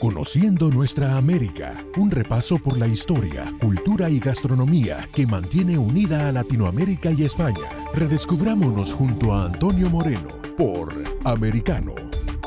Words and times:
Conociendo 0.00 0.70
nuestra 0.70 1.16
América, 1.16 1.84
un 1.96 2.08
repaso 2.12 2.58
por 2.58 2.78
la 2.78 2.86
historia, 2.86 3.52
cultura 3.60 4.08
y 4.08 4.20
gastronomía 4.20 5.08
que 5.12 5.26
mantiene 5.26 5.76
unida 5.76 6.28
a 6.28 6.32
Latinoamérica 6.32 7.10
y 7.10 7.24
España. 7.24 7.68
Redescubrámonos 7.94 8.92
junto 8.92 9.32
a 9.32 9.46
Antonio 9.46 9.90
Moreno 9.90 10.28
por 10.56 10.94
Americano. 11.24 11.96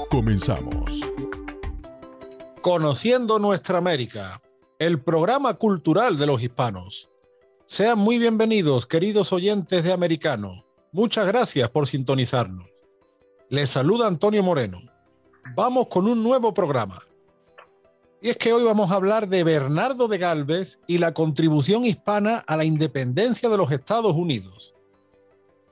Comenzamos. 0.09 1.01
Conociendo 2.61 3.37
nuestra 3.37 3.79
América, 3.79 4.41
el 4.79 5.01
programa 5.01 5.55
cultural 5.55 6.17
de 6.17 6.27
los 6.27 6.41
hispanos. 6.41 7.09
Sean 7.65 7.99
muy 7.99 8.17
bienvenidos, 8.17 8.87
queridos 8.87 9.33
oyentes 9.33 9.83
de 9.83 9.91
Americano. 9.91 10.65
Muchas 10.93 11.27
gracias 11.27 11.69
por 11.69 11.85
sintonizarnos. 11.85 12.69
Les 13.49 13.69
saluda 13.69 14.07
Antonio 14.07 14.41
Moreno. 14.41 14.79
Vamos 15.53 15.87
con 15.87 16.07
un 16.07 16.23
nuevo 16.23 16.53
programa 16.53 16.97
y 18.21 18.29
es 18.29 18.37
que 18.37 18.53
hoy 18.53 18.63
vamos 18.63 18.91
a 18.91 18.95
hablar 18.95 19.27
de 19.27 19.43
Bernardo 19.43 20.07
de 20.07 20.19
Galvez 20.19 20.77
y 20.85 20.99
la 20.99 21.11
contribución 21.11 21.83
hispana 21.85 22.43
a 22.45 22.55
la 22.55 22.63
independencia 22.63 23.49
de 23.49 23.57
los 23.57 23.71
Estados 23.71 24.13
Unidos. 24.15 24.75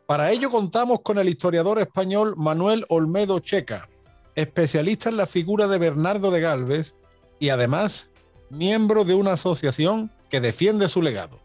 Para 0.07 0.31
ello 0.31 0.49
contamos 0.49 1.01
con 1.01 1.19
el 1.19 1.29
historiador 1.29 1.77
español 1.77 2.33
Manuel 2.35 2.85
Olmedo 2.89 3.37
Checa, 3.37 3.87
especialista 4.33 5.09
en 5.09 5.17
la 5.17 5.27
figura 5.27 5.67
de 5.67 5.77
Bernardo 5.77 6.31
de 6.31 6.41
Galvez 6.41 6.95
y 7.37 7.49
además 7.49 8.09
miembro 8.49 9.03
de 9.03 9.13
una 9.13 9.33
asociación 9.33 10.11
que 10.27 10.41
defiende 10.41 10.89
su 10.89 11.03
legado. 11.03 11.39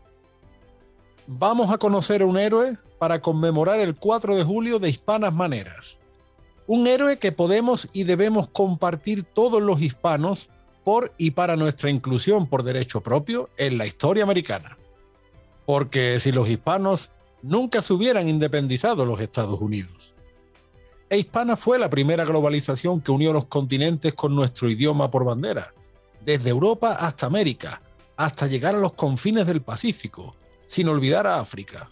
Vamos 1.26 1.70
a 1.70 1.76
conocer 1.76 2.22
a 2.22 2.26
un 2.26 2.38
héroe 2.38 2.78
para 2.98 3.20
conmemorar 3.20 3.78
el 3.78 3.94
4 3.94 4.36
de 4.36 4.44
julio 4.44 4.78
de 4.78 4.88
hispanas 4.88 5.34
maneras. 5.34 5.98
Un 6.66 6.86
héroe 6.86 7.18
que 7.18 7.30
podemos 7.30 7.90
y 7.92 8.04
debemos 8.04 8.48
compartir 8.48 9.22
todos 9.24 9.60
los 9.60 9.82
hispanos 9.82 10.48
por 10.84 11.14
y 11.18 11.32
para 11.32 11.56
nuestra 11.56 11.90
inclusión 11.90 12.46
por 12.46 12.62
derecho 12.62 13.00
propio 13.00 13.48
en 13.56 13.78
la 13.78 13.86
historia 13.86 14.22
americana. 14.22 14.78
Porque 15.66 16.20
si 16.20 16.30
los 16.30 16.48
hispanos 16.48 17.10
nunca 17.42 17.82
se 17.82 17.92
hubieran 17.92 18.28
independizado 18.28 19.04
los 19.04 19.20
Estados 19.20 19.60
Unidos. 19.60 20.14
E 21.10 21.18
hispana 21.18 21.56
fue 21.56 21.78
la 21.78 21.90
primera 21.90 22.24
globalización 22.24 23.00
que 23.00 23.12
unió 23.12 23.32
los 23.32 23.46
continentes 23.46 24.14
con 24.14 24.34
nuestro 24.34 24.68
idioma 24.68 25.10
por 25.10 25.24
bandera, 25.24 25.74
desde 26.24 26.50
Europa 26.50 26.92
hasta 26.92 27.26
América, 27.26 27.82
hasta 28.16 28.46
llegar 28.46 28.74
a 28.74 28.78
los 28.78 28.92
confines 28.92 29.46
del 29.46 29.62
Pacífico, 29.62 30.34
sin 30.68 30.88
olvidar 30.88 31.26
a 31.26 31.38
África. 31.38 31.90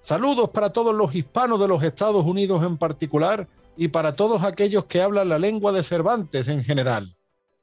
Saludos 0.00 0.50
para 0.50 0.70
todos 0.70 0.94
los 0.94 1.14
hispanos 1.14 1.60
de 1.60 1.68
los 1.68 1.82
Estados 1.82 2.24
Unidos 2.24 2.62
en 2.64 2.76
particular 2.76 3.48
y 3.76 3.88
para 3.88 4.16
todos 4.16 4.42
aquellos 4.42 4.84
que 4.86 5.02
hablan 5.02 5.28
la 5.28 5.38
lengua 5.38 5.72
de 5.72 5.82
Cervantes 5.82 6.48
en 6.48 6.64
general. 6.64 7.13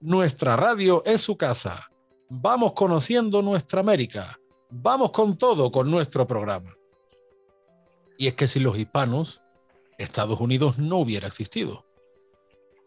Nuestra 0.02 0.55
radio 0.55 1.03
es 1.05 1.21
su 1.21 1.38
casa. 1.38 1.91
Vamos 2.27 2.73
conociendo 2.73 3.44
nuestra 3.44 3.81
América. 3.81 4.35
Vamos 4.71 5.11
con 5.11 5.38
todo 5.38 5.71
con 5.71 5.91
nuestro 5.91 6.25
programa. 6.25 6.73
Y 8.17 8.25
es 8.25 8.33
que 8.33 8.47
sin 8.47 8.63
los 8.63 8.79
hispanos, 8.79 9.44
Estados 9.99 10.39
Unidos 10.39 10.79
no 10.79 10.97
hubiera 10.97 11.27
existido. 11.27 11.85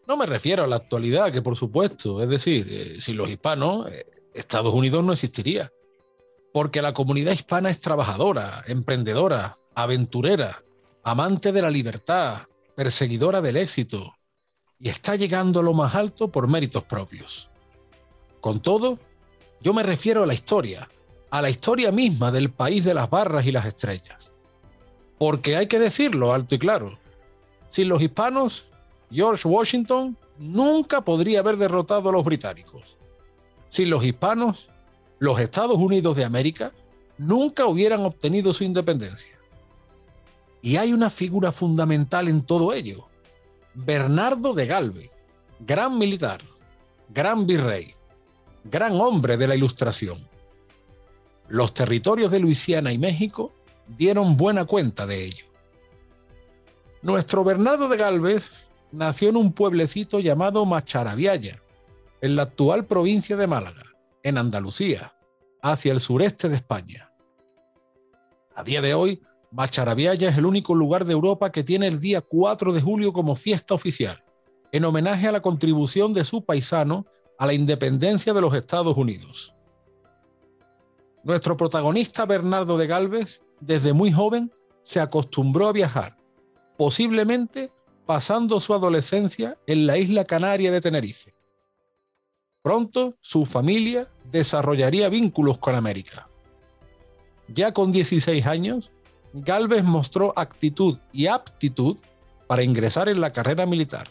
No 0.05 0.17
me 0.17 0.25
refiero 0.25 0.65
a 0.65 0.67
la 0.67 0.75
actualidad, 0.75 1.31
que 1.31 1.41
por 1.41 1.55
supuesto, 1.55 2.21
es 2.21 2.29
decir, 2.29 2.67
eh, 2.69 2.99
sin 2.99 3.15
los 3.15 3.29
hispanos, 3.29 3.89
eh, 3.93 4.03
Estados 4.33 4.73
Unidos 4.73 5.01
no 5.01 5.13
existiría. 5.13 5.71
Porque 6.51 6.81
la 6.81 6.93
comunidad 6.93 7.31
hispana 7.31 7.69
es 7.69 7.79
trabajadora, 7.79 8.61
emprendedora, 8.67 9.55
aventurera, 9.73 10.63
amante 11.01 11.53
de 11.53 11.61
la 11.61 11.71
libertad, 11.71 12.41
perseguidora 12.75 13.39
del 13.39 13.55
éxito, 13.55 14.15
y 14.79 14.89
está 14.89 15.15
llegando 15.15 15.59
a 15.59 15.63
lo 15.63 15.73
más 15.73 15.95
alto 15.95 16.29
por 16.29 16.47
méritos 16.47 16.83
propios. 16.83 17.49
Con 18.41 18.59
todo, 18.59 18.99
yo 19.61 19.73
me 19.73 19.83
refiero 19.83 20.23
a 20.23 20.27
la 20.27 20.33
historia, 20.33 20.87
a 21.31 21.41
la 21.41 21.49
historia 21.49 21.91
misma 21.91 22.31
del 22.31 22.51
país 22.51 22.83
de 22.83 22.93
las 22.93 23.09
barras 23.09 23.45
y 23.45 23.51
las 23.51 23.65
estrellas. 23.65 24.33
Porque 25.17 25.55
hay 25.55 25.67
que 25.67 25.79
decirlo 25.79 26.33
alto 26.33 26.55
y 26.55 26.59
claro, 26.59 26.99
sin 27.69 27.87
los 27.87 28.01
hispanos, 28.01 28.65
George 29.11 29.47
Washington 29.47 30.17
nunca 30.37 31.01
podría 31.01 31.39
haber 31.39 31.57
derrotado 31.57 32.09
a 32.09 32.11
los 32.11 32.23
británicos. 32.23 32.97
Sin 33.69 33.89
los 33.89 34.03
hispanos, 34.03 34.69
los 35.19 35.39
Estados 35.39 35.77
Unidos 35.77 36.15
de 36.15 36.25
América 36.25 36.71
nunca 37.17 37.65
hubieran 37.65 38.01
obtenido 38.01 38.53
su 38.53 38.63
independencia. 38.63 39.37
Y 40.61 40.77
hay 40.77 40.93
una 40.93 41.09
figura 41.09 41.51
fundamental 41.51 42.27
en 42.27 42.41
todo 42.41 42.73
ello, 42.73 43.07
Bernardo 43.75 44.53
de 44.53 44.65
Galvez, 44.65 45.11
gran 45.59 45.97
militar, 45.97 46.41
gran 47.09 47.45
virrey, 47.45 47.93
gran 48.63 48.93
hombre 48.93 49.35
de 49.35 49.47
la 49.47 49.55
Ilustración. 49.55 50.27
Los 51.49 51.73
territorios 51.73 52.31
de 52.31 52.39
Luisiana 52.39 52.93
y 52.93 52.97
México 52.97 53.53
dieron 53.87 54.37
buena 54.37 54.65
cuenta 54.65 55.05
de 55.05 55.25
ello. 55.25 55.45
Nuestro 57.01 57.43
Bernardo 57.43 57.89
de 57.89 57.97
Galvez 57.97 58.49
nació 58.91 59.29
en 59.29 59.35
un 59.35 59.51
pueblecito 59.51 60.19
llamado 60.19 60.65
Macharabiaya, 60.65 61.61
en 62.21 62.35
la 62.37 62.43
actual 62.43 62.85
provincia 62.85 63.35
de 63.35 63.45
Málaga, 63.45 63.83
en 64.23 64.37
Andalucía, 64.37 65.13
hacia 65.61 65.91
el 65.91 65.99
sureste 65.99 66.47
de 66.47 66.55
España. 66.55 67.11
A 68.55 68.63
día 68.63 68.81
de 68.81 68.93
hoy, 68.93 69.21
Macharabiaya 69.55 70.27
es 70.27 70.37
el 70.37 70.45
único 70.45 70.75
lugar 70.75 71.05
de 71.05 71.13
Europa 71.13 71.49
que 71.49 71.63
tiene 71.63 71.87
el 71.87 72.01
día 72.01 72.19
4 72.19 72.73
de 72.73 72.81
julio 72.81 73.13
como 73.13 73.37
fiesta 73.37 73.73
oficial, 73.73 74.21
en 74.73 74.83
homenaje 74.83 75.29
a 75.29 75.31
la 75.31 75.41
contribución 75.41 76.13
de 76.13 76.25
su 76.25 76.43
paisano 76.43 77.05
a 77.39 77.45
la 77.45 77.53
independencia 77.53 78.33
de 78.33 78.41
los 78.41 78.53
Estados 78.53 78.97
Unidos. 78.97 79.55
Nuestro 81.23 81.55
protagonista 81.55 82.25
Bernardo 82.25 82.77
de 82.77 82.85
Galvez, 82.85 83.41
desde 83.61 83.93
muy 83.93 84.11
joven, 84.11 84.51
se 84.83 84.99
acostumbró 84.99 85.69
a 85.69 85.71
viajar, 85.71 86.17
posiblemente 86.77 87.71
pasando 88.05 88.59
su 88.59 88.73
adolescencia 88.73 89.57
en 89.67 89.87
la 89.87 89.97
isla 89.97 90.25
canaria 90.25 90.69
de 90.69 90.81
Tenerife. 90.81 91.33
Pronto 92.61 93.15
su 93.21 93.45
familia 93.45 94.11
desarrollaría 94.29 95.07
vínculos 95.07 95.59
con 95.59 95.75
América. 95.75 96.27
Ya 97.47 97.71
con 97.71 97.93
16 97.93 98.45
años, 98.47 98.91
Galvez 99.37 99.83
mostró 99.83 100.31
actitud 100.37 100.97
y 101.11 101.27
aptitud 101.27 101.97
para 102.47 102.63
ingresar 102.63 103.09
en 103.09 103.19
la 103.19 103.33
carrera 103.33 103.65
militar. 103.65 104.07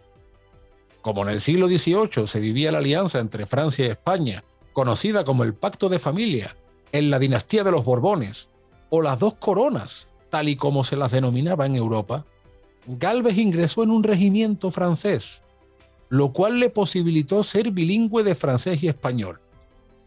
Como 1.01 1.23
en 1.23 1.31
el 1.31 1.41
siglo 1.41 1.67
XVIII 1.67 2.27
se 2.27 2.41
vivía 2.41 2.71
la 2.71 2.77
alianza 2.77 3.21
entre 3.21 3.47
Francia 3.47 3.87
y 3.87 3.89
España, 3.89 4.45
conocida 4.75 5.25
como 5.25 5.43
el 5.43 5.55
Pacto 5.55 5.89
de 5.89 5.99
Familia, 5.99 6.55
en 6.93 7.11
la 7.11 7.19
dinastía 7.19 7.65
de 7.65 7.71
los 7.71 7.87
Borbones, 7.87 8.51
o 8.91 9.01
las 9.01 9.19
dos 9.19 9.33
coronas, 9.33 10.09
tal 10.29 10.51
y 10.51 10.57
como 10.57 10.85
se 10.85 10.97
las 10.97 11.11
denominaba 11.11 11.65
en 11.65 11.77
Europa, 11.77 12.27
Galvez 12.87 13.39
ingresó 13.39 13.83
en 13.83 13.93
un 13.93 14.03
regimiento 14.03 14.71
francés, 14.71 15.41
lo 16.11 16.35
cual 16.35 16.61
le 16.61 16.69
posibilitó 16.69 17.43
ser 17.45 17.71
bilingüe 17.71 18.25
de 18.25 18.35
francés 18.35 18.83
y 18.83 18.89
español, 18.89 19.41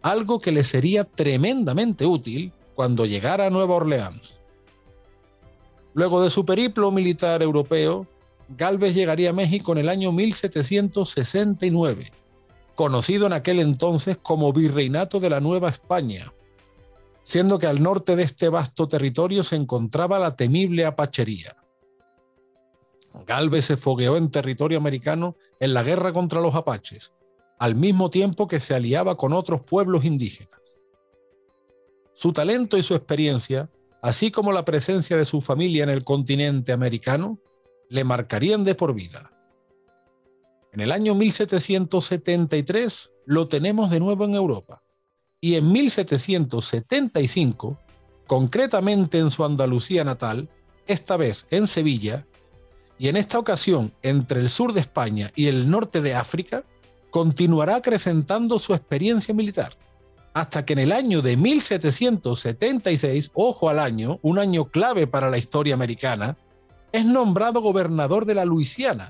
algo 0.03 0.39
que 0.39 0.51
le 0.51 0.63
sería 0.63 1.05
tremendamente 1.05 2.05
útil 2.05 2.53
cuando 2.75 3.07
llegara 3.07 3.47
a 3.47 3.49
Nueva 3.49 3.73
Orleans. 3.73 4.37
Luego 5.97 6.21
de 6.21 6.29
su 6.29 6.45
periplo 6.45 6.91
militar 6.91 7.41
europeo, 7.41 8.05
Galvez 8.49 8.93
llegaría 8.93 9.31
a 9.31 9.33
México 9.33 9.71
en 9.71 9.79
el 9.79 9.89
año 9.89 10.11
1769, 10.11 12.11
conocido 12.75 13.25
en 13.25 13.33
aquel 13.33 13.59
entonces 13.59 14.15
como 14.15 14.53
Virreinato 14.53 15.19
de 15.19 15.31
la 15.31 15.39
Nueva 15.39 15.69
España, 15.69 16.31
siendo 17.23 17.57
que 17.57 17.65
al 17.65 17.81
norte 17.81 18.15
de 18.15 18.21
este 18.21 18.47
vasto 18.47 18.87
territorio 18.87 19.43
se 19.43 19.55
encontraba 19.55 20.19
la 20.19 20.35
temible 20.35 20.85
Apachería. 20.85 21.57
Galvez 23.25 23.65
se 23.65 23.75
fogueó 23.75 24.17
en 24.17 24.29
territorio 24.29 24.77
americano 24.77 25.35
en 25.59 25.73
la 25.73 25.81
guerra 25.81 26.13
contra 26.13 26.41
los 26.41 26.53
apaches, 26.53 27.11
al 27.57 27.73
mismo 27.73 28.11
tiempo 28.11 28.47
que 28.47 28.59
se 28.59 28.75
aliaba 28.75 29.17
con 29.17 29.33
otros 29.33 29.61
pueblos 29.61 30.05
indígenas. 30.05 30.61
Su 32.13 32.33
talento 32.33 32.77
y 32.77 32.83
su 32.83 32.93
experiencia 32.93 33.71
así 34.01 34.31
como 34.31 34.51
la 34.51 34.65
presencia 34.65 35.15
de 35.17 35.25
su 35.25 35.41
familia 35.41 35.83
en 35.83 35.89
el 35.89 36.03
continente 36.03 36.71
americano, 36.71 37.39
le 37.89 38.03
marcarían 38.03 38.63
de 38.63 38.75
por 38.75 38.93
vida. 38.93 39.31
En 40.73 40.81
el 40.81 40.91
año 40.91 41.15
1773 41.15 43.09
lo 43.25 43.47
tenemos 43.47 43.89
de 43.89 43.99
nuevo 43.99 44.25
en 44.25 44.35
Europa 44.35 44.83
y 45.41 45.55
en 45.55 45.71
1775, 45.71 47.79
concretamente 48.27 49.17
en 49.19 49.31
su 49.31 49.43
Andalucía 49.45 50.03
natal, 50.03 50.49
esta 50.85 51.17
vez 51.17 51.47
en 51.49 51.65
Sevilla, 51.67 52.25
y 52.99 53.09
en 53.09 53.15
esta 53.15 53.37
ocasión 53.37 53.93
entre 54.01 54.39
el 54.39 54.49
sur 54.49 54.73
de 54.73 54.81
España 54.81 55.31
y 55.35 55.45
el 55.47 55.69
norte 55.69 56.01
de 56.01 56.15
África, 56.15 56.63
continuará 57.11 57.75
acrecentando 57.75 58.57
su 58.59 58.73
experiencia 58.73 59.33
militar 59.33 59.77
hasta 60.37 60.65
que 60.65 60.73
en 60.73 60.79
el 60.79 60.91
año 60.91 61.23
de 61.23 61.35
1776, 61.35 63.31
ojo 63.33 63.69
al 63.69 63.79
año, 63.79 64.19
un 64.21 64.37
año 64.37 64.65
clave 64.65 65.07
para 65.07 65.31
la 65.31 65.39
historia 65.39 65.73
americana, 65.73 66.37
es 66.91 67.05
nombrado 67.05 67.59
gobernador 67.59 68.25
de 68.25 68.35
la 68.35 68.45
Luisiana, 68.45 69.09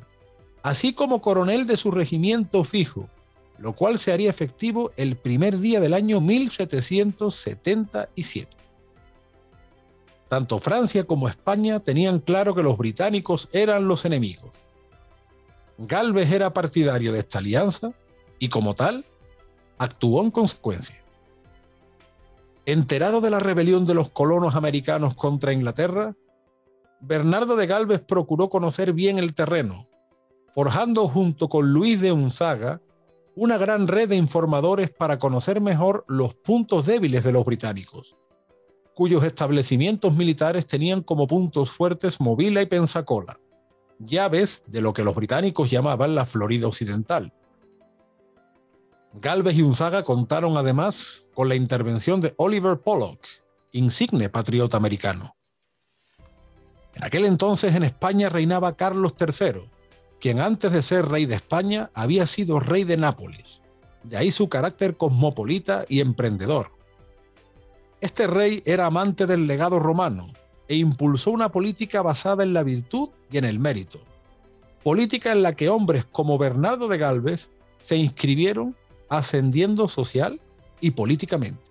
así 0.64 0.94
como 0.94 1.22
coronel 1.22 1.68
de 1.68 1.76
su 1.76 1.92
regimiento 1.92 2.64
fijo, 2.64 3.10
lo 3.58 3.76
cual 3.76 4.00
se 4.00 4.14
haría 4.14 4.30
efectivo 4.30 4.94
el 4.96 5.18
primer 5.18 5.60
día 5.60 5.82
del 5.82 5.96
año 5.96 6.22
1777. 6.22 8.48
Tanto 10.30 10.60
Francia 10.60 11.04
como 11.04 11.28
España 11.28 11.82
tenían 11.82 12.20
claro 12.20 12.56
que 12.56 12.64
los 12.64 12.78
británicos 12.78 13.50
eran 13.52 13.90
los 13.90 14.06
enemigos. 14.06 14.52
Galvez 15.78 16.32
era 16.32 16.54
partidario 16.54 17.12
de 17.12 17.20
esta 17.20 17.40
alianza 17.40 17.92
y 18.40 18.48
como 18.48 18.76
tal 18.76 19.04
actuó 19.78 20.24
en 20.24 20.32
consecuencia. 20.32 21.04
Enterado 22.68 23.22
de 23.22 23.30
la 23.30 23.40
rebelión 23.40 23.86
de 23.86 23.94
los 23.94 24.10
colonos 24.10 24.56
americanos 24.56 25.14
contra 25.14 25.54
Inglaterra, 25.54 26.18
Bernardo 27.00 27.56
de 27.56 27.66
Galvez 27.66 28.02
procuró 28.02 28.50
conocer 28.50 28.92
bien 28.92 29.20
el 29.20 29.34
terreno, 29.34 29.88
forjando 30.54 31.08
junto 31.08 31.48
con 31.48 31.72
Luis 31.72 32.02
de 32.02 32.12
Unzaga 32.12 32.82
una 33.36 33.58
gran 33.58 33.88
red 33.88 34.10
de 34.10 34.18
informadores 34.18 34.90
para 34.90 35.18
conocer 35.18 35.62
mejor 35.62 36.04
los 36.10 36.34
puntos 36.34 36.86
débiles 36.86 37.24
de 37.24 37.32
los 37.32 37.46
británicos, 37.46 38.18
cuyos 38.94 39.24
establecimientos 39.24 40.18
militares 40.18 40.68
tenían 40.68 41.04
como 41.04 41.26
puntos 41.26 41.72
fuertes 41.72 42.20
Movila 42.20 42.62
y 42.62 42.66
Pensacola, 42.66 43.40
llaves 43.98 44.64
de 44.68 44.82
lo 44.82 44.92
que 44.92 45.06
los 45.06 45.16
británicos 45.16 45.72
llamaban 45.72 46.16
la 46.16 46.26
Florida 46.26 46.68
Occidental. 46.68 47.32
Galvez 49.20 49.56
y 49.56 49.64
Unzaga 49.64 50.04
contaron 50.04 50.58
además 50.58 51.24
con 51.34 51.50
la 51.50 51.56
intervención 51.56 52.22
de 52.22 52.34
Oliver 52.38 52.80
Pollock, 52.80 53.20
insigne 53.72 54.30
patriota 54.30 54.78
americano. 54.78 55.36
En 56.94 57.04
aquel 57.04 57.26
entonces 57.26 57.76
en 57.76 57.84
España 57.84 58.30
reinaba 58.30 58.76
Carlos 58.76 59.14
III, 59.20 59.70
quien 60.20 60.40
antes 60.40 60.72
de 60.72 60.82
ser 60.84 61.08
rey 61.08 61.26
de 61.26 61.36
España 61.36 61.90
había 61.94 62.28
sido 62.28 62.60
rey 62.60 62.84
de 62.84 62.98
Nápoles. 62.98 63.64
De 64.04 64.18
ahí 64.18 64.32
su 64.32 64.50
carácter 64.50 64.98
cosmopolita 64.98 65.86
y 65.90 66.00
emprendedor. 66.00 66.72
Este 68.02 68.28
rey 68.28 68.62
era 68.66 68.86
amante 68.86 69.26
del 69.26 69.48
legado 69.48 69.80
romano 69.80 70.28
e 70.68 70.76
impulsó 70.76 71.32
una 71.32 71.52
política 71.52 72.02
basada 72.04 72.44
en 72.44 72.54
la 72.54 72.64
virtud 72.64 73.10
y 73.32 73.38
en 73.38 73.46
el 73.46 73.60
mérito. 73.60 74.00
Política 74.84 75.32
en 75.32 75.42
la 75.42 75.54
que 75.54 75.70
hombres 75.70 76.06
como 76.06 76.38
Bernardo 76.38 76.88
de 76.88 76.98
Galvez 77.00 77.50
se 77.82 77.96
inscribieron 77.96 78.76
ascendiendo 79.10 79.90
social 79.90 80.42
y 80.82 80.92
políticamente. 80.92 81.62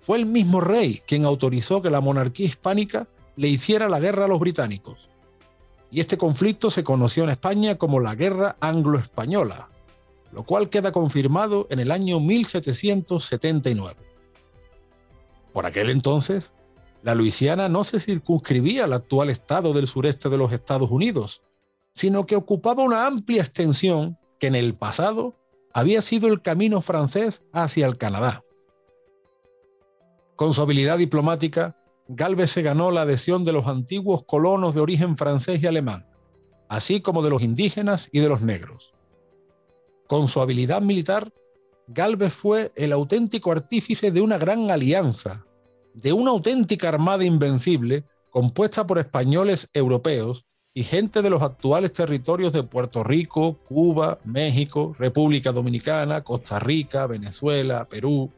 Fue 0.00 0.18
el 0.18 0.26
mismo 0.26 0.60
rey 0.60 1.02
quien 1.06 1.24
autorizó 1.24 1.82
que 1.82 1.90
la 1.90 2.00
monarquía 2.00 2.46
hispánica 2.46 3.08
le 3.36 3.48
hiciera 3.48 3.88
la 3.88 4.00
guerra 4.00 4.26
a 4.26 4.28
los 4.28 4.38
británicos. 4.38 5.08
Y 5.90 6.00
este 6.00 6.18
conflicto 6.18 6.70
se 6.70 6.84
conoció 6.84 7.24
en 7.24 7.30
España 7.30 7.76
como 7.76 8.00
la 8.00 8.14
Guerra 8.14 8.56
Anglo-Española, 8.60 9.68
lo 10.32 10.44
cual 10.44 10.68
queda 10.68 10.92
confirmado 10.92 11.66
en 11.70 11.78
el 11.80 11.90
año 11.90 12.20
1779. 12.20 13.94
Por 15.52 15.64
aquel 15.64 15.90
entonces, 15.90 16.50
la 17.02 17.14
Luisiana 17.14 17.68
no 17.68 17.84
se 17.84 18.00
circunscribía 18.00 18.84
al 18.84 18.92
actual 18.92 19.30
estado 19.30 19.72
del 19.72 19.86
sureste 19.86 20.28
de 20.28 20.36
los 20.36 20.52
Estados 20.52 20.90
Unidos, 20.90 21.40
sino 21.94 22.26
que 22.26 22.36
ocupaba 22.36 22.82
una 22.82 23.06
amplia 23.06 23.42
extensión 23.42 24.18
que 24.38 24.48
en 24.48 24.54
el 24.54 24.74
pasado 24.74 25.34
había 25.76 26.00
sido 26.00 26.28
el 26.28 26.40
camino 26.40 26.80
francés 26.80 27.42
hacia 27.52 27.84
el 27.84 27.98
Canadá. 27.98 28.42
Con 30.34 30.54
su 30.54 30.62
habilidad 30.62 30.96
diplomática, 30.96 31.76
Galvez 32.08 32.50
se 32.50 32.62
ganó 32.62 32.90
la 32.90 33.02
adhesión 33.02 33.44
de 33.44 33.52
los 33.52 33.66
antiguos 33.66 34.24
colonos 34.24 34.74
de 34.74 34.80
origen 34.80 35.18
francés 35.18 35.62
y 35.62 35.66
alemán, 35.66 36.08
así 36.70 37.02
como 37.02 37.22
de 37.22 37.28
los 37.28 37.42
indígenas 37.42 38.08
y 38.10 38.20
de 38.20 38.28
los 38.30 38.40
negros. 38.40 38.94
Con 40.06 40.28
su 40.28 40.40
habilidad 40.40 40.80
militar, 40.80 41.30
Galvez 41.88 42.32
fue 42.32 42.72
el 42.74 42.90
auténtico 42.90 43.52
artífice 43.52 44.10
de 44.10 44.22
una 44.22 44.38
gran 44.38 44.70
alianza, 44.70 45.44
de 45.92 46.14
una 46.14 46.30
auténtica 46.30 46.88
armada 46.88 47.22
invencible 47.22 48.06
compuesta 48.30 48.86
por 48.86 48.98
españoles 48.98 49.68
europeos 49.74 50.45
y 50.76 50.84
gente 50.84 51.22
de 51.22 51.30
los 51.30 51.40
actuales 51.40 51.90
territorios 51.94 52.52
de 52.52 52.62
Puerto 52.62 53.02
Rico, 53.02 53.56
Cuba, 53.66 54.18
México, 54.24 54.94
República 54.98 55.50
Dominicana, 55.50 56.22
Costa 56.22 56.58
Rica, 56.58 57.06
Venezuela, 57.06 57.86
Perú, 57.86 58.30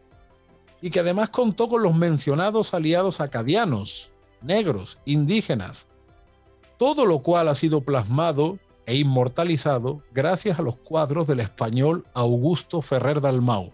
y 0.81 0.91
que 0.91 1.01
además 1.01 1.31
contó 1.31 1.69
con 1.69 1.83
los 1.83 1.97
mencionados 1.97 2.75
aliados 2.75 3.21
acadianos, 3.21 4.13
negros, 4.41 4.99
indígenas, 5.05 5.89
todo 6.79 7.07
lo 7.07 7.23
cual 7.23 7.49
ha 7.49 7.57
sido 7.57 7.81
plasmado 7.81 8.61
e 8.87 8.95
inmortalizado 8.95 10.05
gracias 10.13 10.61
a 10.61 10.63
los 10.63 10.77
cuadros 10.77 11.27
del 11.27 11.41
español 11.41 12.07
Augusto 12.15 12.83
Ferrer 12.83 13.21
Dalmau, 13.21 13.73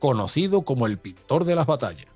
conocido 0.00 0.66
como 0.66 0.86
el 0.86 0.98
pintor 0.98 1.46
de 1.46 1.54
las 1.54 1.64
batallas. 1.64 2.15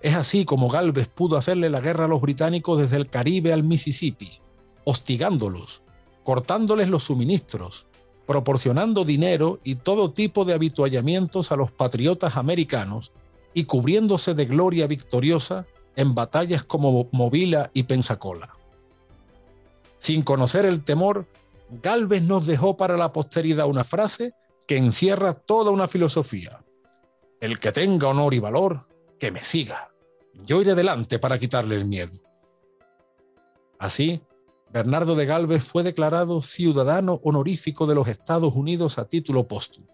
Es 0.00 0.14
así 0.14 0.44
como 0.44 0.68
Galvez 0.68 1.08
pudo 1.08 1.36
hacerle 1.36 1.68
la 1.68 1.80
guerra 1.80 2.06
a 2.06 2.08
los 2.08 2.20
británicos 2.20 2.78
desde 2.78 2.96
el 2.96 3.08
Caribe 3.08 3.52
al 3.52 3.62
Mississippi, 3.62 4.30
hostigándolos, 4.84 5.82
cortándoles 6.24 6.88
los 6.88 7.04
suministros, 7.04 7.86
proporcionando 8.26 9.04
dinero 9.04 9.60
y 9.62 9.74
todo 9.74 10.12
tipo 10.12 10.44
de 10.44 10.54
habituallamientos 10.54 11.52
a 11.52 11.56
los 11.56 11.70
patriotas 11.70 12.36
americanos 12.36 13.12
y 13.52 13.64
cubriéndose 13.64 14.34
de 14.34 14.46
gloria 14.46 14.86
victoriosa 14.86 15.66
en 15.96 16.14
batallas 16.14 16.62
como 16.62 17.08
Movila 17.12 17.70
y 17.74 17.82
Pensacola. 17.82 18.56
Sin 19.98 20.22
conocer 20.22 20.64
el 20.64 20.82
temor, 20.82 21.26
Galvez 21.68 22.22
nos 22.22 22.46
dejó 22.46 22.76
para 22.76 22.96
la 22.96 23.12
posteridad 23.12 23.66
una 23.66 23.84
frase 23.84 24.32
que 24.66 24.78
encierra 24.78 25.34
toda 25.34 25.70
una 25.70 25.88
filosofía. 25.88 26.64
El 27.40 27.58
que 27.58 27.72
tenga 27.72 28.08
honor 28.08 28.32
y 28.32 28.38
valor, 28.38 28.86
que 29.18 29.30
me 29.30 29.44
siga. 29.44 29.89
Yo 30.46 30.60
iré 30.60 30.74
delante 30.74 31.18
para 31.18 31.38
quitarle 31.38 31.76
el 31.76 31.84
miedo. 31.84 32.12
Así, 33.78 34.22
Bernardo 34.72 35.16
de 35.16 35.26
Galvez 35.26 35.64
fue 35.64 35.82
declarado 35.82 36.42
ciudadano 36.42 37.20
honorífico 37.24 37.86
de 37.86 37.94
los 37.94 38.08
Estados 38.08 38.54
Unidos 38.54 38.98
a 38.98 39.06
título 39.06 39.48
póstumo. 39.48 39.86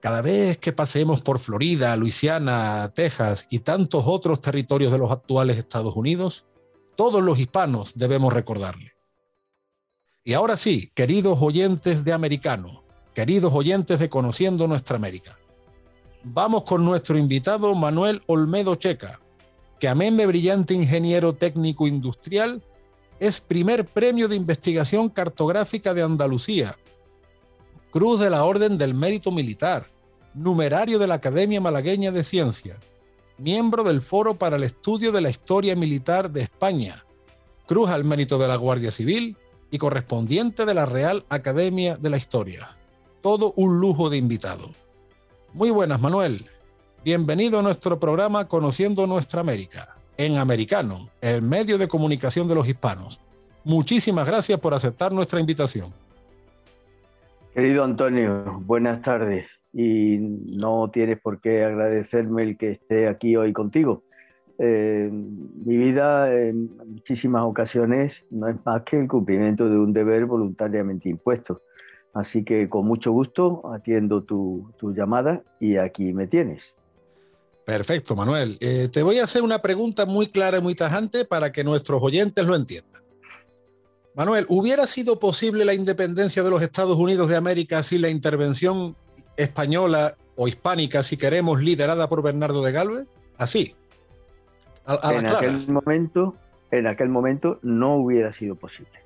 Cada 0.00 0.22
vez 0.22 0.58
que 0.58 0.72
pasemos 0.72 1.20
por 1.20 1.38
Florida, 1.38 1.96
Luisiana, 1.96 2.92
Texas 2.94 3.46
y 3.50 3.60
tantos 3.60 4.04
otros 4.06 4.40
territorios 4.40 4.92
de 4.92 4.98
los 4.98 5.10
actuales 5.10 5.58
Estados 5.58 5.96
Unidos, 5.96 6.46
todos 6.96 7.22
los 7.22 7.38
hispanos 7.38 7.92
debemos 7.94 8.32
recordarle. 8.32 8.92
Y 10.24 10.34
ahora 10.34 10.56
sí, 10.56 10.90
queridos 10.94 11.38
oyentes 11.40 12.04
de 12.04 12.12
Americano, 12.12 12.84
queridos 13.14 13.52
oyentes 13.52 13.98
de 13.98 14.08
Conociendo 14.08 14.66
Nuestra 14.66 14.96
América, 14.96 15.38
vamos 16.32 16.64
con 16.64 16.84
nuestro 16.84 17.16
invitado 17.16 17.72
Manuel 17.74 18.22
Olmedo 18.26 18.74
Checa, 18.74 19.20
que 19.78 19.86
amén 19.86 20.16
de 20.16 20.26
brillante 20.26 20.74
ingeniero 20.74 21.34
técnico 21.34 21.86
industrial, 21.86 22.62
es 23.20 23.40
primer 23.40 23.86
premio 23.86 24.26
de 24.26 24.34
investigación 24.34 25.08
cartográfica 25.08 25.94
de 25.94 26.02
Andalucía, 26.02 26.76
Cruz 27.92 28.20
de 28.20 28.28
la 28.28 28.44
Orden 28.44 28.76
del 28.76 28.92
Mérito 28.92 29.30
Militar, 29.30 29.86
numerario 30.34 30.98
de 30.98 31.06
la 31.06 31.14
Academia 31.14 31.60
Malagueña 31.60 32.10
de 32.10 32.24
Ciencias, 32.24 32.78
miembro 33.38 33.84
del 33.84 34.02
Foro 34.02 34.34
para 34.34 34.56
el 34.56 34.64
Estudio 34.64 35.12
de 35.12 35.20
la 35.20 35.30
Historia 35.30 35.76
Militar 35.76 36.30
de 36.30 36.42
España, 36.42 37.04
Cruz 37.66 37.88
al 37.88 38.04
Mérito 38.04 38.36
de 38.36 38.48
la 38.48 38.56
Guardia 38.56 38.90
Civil 38.90 39.36
y 39.70 39.78
correspondiente 39.78 40.66
de 40.66 40.74
la 40.74 40.86
Real 40.86 41.24
Academia 41.28 41.96
de 41.96 42.10
la 42.10 42.16
Historia. 42.16 42.68
Todo 43.22 43.52
un 43.56 43.80
lujo 43.80 44.10
de 44.10 44.16
invitado. 44.16 44.70
Muy 45.56 45.70
buenas, 45.70 45.98
Manuel. 46.02 46.44
Bienvenido 47.02 47.58
a 47.58 47.62
nuestro 47.62 47.98
programa 47.98 48.46
Conociendo 48.46 49.06
Nuestra 49.06 49.40
América 49.40 49.96
en 50.18 50.36
Americano, 50.36 51.08
el 51.22 51.40
medio 51.40 51.78
de 51.78 51.88
comunicación 51.88 52.46
de 52.46 52.54
los 52.54 52.68
hispanos. 52.68 53.22
Muchísimas 53.64 54.28
gracias 54.28 54.60
por 54.60 54.74
aceptar 54.74 55.12
nuestra 55.12 55.40
invitación. 55.40 55.94
Querido 57.54 57.84
Antonio, 57.84 58.60
buenas 58.66 59.00
tardes. 59.00 59.46
Y 59.72 60.18
no 60.60 60.90
tienes 60.90 61.18
por 61.22 61.40
qué 61.40 61.64
agradecerme 61.64 62.42
el 62.42 62.58
que 62.58 62.72
esté 62.72 63.08
aquí 63.08 63.34
hoy 63.34 63.54
contigo. 63.54 64.02
Eh, 64.58 65.08
mi 65.10 65.76
vida 65.78 66.34
en 66.34 66.68
muchísimas 66.86 67.44
ocasiones 67.44 68.26
no 68.30 68.46
es 68.46 68.56
más 68.66 68.82
que 68.82 68.98
el 68.98 69.08
cumplimiento 69.08 69.70
de 69.70 69.78
un 69.78 69.94
deber 69.94 70.26
voluntariamente 70.26 71.08
impuesto. 71.08 71.62
Así 72.16 72.44
que 72.44 72.66
con 72.70 72.86
mucho 72.86 73.12
gusto 73.12 73.70
atiendo 73.74 74.22
tu, 74.22 74.72
tu 74.78 74.94
llamada 74.94 75.42
y 75.60 75.76
aquí 75.76 76.14
me 76.14 76.26
tienes. 76.26 76.74
Perfecto, 77.66 78.16
Manuel. 78.16 78.56
Eh, 78.60 78.88
te 78.90 79.02
voy 79.02 79.18
a 79.18 79.24
hacer 79.24 79.42
una 79.42 79.60
pregunta 79.60 80.06
muy 80.06 80.28
clara 80.28 80.56
y 80.56 80.62
muy 80.62 80.74
tajante 80.74 81.26
para 81.26 81.52
que 81.52 81.62
nuestros 81.62 82.02
oyentes 82.02 82.46
lo 82.46 82.56
entiendan. 82.56 83.02
Manuel, 84.14 84.46
¿hubiera 84.48 84.86
sido 84.86 85.18
posible 85.18 85.66
la 85.66 85.74
independencia 85.74 86.42
de 86.42 86.48
los 86.48 86.62
Estados 86.62 86.96
Unidos 86.96 87.28
de 87.28 87.36
América 87.36 87.82
sin 87.82 88.00
la 88.00 88.08
intervención 88.08 88.96
española 89.36 90.16
o 90.36 90.48
hispánica, 90.48 91.02
si 91.02 91.18
queremos, 91.18 91.60
liderada 91.60 92.08
por 92.08 92.22
Bernardo 92.22 92.62
de 92.62 92.72
Galvez? 92.72 93.06
Así. 93.36 93.74
en 94.86 95.26
aquel 95.26 95.68
momento, 95.68 96.34
en 96.70 96.86
aquel 96.86 97.10
momento 97.10 97.58
no 97.60 97.96
hubiera 97.96 98.32
sido 98.32 98.54
posible. 98.54 99.05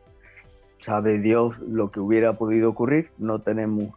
Sabe 0.80 1.18
Dios 1.18 1.58
lo 1.60 1.90
que 1.90 2.00
hubiera 2.00 2.34
podido 2.34 2.70
ocurrir, 2.70 3.10
no 3.18 3.40
tenemos 3.40 3.90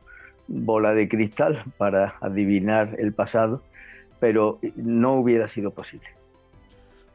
bola 0.48 0.94
de 0.94 1.08
cristal 1.08 1.64
para 1.78 2.16
adivinar 2.22 2.96
el 3.00 3.14
pasado, 3.14 3.62
pero 4.20 4.60
no 4.76 5.14
hubiera 5.14 5.48
sido 5.48 5.72
posible. 5.72 6.08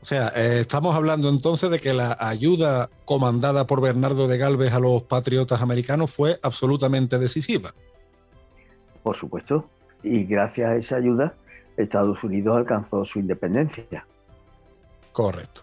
O 0.00 0.04
sea, 0.04 0.28
eh, 0.36 0.60
estamos 0.60 0.94
hablando 0.94 1.28
entonces 1.28 1.70
de 1.70 1.80
que 1.80 1.92
la 1.92 2.16
ayuda 2.20 2.88
comandada 3.04 3.66
por 3.66 3.80
Bernardo 3.80 4.28
de 4.28 4.38
Galvez 4.38 4.72
a 4.72 4.78
los 4.78 5.02
patriotas 5.02 5.60
americanos 5.60 6.14
fue 6.14 6.38
absolutamente 6.42 7.18
decisiva. 7.18 7.74
Por 9.02 9.16
supuesto, 9.16 9.68
y 10.02 10.24
gracias 10.24 10.70
a 10.70 10.76
esa 10.76 10.96
ayuda, 10.96 11.34
Estados 11.76 12.22
Unidos 12.22 12.56
alcanzó 12.56 13.04
su 13.04 13.18
independencia. 13.18 14.06
Correcto. 15.12 15.62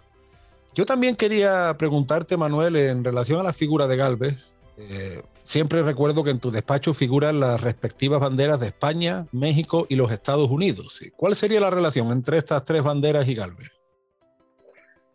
Yo 0.75 0.86
también 0.86 1.15
quería 1.15 1.74
preguntarte, 1.79 2.36
Manuel, 2.36 2.75
en 2.75 3.01
relación 3.01 3.39
a 3.39 3.44
la 3.44 3.53
figura 3.53 3.88
de 3.88 3.96
Galvez. 3.96 4.36
Eh, 4.77 5.22
siempre 5.46 5.82
recuerdo 5.84 6.22
que 6.22 6.32
en 6.32 6.39
tu 6.39 6.51
despacho 6.51 6.94
figuran 6.94 7.39
las 7.39 7.62
respectivas 7.62 8.20
banderas 8.20 8.60
de 8.60 8.67
España, 8.67 9.25
México 9.32 9.86
y 9.88 9.96
los 9.96 10.12
Estados 10.12 10.50
Unidos. 10.51 11.01
¿Cuál 11.15 11.38
sería 11.38 11.62
la 11.62 11.70
relación 11.70 12.12
entre 12.12 12.38
estas 12.38 12.65
tres 12.65 12.84
banderas 12.84 13.25
y 13.29 13.36
Galvez? 13.36 13.72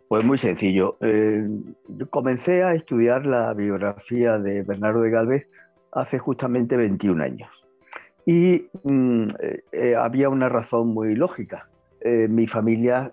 Pues 0.09 0.25
muy 0.25 0.39
sencillo. 0.39 0.97
Eh, 1.03 1.47
comencé 2.09 2.63
a 2.63 2.73
estudiar 2.73 3.27
la 3.27 3.53
biografía 3.53 4.39
de 4.39 4.63
Bernardo 4.63 5.03
de 5.03 5.11
Galvez 5.11 5.47
hace 5.93 6.19
justamente 6.19 6.79
21 6.79 7.23
años. 7.23 7.51
Y 8.25 8.67
mm, 8.83 9.27
eh, 9.73 9.95
había 9.95 10.31
una 10.31 10.49
razón 10.49 10.89
muy 10.89 11.15
lógica. 11.15 11.69
mi 12.03 12.47
familia 12.47 13.13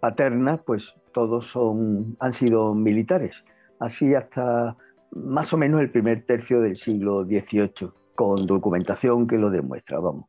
paterna, 0.00 0.58
pues 0.58 0.94
todos 1.12 1.46
son, 1.46 2.16
han 2.20 2.32
sido 2.32 2.74
militares, 2.74 3.44
así 3.78 4.14
hasta 4.14 4.76
más 5.12 5.52
o 5.52 5.56
menos 5.56 5.80
el 5.80 5.90
primer 5.90 6.24
tercio 6.24 6.60
del 6.60 6.76
siglo 6.76 7.24
XVIII, 7.24 7.90
con 8.14 8.46
documentación 8.46 9.26
que 9.26 9.38
lo 9.38 9.50
demuestra, 9.50 9.98
vamos. 9.98 10.26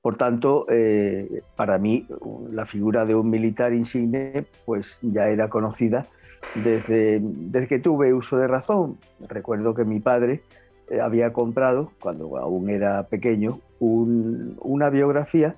Por 0.00 0.16
tanto, 0.16 0.66
eh, 0.68 1.40
para 1.56 1.78
mí 1.78 2.06
la 2.50 2.66
figura 2.66 3.06
de 3.06 3.14
un 3.14 3.30
militar 3.30 3.72
insigne 3.72 4.44
pues 4.66 4.98
ya 5.00 5.28
era 5.28 5.48
conocida 5.48 6.06
desde, 6.54 7.20
desde 7.22 7.68
que 7.68 7.78
tuve 7.78 8.12
uso 8.12 8.36
de 8.36 8.46
razón. 8.46 8.98
Recuerdo 9.28 9.74
que 9.74 9.86
mi 9.86 10.00
padre 10.00 10.42
eh, 10.90 11.00
había 11.00 11.32
comprado, 11.32 11.90
cuando 12.00 12.36
aún 12.36 12.68
era 12.68 13.04
pequeño, 13.04 13.60
una 13.80 14.90
biografía 14.90 15.56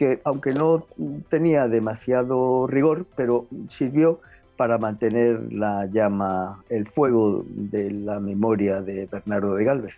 que 0.00 0.18
aunque 0.24 0.52
no 0.52 0.86
tenía 1.28 1.68
demasiado 1.68 2.66
rigor, 2.66 3.04
pero 3.16 3.46
sirvió 3.68 4.18
para 4.56 4.78
mantener 4.78 5.52
la 5.52 5.84
llama, 5.84 6.64
el 6.70 6.88
fuego 6.88 7.44
de 7.46 7.90
la 7.90 8.18
memoria 8.18 8.80
de 8.80 9.04
Bernardo 9.12 9.56
de 9.56 9.64
Galvez. 9.64 9.94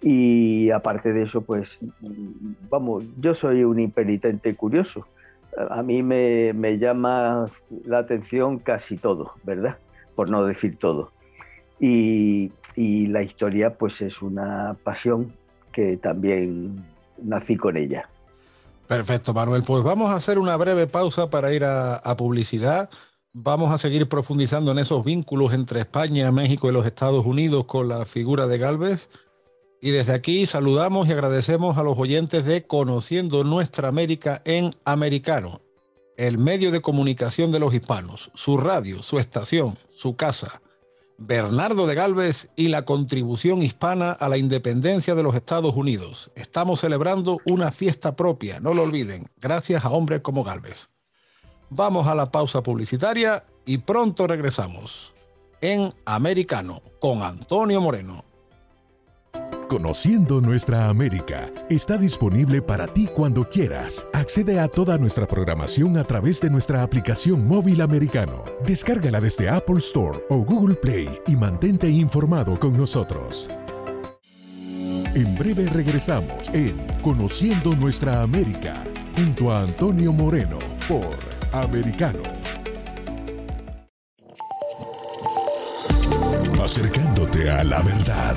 Y 0.00 0.70
aparte 0.70 1.12
de 1.12 1.24
eso, 1.24 1.40
pues, 1.40 1.76
vamos, 2.70 3.02
yo 3.18 3.34
soy 3.34 3.64
un 3.64 3.80
impenitente 3.80 4.54
curioso. 4.54 5.08
A 5.70 5.82
mí 5.82 6.04
me, 6.04 6.78
llama 6.78 7.46
la 7.84 7.98
atención 7.98 8.60
casi 8.60 8.96
todo, 8.96 9.32
¿verdad? 9.42 9.78
Por 10.14 10.30
no 10.30 10.46
decir 10.46 10.76
todo. 10.78 11.10
Y, 11.80 12.52
y 12.76 13.08
la 13.08 13.24
historia, 13.24 13.74
pues, 13.74 14.02
es 14.02 14.22
una 14.22 14.76
pasión 14.84 15.32
que 15.72 15.96
también 15.96 16.84
nací 17.20 17.56
con 17.56 17.76
ella. 17.76 18.08
Perfecto, 18.86 19.34
Manuel. 19.34 19.64
Pues 19.64 19.82
vamos 19.82 20.10
a 20.10 20.14
hacer 20.14 20.38
una 20.38 20.56
breve 20.56 20.86
pausa 20.86 21.28
para 21.28 21.52
ir 21.52 21.64
a, 21.64 22.16
publicidad. 22.16 22.88
Vamos 23.32 23.72
a 23.72 23.78
seguir 23.78 24.08
profundizando 24.08 24.70
en 24.70 24.78
esos 24.78 25.04
vínculos 25.04 25.52
entre 25.52 25.80
España, 25.80 26.30
México 26.30 26.68
y 26.68 26.72
los 26.72 26.86
Estados 26.86 27.26
Unidos 27.26 27.64
con 27.66 27.88
la 27.88 28.04
figura 28.04 28.46
de 28.46 28.58
Galvez. 28.58 29.08
Y 29.82 29.90
desde 29.90 30.14
aquí 30.14 30.46
saludamos 30.46 31.08
y 31.08 31.12
agradecemos 31.12 31.76
a 31.76 31.82
los 31.82 31.98
oyentes 31.98 32.44
de 32.44 32.66
Conociendo 32.66 33.44
Nuestra 33.44 33.88
América 33.88 34.40
en 34.44 34.70
Americano, 34.84 35.60
el 36.16 36.38
medio 36.38 36.70
de 36.70 36.80
comunicación 36.80 37.52
de 37.52 37.58
los 37.58 37.74
hispanos, 37.74 38.30
su 38.34 38.56
radio, 38.56 39.02
su 39.02 39.18
estación, 39.18 39.76
su 39.94 40.16
casa. 40.16 40.62
Bernardo 41.18 41.86
de 41.86 41.94
Galvez 41.94 42.48
y 42.56 42.68
la 42.68 42.84
contribución 42.84 43.62
hispana 43.62 44.12
a 44.12 44.28
la 44.28 44.36
independencia 44.36 45.14
de 45.14 45.22
los 45.22 45.34
Estados 45.34 45.74
Unidos. 45.74 46.30
Estamos 46.34 46.80
celebrando 46.80 47.38
una 47.46 47.72
fiesta 47.72 48.14
propia, 48.16 48.60
no 48.60 48.74
lo 48.74 48.82
olviden, 48.82 49.26
gracias 49.38 49.84
a 49.84 49.90
hombres 49.90 50.20
como 50.20 50.44
Galvez. 50.44 50.90
Vamos 51.70 52.06
a 52.06 52.14
la 52.14 52.30
pausa 52.30 52.62
publicitaria 52.62 53.44
y 53.64 53.78
pronto 53.78 54.26
regresamos 54.26 55.14
en 55.62 55.90
Americano 56.04 56.82
con 57.00 57.22
Antonio 57.22 57.80
Moreno. 57.80 58.25
Conociendo 59.68 60.40
nuestra 60.40 60.86
América 60.86 61.52
está 61.68 61.96
disponible 61.96 62.62
para 62.62 62.86
ti 62.86 63.08
cuando 63.12 63.48
quieras. 63.48 64.06
Accede 64.12 64.60
a 64.60 64.68
toda 64.68 64.96
nuestra 64.96 65.26
programación 65.26 65.96
a 65.96 66.04
través 66.04 66.40
de 66.40 66.50
nuestra 66.50 66.84
aplicación 66.84 67.44
móvil 67.44 67.80
americano. 67.80 68.44
Descárgala 68.64 69.20
desde 69.20 69.48
Apple 69.48 69.78
Store 69.78 70.20
o 70.30 70.44
Google 70.44 70.76
Play 70.76 71.08
y 71.26 71.34
mantente 71.34 71.88
informado 71.88 72.60
con 72.60 72.76
nosotros. 72.76 73.48
En 75.16 75.36
breve 75.36 75.66
regresamos 75.66 76.48
en 76.52 76.76
Conociendo 77.02 77.74
nuestra 77.74 78.22
América 78.22 78.84
junto 79.16 79.50
a 79.50 79.62
Antonio 79.62 80.12
Moreno 80.12 80.60
por 80.86 81.16
Americano. 81.52 82.22
Acercándote 86.62 87.50
a 87.50 87.64
la 87.64 87.82
verdad. 87.82 88.36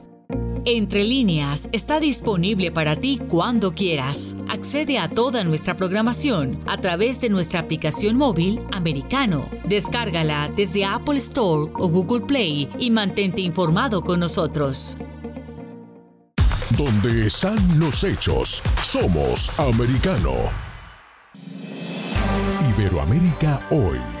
Entre 0.65 1.03
líneas 1.03 1.69
está 1.71 1.99
disponible 1.99 2.71
para 2.71 2.95
ti 2.95 3.19
cuando 3.27 3.73
quieras. 3.73 4.35
Accede 4.47 4.99
a 4.99 5.09
toda 5.09 5.43
nuestra 5.43 5.75
programación 5.75 6.61
a 6.67 6.77
través 6.77 7.19
de 7.19 7.29
nuestra 7.29 7.61
aplicación 7.61 8.15
móvil 8.15 8.61
americano. 8.71 9.49
Descárgala 9.65 10.51
desde 10.55 10.85
Apple 10.85 11.17
Store 11.17 11.71
o 11.73 11.87
Google 11.89 12.27
Play 12.27 12.69
y 12.77 12.91
mantente 12.91 13.41
informado 13.41 14.03
con 14.03 14.19
nosotros. 14.19 14.99
Donde 16.77 17.25
están 17.25 17.79
los 17.79 18.03
hechos, 18.03 18.61
somos 18.83 19.49
americano. 19.57 20.31
Iberoamérica 22.77 23.67
hoy. 23.71 24.20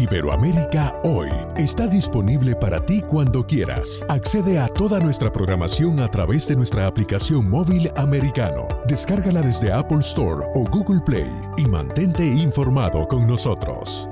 Iberoamérica 0.00 0.98
Hoy 1.04 1.28
está 1.56 1.86
disponible 1.86 2.56
para 2.56 2.80
ti 2.80 3.02
cuando 3.02 3.46
quieras. 3.46 4.02
Accede 4.08 4.58
a 4.58 4.66
toda 4.66 4.98
nuestra 4.98 5.30
programación 5.30 6.00
a 6.00 6.08
través 6.08 6.48
de 6.48 6.56
nuestra 6.56 6.86
aplicación 6.86 7.50
móvil 7.50 7.90
americano. 7.96 8.66
Descárgala 8.88 9.42
desde 9.42 9.70
Apple 9.70 9.98
Store 9.98 10.46
o 10.54 10.64
Google 10.70 11.00
Play 11.04 11.30
y 11.58 11.66
mantente 11.66 12.24
informado 12.24 13.06
con 13.06 13.26
nosotros. 13.26 14.08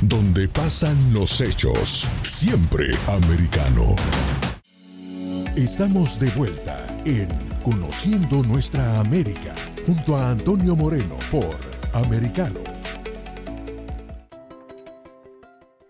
Donde 0.00 0.46
pasan 0.48 1.12
los 1.12 1.40
hechos, 1.40 2.08
siempre 2.22 2.86
americano. 3.08 3.96
Estamos 5.56 6.20
de 6.20 6.30
vuelta 6.30 6.86
en 7.04 7.49
Conociendo 7.62 8.42
Nuestra 8.42 9.00
América 9.00 9.54
junto 9.84 10.16
a 10.16 10.30
Antonio 10.30 10.74
Moreno 10.74 11.16
por 11.30 11.56
Americano. 11.92 12.60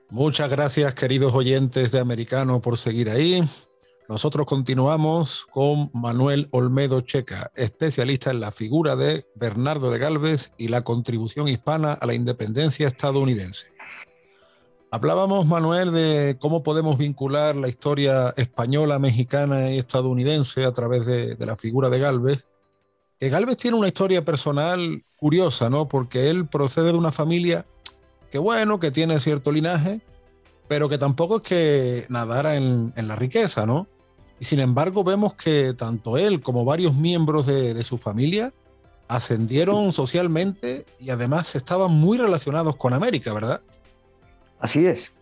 Muchas 0.09 0.51
gracias 0.51 0.95
queridos 0.95 1.33
oyentes 1.33 1.93
de 1.93 2.01
Americano 2.01 2.61
por 2.61 2.77
seguir 2.77 3.09
ahí. 3.09 3.49
Nosotros 4.09 4.47
continuamos 4.47 5.47
con 5.49 5.93
Manuel 5.95 6.49
Olmedo 6.51 7.03
Checa, 7.03 7.53
especialista 7.55 8.33
en 8.33 8.41
la 8.41 8.51
figura 8.51 8.97
de 8.97 9.25
Bernardo 9.37 9.93
de 9.93 10.01
Galvez 10.01 10.53
y 10.59 10.67
la 10.67 10.83
contribución 10.83 11.47
hispana 11.47 11.93
a 11.93 12.05
la 12.05 12.15
independencia 12.15 12.89
estadounidense. 12.89 13.67
Hablábamos, 14.93 15.47
Manuel, 15.47 15.93
de 15.93 16.37
cómo 16.41 16.65
podemos 16.65 16.99
vincular 16.99 17.55
la 17.55 17.69
historia 17.69 18.35
española, 18.37 18.99
mexicana 18.99 19.71
y 19.71 19.79
estadounidense 19.79 20.65
a 20.65 20.73
través 20.73 21.07
de, 21.07 21.37
la 21.39 21.55
figura 21.55 21.89
de 21.91 22.01
Galvez. 22.01 22.49
Que 23.17 23.29
Galvez 23.29 23.57
tiene 23.57 23.77
una 23.77 23.87
historia 23.87 24.25
personal 24.25 25.05
curiosa, 25.15 25.71
¿no? 25.71 25.87
Porque 25.87 26.29
él 26.29 26.49
procede 26.49 26.91
de 26.91 26.99
una 26.99 27.13
familia 27.13 27.67
que, 28.33 28.39
bueno, 28.39 28.81
que 28.81 28.91
tiene 28.91 29.21
cierto 29.21 29.53
linaje, 29.53 30.01
pero 30.67 30.89
que 30.89 30.99
tampoco 30.99 31.37
es 31.37 31.43
que 31.43 32.07
nadara 32.09 32.57
en, 32.57 32.93
la 32.97 33.15
riqueza, 33.15 33.67
¿no? 33.67 33.87
Y 34.41 34.45
sin 34.45 34.59
embargo, 34.59 35.05
vemos 35.05 35.35
que 35.35 35.73
tanto 35.75 36.19
él 36.19 36.41
como 36.41 36.65
varios 36.65 36.97
miembros 36.97 37.47
de, 37.47 37.75
de 37.75 37.85
su 37.85 37.97
familia 37.97 38.53
ascendieron 39.07 39.93
socialmente 39.93 40.85
y 40.99 41.11
además 41.11 41.55
estaban 41.55 41.93
muy 41.93 42.19
relacionados 42.19 42.75
con 42.75 42.93
América, 42.93 43.33
¿verdad? 43.33 43.61
Así 44.61 44.87
es. 44.87 45.13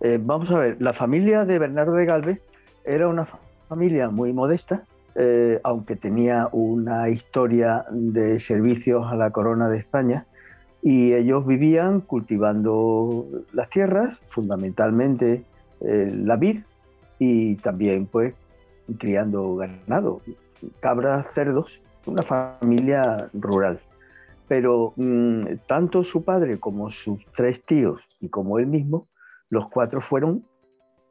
Eh, 0.00 0.18
vamos 0.22 0.50
a 0.50 0.58
ver, 0.58 0.76
la 0.80 0.92
familia 0.92 1.44
de 1.44 1.58
Bernardo 1.58 1.92
de 1.92 2.06
Galvez 2.06 2.40
era 2.84 3.08
una 3.08 3.26
familia 3.68 4.08
muy 4.08 4.32
modesta, 4.32 4.84
eh, 5.14 5.60
aunque 5.64 5.96
tenía 5.96 6.48
una 6.52 7.08
historia 7.08 7.84
de 7.90 8.38
servicios 8.40 9.06
a 9.10 9.16
la 9.16 9.30
corona 9.30 9.68
de 9.68 9.78
España, 9.78 10.26
y 10.82 11.14
ellos 11.14 11.46
vivían 11.46 12.00
cultivando 12.00 13.26
las 13.52 13.70
tierras, 13.70 14.18
fundamentalmente 14.28 15.42
eh, 15.80 16.12
la 16.14 16.36
vid, 16.36 16.60
y 17.18 17.56
también 17.56 18.06
pues 18.06 18.34
criando 18.98 19.56
ganado, 19.56 20.20
cabras, 20.80 21.26
cerdos, 21.34 21.80
una 22.06 22.22
familia 22.22 23.28
rural 23.32 23.80
pero 24.48 24.92
mm, 24.96 25.42
tanto 25.66 26.02
su 26.02 26.24
padre 26.24 26.58
como 26.58 26.90
sus 26.90 27.24
tres 27.36 27.64
tíos 27.64 28.02
y 28.20 28.28
como 28.28 28.58
él 28.58 28.66
mismo, 28.66 29.08
los 29.48 29.68
cuatro 29.68 30.00
fueron 30.00 30.44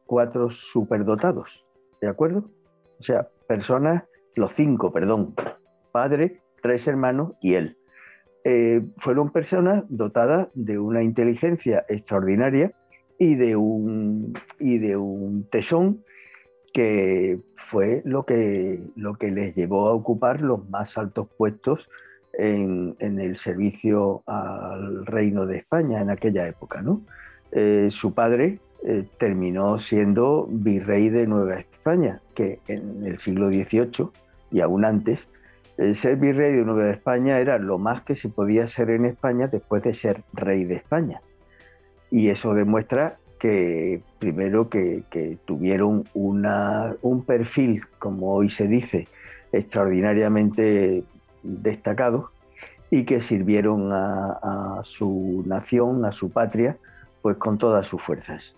cuatro 0.06 0.50
superdotados, 0.52 1.66
¿de 2.02 2.08
acuerdo? 2.08 2.46
O 3.00 3.04
sea, 3.04 3.28
personas, 3.48 4.04
los 4.36 4.54
cinco, 4.54 4.92
perdón, 4.92 5.34
padre, 5.92 6.42
tres 6.62 6.88
hermanos 6.88 7.34
y 7.42 7.56
él. 7.56 7.78
Eh, 8.44 8.82
fueron 8.98 9.32
personas 9.32 9.86
dotadas 9.88 10.50
de 10.54 10.78
una 10.78 11.02
inteligencia 11.02 11.86
extraordinaria 11.88 12.74
y 13.18 13.36
de 13.36 13.56
un, 13.56 14.34
y 14.60 14.80
de 14.80 14.98
un 14.98 15.48
tesón 15.50 16.04
que 16.74 17.40
fue 17.56 18.02
lo 18.04 18.26
que, 18.26 18.82
lo 18.96 19.16
que 19.16 19.32
les 19.32 19.56
llevó 19.56 19.88
a 19.88 19.94
ocupar 19.94 20.42
los 20.42 20.68
más 20.70 20.98
altos 20.98 21.28
puestos 21.38 21.88
en, 22.34 22.96
el 23.00 23.38
servicio 23.38 24.24
al 24.26 25.06
reino 25.06 25.46
de 25.46 25.58
España 25.58 26.02
en 26.02 26.10
aquella 26.10 26.48
época. 26.48 26.82
¿no? 26.82 27.02
Eh, 27.52 27.88
su 27.92 28.14
padre 28.14 28.60
eh, 28.84 29.06
terminó 29.18 29.78
siendo 29.78 30.48
virrey 30.50 31.10
de 31.10 31.28
Nueva 31.28 31.60
España, 31.60 32.20
que 32.36 32.60
en 32.68 33.06
el 33.06 33.20
siglo 33.20 33.52
XVIII 33.52 34.10
y 34.52 34.62
aún 34.62 34.86
antes, 34.86 35.28
el 35.78 35.96
ser 35.96 36.18
virrey 36.18 36.56
de 36.56 36.66
Nueva 36.66 36.92
España 36.92 37.40
era 37.40 37.58
lo 37.58 37.80
más 37.80 38.04
que 38.04 38.16
se 38.16 38.30
podía 38.30 38.68
ser 38.68 38.92
en 38.92 39.06
España 39.06 39.46
después 39.52 39.82
de 39.84 39.94
ser 39.94 40.22
rey 40.34 40.66
de 40.66 40.76
España. 40.76 41.22
Y 42.12 42.30
eso 42.30 42.54
demuestra 42.54 43.18
que 43.40 44.02
primero 44.20 44.70
que, 44.70 45.04
tuvieron 45.46 46.04
un 46.14 47.24
perfil, 47.26 47.82
como 48.00 48.34
hoy 48.36 48.50
se 48.50 48.68
dice, 48.68 49.08
extraordinariamente 49.52 51.04
destacados 51.44 52.26
y 52.90 53.06
que 53.06 53.22
sirvieron 53.22 53.92
a, 53.92 54.82
su 54.84 55.44
nación, 55.48 56.06
a 56.06 56.12
su 56.12 56.30
patria, 56.30 56.78
pues 57.22 57.38
con 57.38 57.58
todas 57.58 57.88
sus 57.88 58.02
fuerzas. 58.02 58.56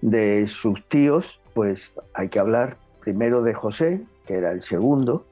De 0.00 0.48
sus 0.48 0.84
tíos, 0.88 1.40
pues 1.54 1.92
hay 2.14 2.28
que 2.28 2.40
hablar 2.40 2.76
primero 3.00 3.42
de 3.42 3.54
José, 3.54 4.02
que 4.26 4.34
era 4.34 4.50
el 4.50 4.64
segundo, 4.64 5.26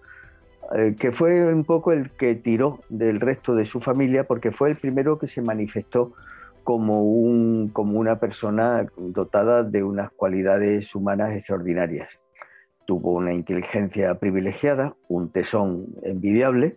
eh, 0.77 0.95
que 0.99 1.11
fue 1.11 1.53
un 1.53 1.65
poco 1.65 1.93
el 1.93 2.11
que 2.11 2.37
tiró 2.37 2.81
del 2.89 3.21
resto 3.21 3.55
de 3.55 3.65
su 3.65 3.81
familia, 3.81 4.25
porque 4.25 4.53
fue 4.53 4.71
el 4.71 4.77
primero 4.77 5.19
que 5.19 5.27
se 5.27 5.43
manifestó 5.43 6.13
como, 6.63 7.03
un, 7.03 7.71
como 7.73 7.99
una 7.99 8.21
persona 8.21 8.87
dotada 8.97 9.65
de 9.65 9.83
unas 9.83 10.13
cualidades 10.13 10.95
humanas 10.95 11.33
extraordinarias. 11.33 12.09
Tuvo 12.87 13.13
una 13.13 13.33
inteligencia 13.33 14.15
privilegiada, 14.21 14.95
un 15.09 15.31
tesón 15.31 15.87
envidiable, 16.03 16.77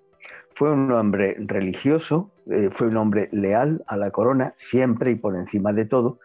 fue 0.59 0.73
un 0.73 0.91
hombre 0.91 1.37
religioso, 1.39 2.31
eh, 2.51 2.67
fue 2.69 2.87
un 2.87 2.97
hombre 2.97 3.29
leal 3.31 3.81
a 3.87 3.95
la 3.95 4.11
corona, 4.11 4.51
siempre 4.57 5.11
y 5.11 5.15
por 5.15 5.37
encima 5.37 5.71
de 5.71 5.85
todo. 5.85 6.19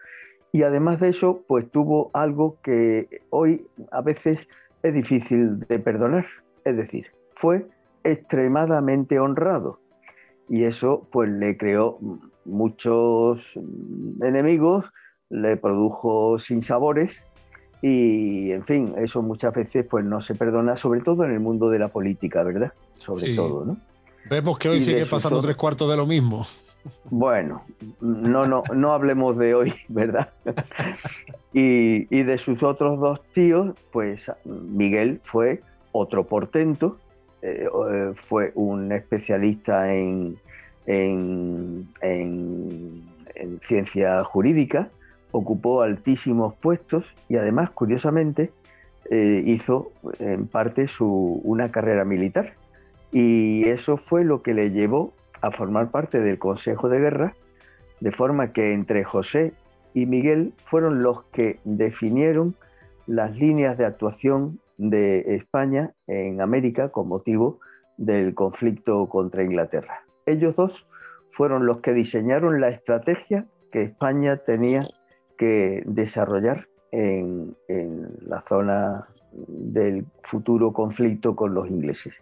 Y 0.51 0.63
además 0.63 0.99
de 0.99 1.07
eso, 1.07 1.45
pues 1.47 1.71
tuvo 1.71 2.11
algo 2.13 2.57
que 2.61 3.21
hoy 3.29 3.65
a 3.93 4.01
veces 4.01 4.45
es 4.83 4.93
difícil 4.93 5.61
de 5.61 5.79
perdonar. 5.79 6.25
Es 6.65 6.75
decir, 6.75 7.07
fue 7.33 7.65
extremadamente 8.03 9.21
honrado. 9.21 9.79
Y 10.49 10.65
eso 10.65 11.07
pues 11.13 11.29
le 11.29 11.55
creó 11.55 11.97
muchos 12.43 13.57
enemigos, 14.21 14.83
le 15.29 15.55
produjo 15.55 16.39
sinsabores 16.39 17.25
y 17.81 18.51
en 18.51 18.65
fin, 18.65 18.95
eso 18.97 19.21
muchas 19.21 19.53
veces 19.53 19.85
pues 19.89 20.03
no 20.03 20.21
se 20.21 20.35
perdona, 20.35 20.75
sobre 20.75 20.99
todo 20.99 21.23
en 21.23 21.31
el 21.31 21.39
mundo 21.39 21.69
de 21.69 21.79
la 21.79 21.87
política, 21.87 22.43
¿verdad? 22.43 22.73
Sobre 22.91 23.33
todo, 23.33 23.63
¿no? 23.63 23.77
Vemos 24.29 24.57
que 24.57 24.69
hoy 24.69 24.81
sigue 24.81 25.05
pasando 25.05 25.39
tres 25.41 25.55
cuartos 25.55 25.89
de 25.89 25.97
lo 25.97 26.05
mismo. 26.05 26.45
Bueno, 27.09 27.63
no, 28.01 28.45
no, 28.45 28.63
no 28.73 28.93
hablemos 28.93 29.37
de 29.37 29.55
hoy, 29.55 29.73
¿verdad? 29.87 30.29
y, 31.53 32.23
de 32.23 32.37
sus 32.37 32.63
otros 32.63 32.99
dos 32.99 33.21
tíos, 33.33 33.75
pues 33.91 34.31
Miguel 34.45 35.21
fue 35.23 35.61
otro 35.91 36.25
portento, 36.25 36.97
eh, 37.41 37.67
eh, 37.91 38.13
fue 38.15 38.51
un 38.55 38.91
especialista 38.91 39.93
en, 39.93 40.37
en, 40.85 41.87
ciencia 43.61 44.23
jurídica, 44.23 44.89
ocupó 45.31 45.81
altísimos 45.81 46.55
puestos 46.55 47.05
y 47.29 47.37
además, 47.37 47.71
curiosamente, 47.71 48.51
eh, 49.09 49.43
hizo 49.45 49.91
en 50.19 50.47
parte 50.47 50.87
su, 50.87 51.41
una 51.43 51.71
carrera 51.71 52.05
militar 52.05 52.53
y 53.15 53.63
eso 53.69 53.95
fue 53.95 54.25
lo 54.25 54.43
que 54.43 54.53
le 54.53 54.71
llevó 54.71 55.13
a 55.39 55.49
formar 55.49 55.89
parte 55.89 56.19
del 56.19 56.37
Consejo 56.37 56.89
de 56.89 56.99
Guerra, 56.99 57.33
de 58.01 58.11
forma 58.11 58.51
que 58.51 58.73
entre 58.73 59.05
José 59.05 59.53
y 59.93 60.05
Miguel 60.05 60.51
fueron 60.65 60.99
los 60.99 61.23
que 61.31 61.59
definieron 61.63 62.55
las 63.07 63.33
líneas 63.37 63.77
de 63.77 63.85
actuación 63.85 64.59
de 64.77 65.35
España 65.35 65.93
en 66.07 66.41
América 66.41 66.89
con 66.89 67.07
motivo 67.07 67.61
del 67.95 68.35
conflicto 68.35 69.07
contra 69.07 69.43
Inglaterra. 69.43 70.03
Ellos 70.25 70.57
dos 70.57 70.85
fueron 71.31 71.65
los 71.65 71.79
que 71.79 71.93
diseñaron 71.93 72.59
la 72.59 72.67
estrategia 72.67 73.45
que 73.71 73.83
España 73.83 74.41
tenía 74.45 74.81
que 75.37 75.83
desarrollar 75.85 76.67
en, 76.91 77.55
la 78.27 78.43
zona 78.49 79.07
del 79.31 80.05
futuro 80.21 80.73
conflicto 80.73 81.33
con 81.33 81.53
los 81.53 81.69
ingleses. 81.69 82.13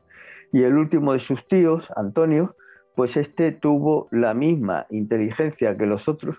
Y 0.54 0.64
el 0.64 0.78
último 0.78 1.12
de 1.12 1.20
sus 1.20 1.46
tíos, 1.48 1.86
Antonio, 1.98 2.56
pues 2.96 3.18
este 3.18 3.52
tuvo 3.52 4.08
la 4.12 4.34
misma 4.34 4.86
inteligencia 4.90 5.76
que 5.76 5.86
los 5.86 6.08
otros, 6.08 6.38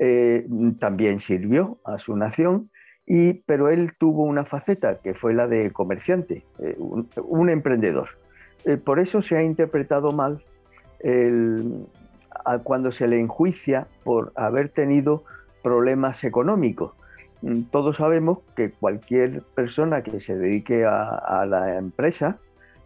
eh, 0.00 0.46
también 0.80 1.20
sirvió 1.20 1.78
a 1.84 1.98
su 1.98 2.16
nación, 2.16 2.70
y, 3.06 3.34
pero 3.44 3.68
él 3.68 3.92
tuvo 3.98 4.24
una 4.24 4.44
faceta 4.44 4.98
que 4.98 5.14
fue 5.14 5.34
la 5.34 5.46
de 5.46 5.70
comerciante, 5.70 6.44
eh, 6.58 6.76
un, 6.78 7.50
emprendedor. 7.50 8.08
Eh, 8.64 8.78
por 8.78 8.98
eso 8.98 9.22
se 9.22 9.36
ha 9.36 9.44
interpretado 9.44 10.10
mal 10.12 10.42
cuando 12.62 12.92
se 12.92 13.08
le 13.08 13.18
enjuicia 13.18 13.88
por 14.04 14.32
haber 14.36 14.68
tenido 14.70 15.24
problemas 15.62 16.24
económicos. 16.24 16.92
Mm, 17.42 17.62
todos 17.70 17.96
sabemos 17.96 18.38
que 18.56 18.70
cualquier 18.70 19.42
persona 19.54 20.02
que 20.02 20.20
se 20.20 20.36
dedique 20.36 20.84
a, 20.84 21.44
la 21.46 21.76
empresa, 21.76 22.38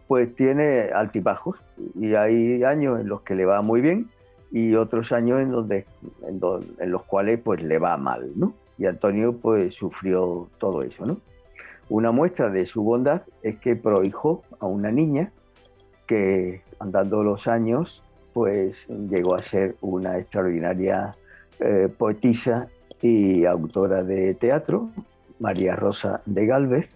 pues 0.07 0.33
tiene 0.35 0.89
altibajos 0.93 1.57
y 1.95 2.15
hay 2.15 2.63
años 2.63 2.99
en 2.99 3.09
los 3.09 3.21
que 3.21 3.35
le 3.35 3.45
va 3.45 3.61
muy 3.61 3.81
bien 3.81 4.09
y 4.51 4.75
otros 4.75 5.11
años 5.11 5.41
en, 5.41 5.51
donde, 5.51 5.85
en, 6.25 6.91
los 6.91 7.03
cuales 7.03 7.39
pues 7.43 7.61
le 7.61 7.79
va 7.79 7.97
mal, 7.97 8.31
¿no? 8.35 8.53
Y 8.77 8.85
Antonio 8.85 9.33
pues 9.33 9.75
sufrió 9.75 10.47
todo 10.57 10.81
eso, 10.83 11.05
¿no? 11.05 11.17
Una 11.89 12.11
muestra 12.11 12.49
de 12.49 12.65
su 12.65 12.83
bondad 12.83 13.23
es 13.43 13.57
que 13.59 13.75
prohijó 13.75 14.43
a 14.59 14.65
una 14.65 14.91
niña 14.91 15.31
que 16.05 16.61
andando 16.79 17.23
los 17.23 17.47
años 17.47 18.03
pues 18.33 18.87
llegó 18.87 19.35
a 19.35 19.41
ser 19.41 19.75
una 19.81 20.17
extraordinaria 20.17 21.11
eh, 21.59 21.89
poetisa 21.97 22.67
y 23.01 23.45
autora 23.45 24.03
de 24.03 24.35
teatro, 24.35 24.89
María 25.39 25.75
Rosa 25.75 26.21
de 26.25 26.45
Galvez, 26.45 26.89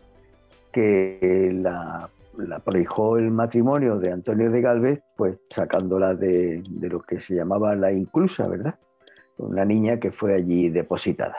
que 0.71 1.51
la, 1.53 2.09
la 2.37 2.59
prohijó 2.59 3.17
el 3.17 3.31
matrimonio 3.31 3.97
de 3.99 4.11
Antonio 4.11 4.51
de 4.51 4.61
Galvez, 4.61 5.01
pues 5.15 5.37
sacándola 5.49 6.13
de, 6.13 6.61
de 6.69 6.89
lo 6.89 7.01
que 7.01 7.19
se 7.19 7.35
llamaba 7.35 7.75
la 7.75 7.91
inclusa, 7.91 8.47
¿verdad? 8.47 8.75
Una 9.37 9.65
niña 9.65 9.99
que 9.99 10.11
fue 10.11 10.35
allí 10.35 10.69
depositada. 10.69 11.37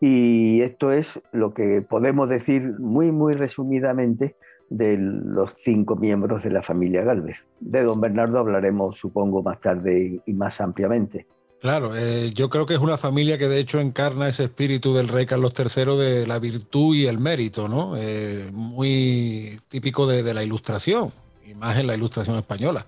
Y 0.00 0.60
esto 0.62 0.92
es 0.92 1.20
lo 1.32 1.52
que 1.52 1.82
podemos 1.82 2.28
decir 2.28 2.78
muy, 2.78 3.10
muy 3.10 3.32
resumidamente 3.32 4.36
de 4.70 4.96
los 4.98 5.54
cinco 5.58 5.96
miembros 5.96 6.42
de 6.42 6.50
la 6.50 6.62
familia 6.62 7.02
Galvez. 7.02 7.38
De 7.60 7.82
don 7.82 8.00
Bernardo 8.00 8.38
hablaremos, 8.38 8.98
supongo, 8.98 9.42
más 9.42 9.60
tarde 9.60 10.20
y 10.24 10.32
más 10.34 10.60
ampliamente. 10.60 11.26
Claro, 11.60 11.96
eh, 11.96 12.30
yo 12.34 12.50
creo 12.50 12.66
que 12.66 12.74
es 12.74 12.80
una 12.80 12.96
familia 12.96 13.36
que 13.36 13.48
de 13.48 13.58
hecho 13.58 13.80
encarna 13.80 14.28
ese 14.28 14.44
espíritu 14.44 14.94
del 14.94 15.08
rey 15.08 15.26
Carlos 15.26 15.54
III 15.58 15.96
de 15.96 16.26
la 16.26 16.38
virtud 16.38 16.94
y 16.94 17.06
el 17.06 17.18
mérito, 17.18 17.66
¿no? 17.66 17.96
Eh, 17.96 18.48
muy 18.52 19.60
típico 19.68 20.06
de, 20.06 20.32
la 20.32 20.44
ilustración, 20.44 21.10
y 21.44 21.54
más 21.54 21.76
en 21.76 21.88
la 21.88 21.96
ilustración 21.96 22.36
española. 22.36 22.86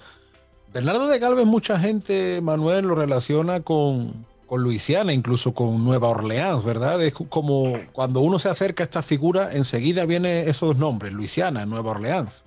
Bernardo 0.72 1.09
de 1.09 1.18
Galvez, 1.18 1.46
mucha 1.46 1.80
gente, 1.80 2.40
Manuel, 2.40 2.87
lo 2.87 2.94
relaciona 2.94 3.59
con, 3.61 4.24
con 4.46 4.62
Luisiana, 4.62 5.12
incluso 5.12 5.52
con 5.52 5.83
Nueva 5.83 6.09
Orleans, 6.09 6.64
¿verdad? 6.64 7.02
Es 7.02 7.12
como 7.12 7.76
cuando 7.92 8.20
uno 8.20 8.38
se 8.38 8.50
acerca 8.50 8.85
a 8.85 8.87
esta 8.87 9.02
figura, 9.02 9.52
enseguida 9.52 10.06
vienen 10.06 10.48
esos 10.48 10.76
nombres, 10.76 11.12
Luisiana, 11.12 11.66
Nueva 11.66 11.90
Orleans. 11.90 12.44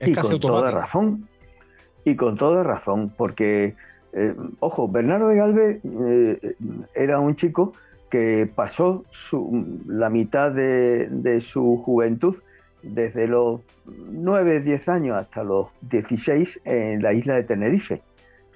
Es 0.00 0.08
y 0.08 0.12
con 0.12 0.38
toda 0.38 0.70
razón. 0.70 1.26
Y 2.04 2.14
con 2.14 2.36
toda 2.36 2.62
razón, 2.62 3.10
porque 3.16 3.74
eh, 4.16 4.34
ojo, 4.60 4.88
Bernardo 4.88 5.28
de 5.28 5.36
Galvez 5.36 5.80
eh, 5.84 6.56
era 6.94 7.18
un 7.18 7.34
chico 7.34 7.72
que 8.08 8.48
pasó 8.54 9.04
la 9.86 10.08
mitad 10.08 10.52
de, 10.52 11.40
su 11.40 11.82
juventud, 11.84 12.36
desde 12.82 13.26
los 13.26 13.62
9, 13.86 14.60
10 14.60 14.88
años 14.88 15.16
hasta 15.16 15.42
los 15.42 15.68
16, 15.80 16.60
en 16.64 17.02
la 17.02 17.12
isla 17.12 17.34
de 17.34 17.42
Tenerife, 17.42 18.02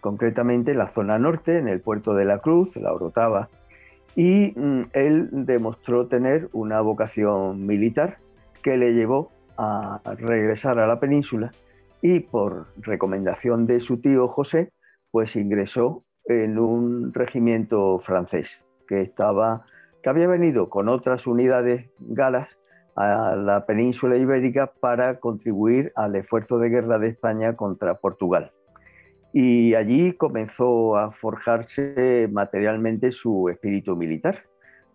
concretamente 0.01 0.71
en 0.71 0.79
la 0.79 0.91
zona 0.91 1.19
norte, 1.19 1.59
en 1.59 1.67
el 1.67 1.81
puerto 1.81 2.15
de 2.15 2.25
la 2.25 2.39
Cruz, 2.39 2.77
la 2.77 2.93
Orotava, 2.93 3.49
y 4.15 4.53
mm, 4.55 4.83
él 4.93 5.29
demostró 5.33 6.07
tener 6.07 6.49
una 6.53 6.81
vocación 6.81 7.67
militar 7.67 8.19
que 8.63 8.77
le 8.77 8.95
llevó 8.95 9.33
a 9.57 10.01
regresar 10.19 10.79
a 10.79 10.87
la 10.87 11.01
península 11.01 11.51
y 12.01 12.21
por 12.21 12.69
recomendación 12.77 13.67
de 13.67 13.81
su 13.81 13.97
tío 13.97 14.29
José, 14.29 14.71
pues 15.11 15.37
ingresó 15.37 16.05
en 16.25 16.59
un 16.59 17.13
regimiento 17.13 17.99
francés 18.01 18.67
que 18.87 19.03
estaba 19.03 19.65
que 20.03 20.11
había 20.11 20.29
venido 20.29 20.69
con 20.69 20.89
otras 20.89 21.27
unidades 21.27 21.91
galas 21.99 22.49
a 22.95 23.37
la 23.37 23.65
península 23.67 24.17
ibérica 24.17 24.73
para 24.81 25.21
contribuir 25.21 25.93
al 25.95 26.17
esfuerzo 26.17 26.59
de 26.59 26.69
guerra 26.69 26.99
de 26.99 27.09
España 27.09 27.55
contra 27.55 27.95
Portugal. 27.95 28.53
Y 29.33 29.75
allí 29.75 30.15
comenzó 30.15 30.97
a 30.97 31.13
forjarse 31.13 32.29
materialmente 32.33 33.13
su 33.13 33.49
espíritu 33.49 33.95
militar. 33.97 34.45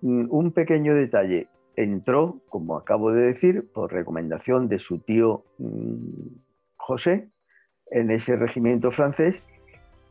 Mm, 0.01 0.25
un 0.29 0.51
pequeño 0.51 0.95
detalle, 0.95 1.47
entró, 1.75 2.41
como 2.49 2.77
acabo 2.77 3.11
de 3.11 3.21
decir, 3.21 3.71
por 3.73 3.93
recomendación 3.93 4.67
de 4.67 4.79
su 4.79 4.99
tío 4.99 5.45
mm, 5.59 6.27
José, 6.75 7.29
en 7.89 8.11
ese 8.11 8.35
regimiento 8.35 8.91
francés 8.91 9.41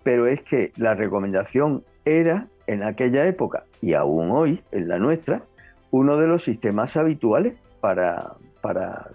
pero 0.03 0.27
es 0.27 0.43
que 0.43 0.73
la 0.77 0.95
recomendación 0.95 1.85
era 2.05 2.49
en 2.67 2.83
aquella 2.83 3.27
época 3.27 3.65
y 3.81 3.95
aún 3.95 4.31
hoy, 4.31 4.62
en 4.73 4.88
la 4.88 4.99
nuestra, 4.99 5.43
uno 5.91 6.17
de 6.17 6.27
los 6.27 6.45
sistemas 6.45 6.97
habituales 6.97 7.55
para, 7.81 8.35
para 8.61 9.11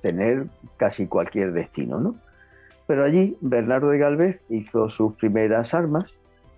tener 0.00 0.46
casi 0.76 1.06
cualquier 1.06 1.52
destino. 1.52 2.00
¿no? 2.00 2.16
Pero 2.86 3.04
allí 3.04 3.36
Bernardo 3.40 3.90
de 3.90 3.98
Galvez 3.98 4.40
hizo 4.48 4.90
sus 4.90 5.14
primeras 5.14 5.74
armas 5.74 6.04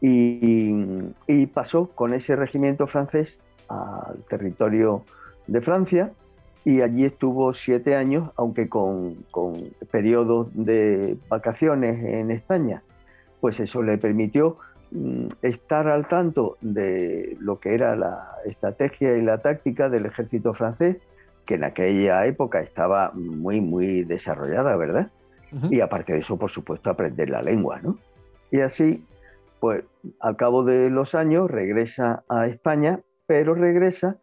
y, 0.01 1.47
pasó 1.55 1.89
con 1.89 2.15
ese 2.15 2.37
regimiento 2.37 2.87
francés 2.87 3.39
al 3.69 4.23
territorio 4.29 5.03
de 5.47 5.61
Francia 5.61 6.13
y 6.65 6.83
allí 6.83 7.05
estuvo 7.05 7.53
siete 7.53 7.97
años, 7.97 8.31
aunque 8.37 8.69
con, 8.69 9.15
con 9.33 9.55
periodos 9.91 10.49
de 10.53 11.17
vacaciones 11.29 12.05
en 12.05 12.31
España 12.31 12.83
pues 13.41 13.61
eso 13.61 13.83
le 13.83 13.99
permitió 13.99 14.59
mm, 14.91 15.27
estar 15.43 15.89
al 15.89 16.09
tanto 16.09 16.57
de 16.61 17.37
lo 17.41 17.59
que 17.59 17.75
era 17.75 17.97
la 17.97 18.33
estrategia 18.45 19.17
y 19.17 19.23
la 19.23 19.39
táctica 19.39 19.89
del 19.89 20.07
ejército 20.07 20.55
francés, 20.55 20.97
que 21.45 21.55
en 21.55 21.65
aquella 21.65 22.27
época 22.27 22.61
estaba 22.61 23.11
muy, 23.15 23.61
muy 23.61 24.05
desarrollada, 24.05 24.77
¿verdad? 24.77 25.11
Y 25.71 25.81
aparte 25.81 26.13
de 26.13 26.19
eso, 26.19 26.37
por 26.37 26.51
supuesto, 26.51 26.91
aprender 26.91 27.31
la 27.31 27.41
lengua, 27.41 27.81
¿no? 27.81 27.97
Y 28.51 28.61
así, 28.61 29.03
pues 29.61 29.83
al 30.21 30.37
cabo 30.37 30.63
de 30.63 30.91
los 30.91 31.15
años 31.15 31.51
regresa 31.51 32.23
a 32.29 32.47
España, 32.47 33.01
pero 33.27 33.55
regresa 33.55 34.17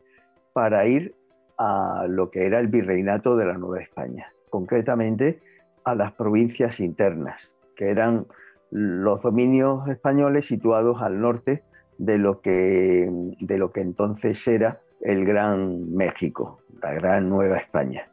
para 0.54 0.86
ir 0.86 1.16
a 1.58 2.06
lo 2.08 2.30
que 2.30 2.46
era 2.46 2.60
el 2.60 2.68
virreinato 2.68 3.36
de 3.38 3.46
la 3.46 3.58
Nueva 3.58 3.82
España, 3.82 4.32
concretamente 4.50 5.40
a 5.84 5.96
las 5.96 6.12
provincias 6.14 6.80
internas, 6.80 7.52
que 7.76 7.90
eran 7.90 8.26
los 8.72 9.22
dominios 9.22 9.88
españoles 9.88 10.46
situados 10.46 11.02
al 11.02 11.22
norte 11.22 11.64
de 11.98 12.18
lo 12.18 12.42
que, 12.42 13.10
de 13.40 13.58
lo 13.58 13.72
que 13.72 13.82
entonces 13.82 14.48
era 14.48 14.82
el 15.02 15.26
Gran 15.26 15.94
México, 15.96 16.60
la 16.82 16.94
Gran 16.94 17.30
Nueva 17.30 17.58
España. 17.58 18.10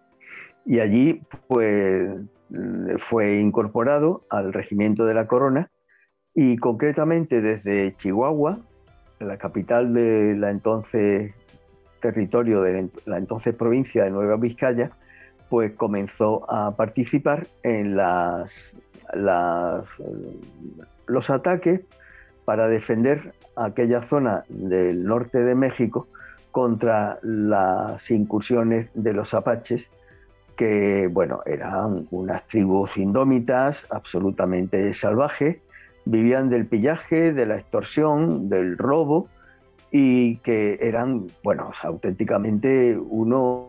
Y 0.64 0.80
allí 0.80 1.22
pues, 1.48 2.10
fue 2.98 3.40
incorporado 3.40 4.24
al 4.30 4.52
regimiento 4.52 5.06
de 5.06 5.14
la 5.14 5.26
Corona 5.26 5.70
y 6.34 6.56
concretamente 6.56 7.40
desde 7.40 7.96
Chihuahua, 7.96 8.60
la 9.20 9.36
capital 9.38 9.92
de 9.94 10.34
la 10.36 10.50
entonces 10.50 11.32
territorio 12.00 12.62
de 12.62 12.90
la 13.06 13.18
entonces 13.18 13.54
provincia 13.54 14.04
de 14.04 14.10
Nueva 14.10 14.36
Vizcaya, 14.36 14.90
pues 15.48 15.72
comenzó 15.72 16.50
a 16.50 16.74
participar 16.76 17.46
en 17.62 17.96
las 17.96 18.76
los 21.06 21.30
ataques 21.30 21.80
para 22.44 22.68
defender 22.68 23.34
aquella 23.56 24.02
zona 24.02 24.44
del 24.48 25.04
norte 25.04 25.38
de 25.38 25.54
México 25.54 26.08
contra 26.50 27.18
las 27.22 28.10
incursiones 28.10 28.90
de 28.94 29.12
los 29.12 29.34
apaches, 29.34 29.88
que 30.56 31.08
bueno, 31.10 31.40
eran 31.46 32.06
unas 32.10 32.46
tribus 32.46 32.96
indómitas, 32.98 33.86
absolutamente 33.90 34.92
salvajes, 34.92 35.58
vivían 36.04 36.50
del 36.50 36.66
pillaje, 36.66 37.32
de 37.32 37.46
la 37.46 37.56
extorsión, 37.56 38.48
del 38.48 38.76
robo, 38.76 39.28
y 39.90 40.36
que 40.38 40.78
eran, 40.80 41.26
bueno, 41.42 41.70
auténticamente 41.82 42.98
unos, 42.98 43.68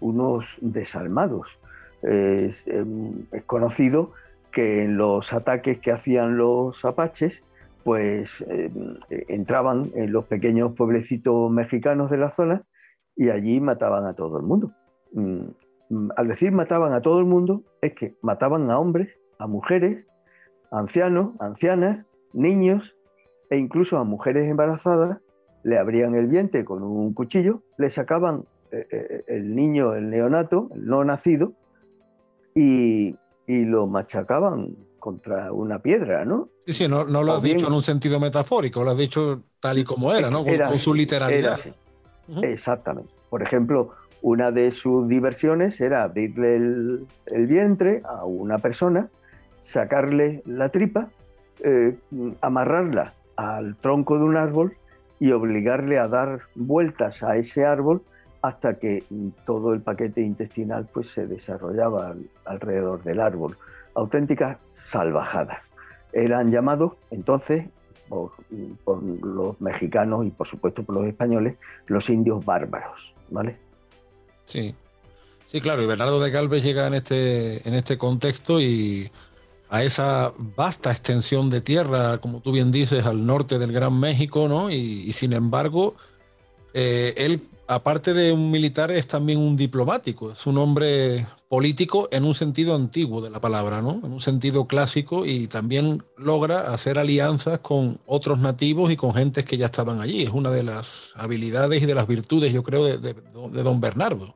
unos 0.00 0.56
desalmados. 0.60 1.46
Em, 2.06 3.26
es, 3.32 3.42
conocido 3.44 4.12
que 4.52 4.84
en 4.84 4.96
los 4.96 5.32
ataques 5.32 5.80
que 5.80 5.90
hacían 5.90 6.36
los 6.36 6.84
apaches, 6.84 7.42
pues 7.82 8.44
em, 8.48 8.96
entraban 9.10 9.90
en 9.94 10.12
los 10.12 10.24
pequeños 10.26 10.72
pueblecitos 10.74 11.50
mexicanos 11.50 12.10
de 12.10 12.18
la 12.18 12.30
zona 12.30 12.62
y 13.16 13.30
allí 13.30 13.60
mataban 13.60 14.06
a 14.06 14.14
todo 14.14 14.38
el 14.38 14.44
mundo. 14.44 14.70
Mm, 15.12 15.48
mm, 15.90 16.08
al 16.16 16.28
decir 16.28 16.52
mataban 16.52 16.92
a 16.92 17.02
todo 17.02 17.18
el 17.18 17.24
mundo, 17.24 17.62
es 17.80 17.94
que 17.94 18.14
mataban 18.22 18.70
a 18.70 18.78
hombres, 18.78 19.08
a 19.40 19.48
mujeres, 19.48 20.06
ancianos, 20.70 21.32
ancianas, 21.40 22.06
niños 22.32 22.94
e 23.50 23.58
incluso 23.58 23.98
a 23.98 24.04
mujeres 24.04 24.48
embarazadas, 24.48 25.18
le 25.64 25.78
abrían 25.78 26.14
el 26.14 26.28
vientre 26.28 26.64
con 26.64 26.84
un 26.84 27.12
cuchillo, 27.14 27.62
le 27.78 27.90
sacaban 27.90 28.44
eh, 28.70 28.86
eh, 28.92 29.24
el 29.26 29.56
niño, 29.56 29.94
el 29.94 30.10
neonato, 30.10 30.70
el 30.72 30.86
no 30.86 31.04
nacido, 31.04 31.54
y, 32.56 33.14
lo 33.46 33.86
machacaban 33.86 34.74
contra 34.98 35.52
una 35.52 35.78
piedra, 35.78 36.24
¿no? 36.24 36.48
Sí, 36.66 36.72
sí, 36.72 36.88
no, 36.88 37.04
no 37.04 37.22
lo 37.22 37.34
has 37.34 37.42
dicho 37.42 37.68
en 37.68 37.72
un 37.72 37.82
sentido 37.82 38.18
metafórico, 38.18 38.82
lo 38.82 38.90
has 38.90 38.98
dicho 38.98 39.42
tal 39.60 39.78
y 39.78 39.84
como 39.84 40.12
era, 40.12 40.30
¿no? 40.30 40.44
Con, 40.44 40.78
su 40.78 40.92
literalidad. 40.92 41.60
Exactamente. 42.42 43.14
Por 43.30 43.42
ejemplo, 43.42 43.92
una 44.20 44.50
de 44.50 44.72
sus 44.72 45.08
diversiones 45.08 45.80
era 45.80 46.02
abrirle 46.02 46.56
el, 46.56 47.06
vientre 47.46 48.02
a 48.04 48.24
una 48.24 48.58
persona, 48.58 49.08
sacarle 49.60 50.42
la 50.44 50.70
tripa, 50.70 51.08
eh, 51.62 51.96
amarrarla 52.40 53.14
al 53.36 53.76
tronco 53.76 54.18
de 54.18 54.24
un 54.24 54.36
árbol 54.36 54.76
y 55.20 55.30
obligarle 55.30 55.98
a 55.98 56.08
dar 56.08 56.40
vueltas 56.56 57.22
a 57.22 57.36
ese 57.36 57.64
árbol 57.64 58.02
hasta 58.46 58.74
que 58.74 59.02
todo 59.44 59.74
el 59.74 59.80
paquete 59.80 60.20
intestinal 60.20 60.88
pues, 60.92 61.08
se 61.08 61.26
desarrollaba 61.26 62.14
alrededor 62.44 63.02
del 63.02 63.20
árbol. 63.20 63.56
Auténticas 63.94 64.58
salvajadas. 64.72 65.58
Eran 66.12 66.50
llamados 66.50 66.92
entonces 67.10 67.66
por, 68.08 68.32
los 69.02 69.60
mexicanos 69.60 70.26
y 70.26 70.30
por 70.30 70.46
supuesto 70.46 70.82
por 70.84 70.96
los 70.96 71.06
españoles 71.06 71.56
los 71.86 72.08
indios 72.08 72.44
bárbaros. 72.44 73.14
¿vale? 73.30 73.56
Sí, 74.44 74.74
sí, 75.46 75.60
claro. 75.60 75.82
Y 75.82 75.86
Bernardo 75.86 76.20
de 76.20 76.30
Galvez 76.30 76.62
llega 76.62 76.86
en 76.86 76.94
este, 76.94 77.66
en 77.68 77.74
este 77.74 77.98
contexto 77.98 78.60
y 78.60 79.10
a 79.68 79.82
esa 79.82 80.32
vasta 80.38 80.92
extensión 80.92 81.50
de 81.50 81.60
tierra, 81.60 82.18
como 82.18 82.40
tú 82.40 82.52
bien 82.52 82.70
dices, 82.70 83.04
al 83.04 83.26
norte 83.26 83.58
del 83.58 83.72
Gran 83.72 83.98
México, 83.98 84.46
¿no? 84.48 84.70
Y, 84.70 85.12
sin 85.12 85.32
embargo, 85.32 85.96
eh, 86.72 87.14
él 87.16 87.42
aparte 87.68 88.14
de 88.14 88.32
un 88.32 88.50
militar, 88.50 88.90
es 88.90 89.06
también 89.06 89.38
un 89.38 89.56
diplomático, 89.56 90.32
es 90.32 90.46
un 90.46 90.58
hombre 90.58 91.26
político 91.48 92.08
en 92.10 92.24
un 92.24 92.34
sentido 92.34 92.74
antiguo 92.74 93.20
de 93.20 93.30
la 93.30 93.40
palabra, 93.40 93.82
¿no? 93.82 94.00
En 94.04 94.12
un 94.12 94.20
sentido 94.20 94.66
clásico 94.66 95.26
y 95.26 95.46
también 95.48 96.02
logra 96.16 96.72
hacer 96.72 96.98
alianzas 96.98 97.58
con 97.60 97.98
otros 98.06 98.38
nativos 98.38 98.90
y 98.92 98.96
con 98.96 99.12
gentes 99.14 99.44
que 99.44 99.56
ya 99.56 99.66
estaban 99.66 100.00
allí. 100.00 100.22
Es 100.22 100.30
una 100.30 100.50
de 100.50 100.62
las 100.62 101.14
habilidades 101.16 101.82
y 101.82 101.86
de 101.86 101.94
las 101.94 102.06
virtudes, 102.06 102.52
yo 102.52 102.62
creo, 102.62 102.84
de, 102.98 103.14
don 103.62 103.80
Bernardo. 103.80 104.34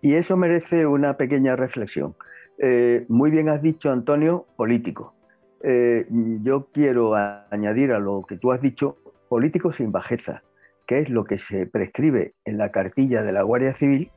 Y 0.00 0.14
eso 0.14 0.36
merece 0.36 0.86
una 0.86 1.16
pequeña 1.16 1.56
reflexión. 1.56 2.14
Eh, 2.58 3.04
muy 3.08 3.30
bien 3.30 3.48
has 3.48 3.62
dicho, 3.62 3.90
Antonio, 3.90 4.46
político. 4.56 5.14
Eh, 5.62 6.06
yo 6.42 6.68
quiero 6.72 7.14
añadir 7.50 7.92
a 7.92 7.98
lo 7.98 8.24
que 8.26 8.36
tú 8.36 8.52
has 8.52 8.60
dicho, 8.60 8.96
político 9.28 9.72
sin 9.72 9.90
bajeza 9.90 10.42
que 10.86 11.00
es 11.00 11.10
lo 11.10 11.24
que 11.24 11.36
se 11.38 11.66
prescribe 11.66 12.34
en 12.44 12.58
la 12.58 12.70
cartilla 12.70 13.22
de 13.22 13.32
la 13.32 13.42
Guardia 13.42 13.74
Civil 13.74 14.10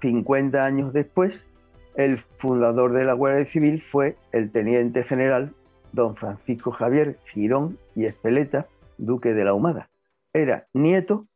50 0.00 0.64
años 0.64 0.92
después, 0.92 1.46
el 1.94 2.18
fundador 2.18 2.92
de 2.92 3.04
la 3.04 3.12
Guardia 3.12 3.46
Civil 3.46 3.82
fue 3.82 4.16
el 4.32 4.50
teniente 4.50 5.04
general 5.04 5.52
don 5.92 6.16
Francisco 6.16 6.72
Javier 6.72 7.18
Girón 7.32 7.78
y 7.94 8.06
Espeleta, 8.06 8.66
duque 8.98 9.32
de 9.32 9.44
la 9.44 9.54
Humada. 9.54 9.90
Era 10.32 10.66
nieto 10.74 11.28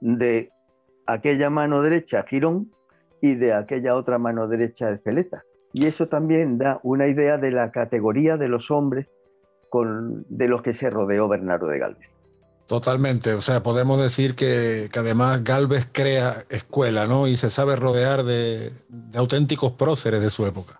de 0.00 0.50
aquella 1.06 1.50
mano 1.50 1.82
derecha 1.82 2.24
Girón 2.28 2.70
y 3.20 3.34
de 3.34 3.52
aquella 3.52 3.94
otra 3.94 4.18
mano 4.18 4.48
derecha 4.48 4.90
Espeleta. 4.90 5.44
Y 5.72 5.86
eso 5.86 6.08
también 6.08 6.58
da 6.58 6.80
una 6.82 7.06
idea 7.06 7.38
de 7.38 7.52
la 7.52 7.70
categoría 7.70 8.36
de 8.36 8.48
los 8.48 8.70
hombres 8.70 9.06
con, 9.68 10.26
de 10.28 10.48
los 10.48 10.62
que 10.62 10.74
se 10.74 10.90
rodeó 10.90 11.28
Bernardo 11.28 11.68
de 11.68 11.78
Galvez. 11.78 12.10
Totalmente, 12.66 13.34
o 13.34 13.40
sea, 13.40 13.64
podemos 13.64 14.00
decir 14.00 14.36
que, 14.36 14.88
además 14.96 15.42
Galvez 15.42 15.88
crea 15.90 16.44
escuela, 16.50 17.08
¿no? 17.08 17.26
Y 17.26 17.36
se 17.36 17.50
sabe 17.50 17.74
rodear 17.74 18.22
de, 18.22 18.72
auténticos 19.14 19.72
próceres 19.72 20.20
de 20.20 20.30
su 20.30 20.46
época. 20.46 20.79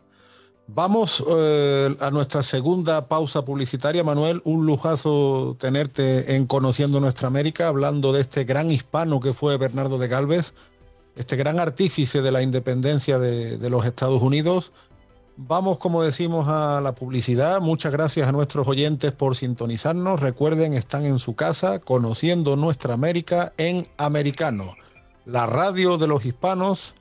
Vamos 0.72 1.24
eh, 1.28 1.96
a 1.98 2.10
nuestra 2.12 2.44
segunda 2.44 3.08
pausa 3.08 3.44
publicitaria, 3.44 4.04
Manuel. 4.04 4.40
Un 4.44 4.66
lujazo 4.66 5.56
tenerte 5.58 6.36
en 6.36 6.46
Conociendo 6.46 7.00
Nuestra 7.00 7.26
América, 7.26 7.66
hablando 7.66 8.12
de 8.12 8.20
este 8.20 8.44
gran 8.44 8.70
hispano 8.70 9.18
que 9.18 9.32
fue 9.32 9.56
Bernardo 9.56 9.98
de 9.98 10.06
Galvez, 10.06 10.54
este 11.16 11.34
gran 11.34 11.58
artífice 11.58 12.22
de 12.22 12.30
la 12.30 12.42
independencia 12.42 13.18
de, 13.18 13.68
los 13.68 13.84
Estados 13.84 14.22
Unidos. 14.22 14.70
Vamos, 15.36 15.78
como 15.78 16.04
decimos, 16.04 16.46
a 16.46 16.80
la 16.80 16.94
publicidad. 16.94 17.60
Muchas 17.60 17.90
gracias 17.90 18.28
a 18.28 18.32
nuestros 18.32 18.68
oyentes 18.68 19.10
por 19.10 19.34
sintonizarnos. 19.34 20.20
Recuerden, 20.20 20.74
están 20.74 21.04
en 21.04 21.18
su 21.18 21.34
casa 21.34 21.80
conociendo 21.80 22.54
nuestra 22.54 22.94
América 22.94 23.52
en 23.56 23.88
americano. 23.96 24.74
La 25.24 25.46
radio 25.46 25.98
de 25.98 26.06
los 26.06 26.24
hispanos, 26.24 26.94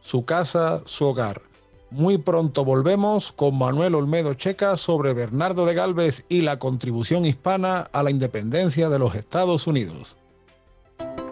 su 0.00 0.24
casa, 0.24 0.82
su 0.84 1.04
hogar. 1.06 1.47
Muy 1.90 2.18
pronto 2.18 2.64
volvemos 2.66 3.32
con 3.32 3.56
Manuel 3.56 3.94
Olmedo 3.94 4.34
Checa 4.34 4.76
sobre 4.76 5.14
Bernardo 5.14 5.64
de 5.64 5.72
Galvez 5.72 6.24
y 6.28 6.42
la 6.42 6.58
contribución 6.58 7.24
hispana 7.24 7.88
a 7.92 8.02
la 8.02 8.10
independencia 8.10 8.90
de 8.90 8.98
los 8.98 9.14
Estados 9.14 9.66
Unidos. 9.66 10.16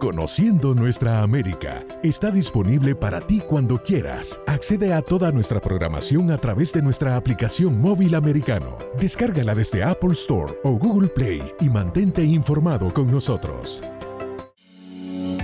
Conociendo 0.01 0.75
nuestra 0.75 1.23
América 1.23 1.85
está 2.03 2.31
disponible 2.31 2.95
para 2.95 3.21
ti 3.21 3.41
cuando 3.41 3.83
quieras. 3.83 4.41
Accede 4.47 4.95
a 4.95 5.03
toda 5.03 5.31
nuestra 5.31 5.61
programación 5.61 6.31
a 6.31 6.39
través 6.39 6.73
de 6.73 6.81
nuestra 6.81 7.17
aplicación 7.17 7.81
móvil 7.81 8.15
americano. 8.15 8.79
Descárgala 8.99 9.55
desde 9.55 9.85
Apple 9.85 10.13
Store 10.13 10.55
o 10.65 10.79
Google 10.79 11.09
Play 11.09 11.43
y 11.61 11.69
mantente 11.69 12.23
informado 12.23 12.93
con 12.95 13.11
nosotros. 13.11 13.83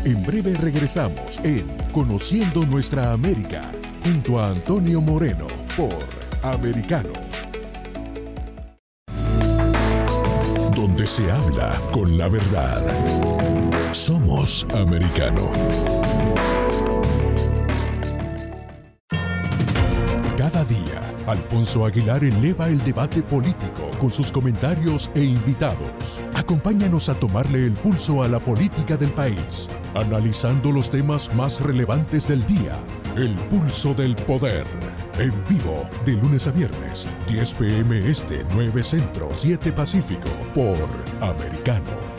En 0.05 0.25
breve 0.25 0.55
regresamos 0.55 1.39
en 1.45 1.67
Conociendo 1.93 2.65
nuestra 2.67 3.13
América 3.13 3.73
junto 4.05 4.41
a 4.41 4.49
Antonio 4.49 5.01
Moreno 5.01 5.47
por 5.77 5.95
Americano. 6.43 7.13
Donde 10.75 11.07
se 11.07 11.31
habla 11.31 11.81
con 11.93 12.19
la 12.19 12.29
verdad. 12.29 12.83
Somos 13.93 14.67
Americano. 14.75 15.53
Cada 20.37 20.65
día, 20.65 21.15
Alfonso 21.29 21.85
Aguilar 21.87 22.25
eleva 22.25 22.69
el 22.69 22.83
debate 22.83 23.23
político 23.23 23.91
con 24.01 24.11
sus 24.11 24.33
comentarios 24.33 25.11
e 25.15 25.23
invitados. 25.23 26.25
Acompáñanos 26.35 27.09
a 27.09 27.15
tomarle 27.15 27.67
el 27.67 27.75
pulso 27.75 28.25
a 28.25 28.29
la 28.29 28.41
política 28.41 28.97
del 28.97 29.13
país, 29.13 29.71
analizando 29.95 30.73
los 30.73 30.91
temas 30.91 31.33
más 31.35 31.61
relevantes 31.61 32.27
del 32.27 32.45
día 32.47 32.77
el 33.17 33.35
pulso 33.51 33.95
del 33.95 34.17
poder. 34.17 34.67
En 35.19 35.33
vivo, 35.49 35.89
de 36.05 36.13
lunes 36.13 36.47
a 36.47 36.51
viernes, 36.51 37.07
10 37.29 37.55
pm 37.55 38.11
este, 38.11 38.45
9 38.55 38.83
centro, 38.83 39.29
7 39.33 39.73
pacífico, 39.73 40.29
por 40.55 40.79
Americano. 41.21 42.13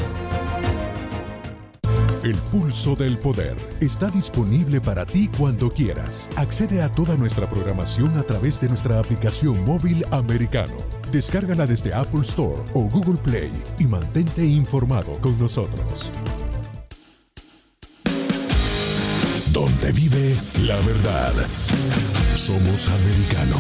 El 2.23 2.36
pulso 2.36 2.95
del 2.95 3.17
poder 3.17 3.58
está 3.82 4.10
disponible 4.10 4.79
para 4.79 5.06
ti 5.06 5.29
cuando 5.38 5.69
quieras. 5.69 6.29
Accede 6.38 6.82
a 6.82 6.89
toda 6.89 7.17
nuestra 7.17 7.47
programación 7.47 8.17
a 8.17 8.23
través 8.23 8.62
de 8.62 8.69
nuestra 8.69 8.99
aplicación 8.99 9.65
móvil 9.65 10.06
americano. 10.12 10.77
Descárgala 11.12 11.67
desde 11.67 11.93
Apple 11.93 12.21
Store 12.21 12.62
o 12.75 12.89
Google 12.89 13.19
Play 13.21 13.51
y 13.77 13.88
mantente 13.88 14.45
informado 14.45 15.19
con 15.19 15.38
nosotros. 15.38 16.12
Donde 19.53 19.91
vive 19.91 20.35
la 20.61 20.75
verdad. 20.77 21.33
Somos 22.35 22.89
americano. 22.89 23.57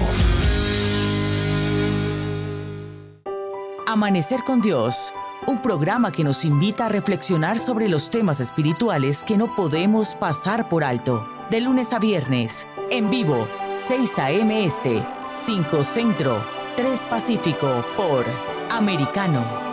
Amanecer 3.85 4.43
con 4.43 4.59
Dios, 4.59 5.13
un 5.45 5.61
programa 5.61 6.11
que 6.11 6.23
nos 6.23 6.45
invita 6.45 6.87
a 6.87 6.89
reflexionar 6.89 7.59
sobre 7.59 7.87
los 7.87 8.09
temas 8.09 8.41
espirituales 8.41 9.21
que 9.21 9.37
no 9.37 9.55
podemos 9.55 10.15
pasar 10.15 10.67
por 10.67 10.83
alto. 10.83 11.27
De 11.51 11.61
lunes 11.61 11.93
a 11.93 11.99
viernes, 11.99 12.65
en 12.89 13.11
vivo, 13.11 13.47
6 13.75 14.17
a.m. 14.17 14.65
Este, 14.65 15.05
5 15.33 15.83
Centro, 15.83 16.43
3 16.75 17.01
Pacífico, 17.01 17.85
por 17.95 18.25
Americano. 18.71 19.72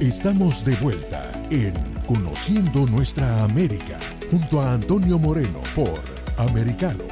Estamos 0.00 0.62
de 0.62 0.76
vuelta 0.76 1.32
en 1.50 1.72
Conociendo 2.06 2.84
Nuestra 2.84 3.42
América 3.42 3.98
junto 4.30 4.60
a 4.60 4.74
Antonio 4.74 5.18
Moreno 5.18 5.62
por 5.74 6.02
Americano. 6.36 7.04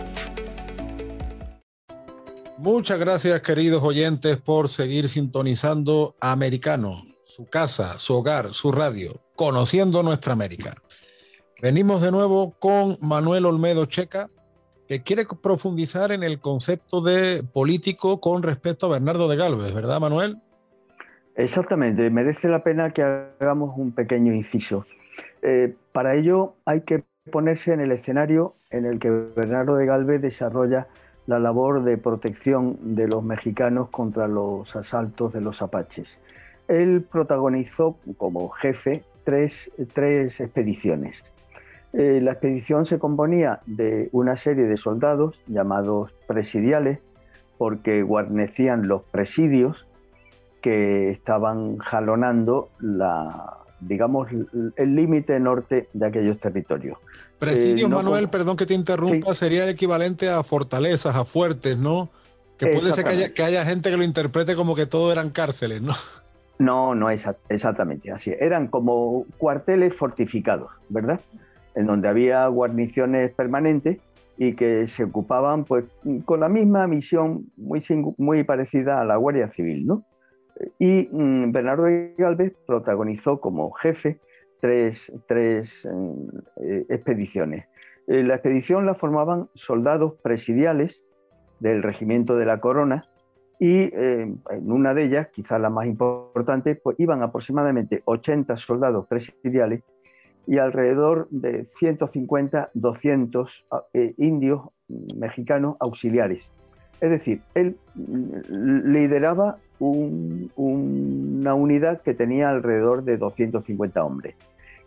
Muchas 2.58 2.98
gracias 2.98 3.40
queridos 3.40 3.82
oyentes 3.82 4.36
por 4.36 4.68
seguir 4.68 5.08
sintonizando 5.08 6.14
Americano, 6.20 7.06
su 7.26 7.46
casa, 7.46 7.98
su 7.98 8.16
hogar, 8.16 8.52
su 8.52 8.70
radio, 8.70 9.18
Conociendo 9.34 10.02
Nuestra 10.02 10.34
América. 10.34 10.74
Venimos 11.62 12.02
de 12.02 12.10
nuevo 12.10 12.54
con 12.58 12.98
Manuel 13.00 13.46
Olmedo 13.46 13.86
Checa, 13.86 14.28
que 14.86 15.02
quiere 15.02 15.24
profundizar 15.42 16.12
en 16.12 16.22
el 16.22 16.38
concepto 16.38 17.00
de 17.00 17.44
político 17.44 18.20
con 18.20 18.42
respecto 18.42 18.84
a 18.84 18.90
Bernardo 18.90 19.26
de 19.26 19.36
Galvez, 19.36 19.72
¿verdad 19.72 20.00
Manuel? 20.00 20.36
Exactamente, 21.36 22.10
merece 22.10 22.48
la 22.48 22.62
pena 22.62 22.90
que 22.90 23.02
hagamos 23.02 23.76
un 23.76 23.92
pequeño 23.92 24.32
inciso. 24.32 24.86
Eh, 25.42 25.74
para 25.92 26.14
ello 26.14 26.54
hay 26.64 26.82
que 26.82 27.02
ponerse 27.30 27.72
en 27.72 27.80
el 27.80 27.92
escenario 27.92 28.54
en 28.70 28.86
el 28.86 28.98
que 28.98 29.10
Bernardo 29.10 29.76
de 29.76 29.86
Galvez 29.86 30.22
desarrolla 30.22 30.86
la 31.26 31.38
labor 31.38 31.84
de 31.84 31.96
protección 31.96 32.94
de 32.94 33.08
los 33.08 33.24
mexicanos 33.24 33.88
contra 33.90 34.28
los 34.28 34.76
asaltos 34.76 35.32
de 35.32 35.40
los 35.40 35.62
apaches. 35.62 36.18
Él 36.68 37.02
protagonizó 37.02 37.98
como 38.16 38.50
jefe 38.50 39.02
tres, 39.24 39.70
expediciones. 40.40 41.22
Eh, 41.92 42.20
la 42.22 42.32
expedición 42.32 42.86
se 42.86 42.98
componía 42.98 43.60
de 43.66 44.08
una 44.12 44.36
serie 44.36 44.64
de 44.64 44.76
soldados 44.76 45.40
llamados 45.46 46.12
presidiales, 46.26 47.00
porque 47.58 48.02
guarnecían 48.02 48.88
los 48.88 49.02
presidios 49.02 49.86
que 50.64 51.10
estaban 51.10 51.76
jalonando 51.76 52.70
la, 52.80 53.58
digamos, 53.80 54.28
el 54.76 54.96
límite 54.96 55.38
norte 55.38 55.88
de 55.92 56.06
aquellos 56.06 56.40
territorios. 56.40 56.96
Presidio, 57.38 57.86
eh, 57.86 57.90
Manuel, 57.90 58.30
perdón 58.30 58.56
que 58.56 58.64
te 58.64 58.72
interrumpa, 58.72 59.34
sería 59.34 59.64
el 59.64 59.68
equivalente 59.68 60.30
a 60.30 60.42
fortalezas, 60.42 61.14
a 61.16 61.26
fuertes, 61.26 61.76
¿no? 61.76 62.08
Que 62.56 62.68
puede 62.68 62.94
ser 62.94 63.04
que 63.04 63.10
haya, 63.10 63.34
que 63.34 63.42
haya, 63.42 63.62
gente 63.66 63.90
que 63.90 63.98
lo 63.98 64.04
interprete 64.04 64.56
como 64.56 64.74
que 64.74 64.86
todo 64.86 65.12
eran 65.12 65.28
cárceles, 65.28 65.82
¿no? 65.82 65.92
No, 66.58 66.94
no 66.94 67.10
es 67.10 67.22
exactamente 67.50 68.10
así. 68.10 68.32
Eran 68.40 68.68
como 68.68 69.26
cuarteles 69.36 69.94
fortificados, 69.94 70.70
¿verdad? 70.88 71.20
En 71.74 71.84
donde 71.84 72.08
había 72.08 72.46
guarniciones 72.46 73.34
permanentes 73.34 73.98
y 74.38 74.54
que 74.54 74.86
se 74.86 75.04
ocupaban 75.04 75.64
pues 75.64 75.84
con 76.24 76.40
la 76.40 76.48
misma 76.48 76.86
misión 76.86 77.52
muy, 77.58 77.84
muy 78.16 78.44
parecida 78.44 79.02
a 79.02 79.04
la 79.04 79.16
Guardia 79.16 79.50
Civil, 79.50 79.86
¿no? 79.86 80.04
Y 80.78 81.08
mm, 81.10 81.52
Bernardo 81.52 81.86
Galvez 82.16 82.54
protagonizó 82.66 83.40
como 83.40 83.72
jefe 83.72 84.18
tres, 85.26 85.72
mm, 85.84 86.28
eh, 86.62 86.86
expediciones. 86.88 87.66
Eh, 88.06 88.22
la 88.22 88.34
expedición 88.34 88.86
la 88.86 88.94
formaban 88.94 89.48
soldados 89.54 90.14
presidiales 90.22 91.02
del 91.60 91.82
regimiento 91.82 92.36
de 92.36 92.46
la 92.46 92.60
Corona 92.60 93.06
y 93.58 93.82
eh, 93.82 94.34
en 94.50 94.72
una 94.72 94.94
de 94.94 95.04
ellas, 95.04 95.28
quizás 95.28 95.60
la 95.60 95.70
más 95.70 95.86
importante, 95.86 96.74
pues 96.74 96.98
iban 96.98 97.22
aproximadamente 97.22 98.02
80 98.04 98.56
soldados 98.56 99.06
presidiales 99.06 99.82
y 100.46 100.58
alrededor 100.58 101.28
de 101.30 101.66
150, 101.78 102.70
200 102.74 103.66
indios 104.18 104.62
mm, 104.88 105.18
mexicanos 105.18 105.76
auxiliares. 105.80 106.50
Es 107.04 107.10
decir, 107.10 107.42
él 107.54 107.76
lideraba 108.48 109.56
una 109.78 111.54
unidad 111.54 112.00
que 112.00 112.14
tenía 112.14 112.48
alrededor 112.48 113.04
de 113.04 113.18
250 113.18 114.02
hombres. 114.02 114.34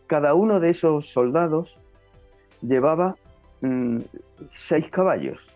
Cada 0.08 0.34
uno 0.34 0.60
de 0.60 0.72
esos 0.72 1.12
soldados 1.12 1.78
llevaba 2.64 3.16
mm, 3.62 4.00
seis 4.50 4.90
caballos. 4.90 5.48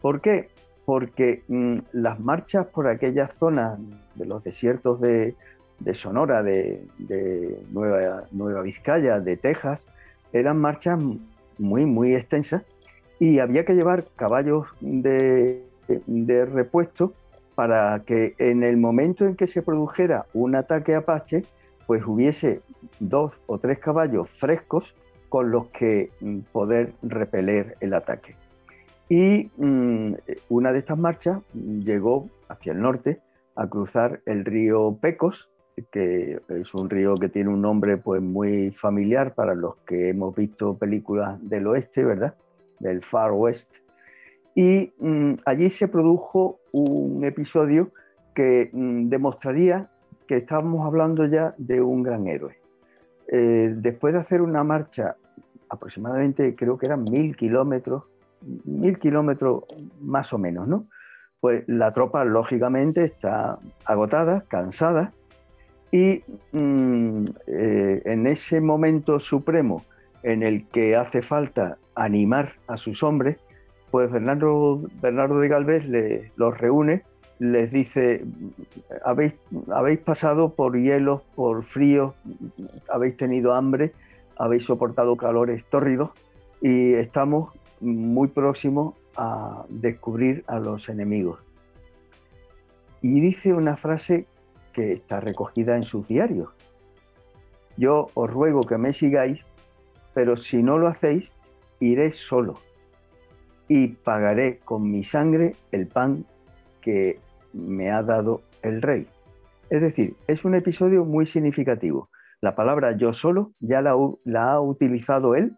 ¿Por 0.00 0.22
qué? 0.22 0.48
Porque 0.86 1.42
mm, 1.46 1.80
las 1.92 2.20
marchas 2.20 2.68
por 2.68 2.88
aquellas 2.88 3.34
zonas 3.34 3.78
de 4.14 4.24
los 4.24 4.42
desiertos 4.42 4.98
de, 4.98 5.34
Sonora, 5.92 6.42
de, 6.42 6.86
Nueva, 7.70 8.24
Nueva 8.32 8.62
Vizcaya, 8.62 9.20
de 9.20 9.36
Texas, 9.36 9.82
eran 10.32 10.56
marchas 10.56 10.98
muy, 11.58 11.84
muy 11.84 12.14
extensas 12.14 12.62
y 13.18 13.40
había 13.40 13.66
que 13.66 13.74
llevar 13.74 14.04
caballos 14.16 14.66
de, 14.80 15.65
de 15.88 16.44
repuesto 16.44 17.12
para 17.54 18.02
que 18.04 18.34
en 18.38 18.62
el 18.62 18.76
momento 18.76 19.24
en 19.24 19.34
que 19.34 19.46
se 19.46 19.62
produjera 19.62 20.26
un 20.34 20.54
ataque 20.54 20.94
apache, 20.94 21.42
pues 21.86 22.04
hubiese 22.06 22.60
dos 23.00 23.32
o 23.46 23.58
tres 23.58 23.78
caballos 23.78 24.28
frescos 24.30 24.94
con 25.28 25.50
los 25.50 25.68
que 25.68 26.10
mm, 26.20 26.40
poder 26.52 26.92
repeler 27.02 27.76
el 27.80 27.94
ataque. 27.94 28.36
Y 29.08 29.50
mm, 29.56 30.14
una 30.48 30.72
de 30.72 30.80
estas 30.80 30.98
marchas 30.98 31.40
llegó 31.54 32.28
hacia 32.48 32.72
el 32.72 32.80
norte 32.80 33.20
a 33.54 33.68
cruzar 33.68 34.20
el 34.26 34.44
río 34.44 34.98
Pecos, 35.00 35.48
que 35.90 36.40
es 36.48 36.74
un 36.74 36.90
río 36.90 37.14
que 37.14 37.28
tiene 37.28 37.50
un 37.50 37.62
nombre 37.62 37.96
pues 37.96 38.22
muy 38.22 38.72
familiar 38.72 39.34
para 39.34 39.54
los 39.54 39.76
que 39.86 40.10
hemos 40.10 40.34
visto 40.34 40.76
películas 40.76 41.38
del 41.48 41.66
oeste, 41.66 42.04
¿verdad? 42.04 42.34
Del 42.80 43.02
Far 43.02 43.32
West. 43.32 43.70
Y 44.56 44.94
mm, 44.98 45.34
allí 45.44 45.68
se 45.68 45.86
produjo 45.86 46.60
un 46.72 47.22
episodio 47.24 47.90
que 48.34 48.70
mm, 48.72 49.10
demostraría 49.10 49.90
que 50.26 50.38
estábamos 50.38 50.84
hablando 50.86 51.26
ya 51.26 51.54
de 51.58 51.80
un 51.82 52.02
gran 52.02 52.26
héroe. 52.26 52.56
Eh, 53.30 53.74
después 53.76 54.14
de 54.14 54.20
hacer 54.20 54.40
una 54.40 54.64
marcha 54.64 55.16
aproximadamente, 55.68 56.56
creo 56.56 56.78
que 56.78 56.86
eran 56.86 57.04
mil 57.04 57.36
kilómetros, 57.36 58.04
mil 58.64 58.98
kilómetros 58.98 59.64
más 60.00 60.32
o 60.32 60.38
menos, 60.38 60.66
¿no? 60.66 60.86
Pues 61.38 61.64
la 61.68 61.92
tropa 61.92 62.24
lógicamente 62.24 63.04
está 63.04 63.58
agotada, 63.84 64.44
cansada, 64.48 65.12
y 65.92 66.22
mm, 66.52 67.24
eh, 67.46 68.02
en 68.06 68.26
ese 68.26 68.62
momento 68.62 69.20
supremo 69.20 69.84
en 70.22 70.42
el 70.42 70.66
que 70.68 70.96
hace 70.96 71.20
falta 71.20 71.76
animar 71.94 72.54
a 72.68 72.78
sus 72.78 73.02
hombres, 73.02 73.36
pues 73.90 74.10
Bernardo, 74.10 74.80
de 75.00 75.48
Galvez 75.48 75.84
los 76.36 76.58
reúne, 76.58 77.02
les 77.38 77.70
dice, 77.70 78.24
habéis, 79.04 79.34
pasado 80.04 80.54
por 80.54 80.76
hielos, 80.76 81.22
por 81.34 81.64
frío, 81.64 82.14
habéis 82.90 83.16
tenido 83.16 83.54
hambre, 83.54 83.92
habéis 84.36 84.64
soportado 84.64 85.16
calores 85.16 85.64
tórridos 85.66 86.10
y 86.60 86.94
estamos 86.94 87.52
muy 87.80 88.28
próximos 88.28 88.94
a 89.16 89.64
descubrir 89.68 90.44
a 90.46 90.58
los 90.58 90.88
enemigos. 90.88 91.40
Y 93.02 93.20
dice 93.20 93.52
una 93.52 93.76
frase 93.76 94.26
que 94.72 94.92
está 94.92 95.20
recogida 95.20 95.76
en 95.76 95.82
sus 95.82 96.08
diarios. 96.08 96.48
Yo 97.76 98.08
os 98.14 98.30
ruego 98.30 98.62
que 98.62 98.78
me 98.78 98.92
sigáis, 98.92 99.40
pero 100.14 100.36
si 100.36 100.62
no 100.62 100.78
lo 100.78 100.88
hacéis, 100.88 101.30
iré 101.78 102.10
solo 102.10 102.54
y 103.68 103.88
pagaré 103.88 104.58
con 104.64 104.90
mi 104.90 105.04
sangre 105.04 105.54
el 105.72 105.86
pan 105.86 106.24
que 106.80 107.18
me 107.52 107.90
ha 107.90 108.02
dado 108.02 108.42
el 108.62 108.82
rey. 108.82 109.06
Es 109.70 109.80
decir, 109.80 110.14
es 110.28 110.44
un 110.44 110.54
episodio 110.54 111.04
muy 111.04 111.26
significativo. 111.26 112.08
La 112.40 112.54
palabra 112.54 112.96
yo 112.96 113.12
solo 113.12 113.52
ya 113.60 113.80
la, 113.82 113.92
ha 113.92 114.60
utilizado 114.60 115.34
él 115.34 115.56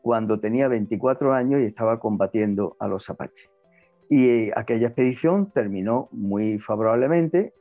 cuando 0.00 0.40
tenía 0.40 0.68
24 0.68 1.34
años 1.34 1.60
y 1.60 1.64
estaba 1.64 2.00
combatiendo 2.00 2.76
a 2.78 2.88
los 2.88 3.10
apaches. 3.10 3.50
Y 4.08 4.28
eh, 4.28 4.52
aquella 4.56 4.88
expedición 4.88 5.50
terminó 5.52 6.08
muy 6.12 6.58
favorablemente. 6.58 7.52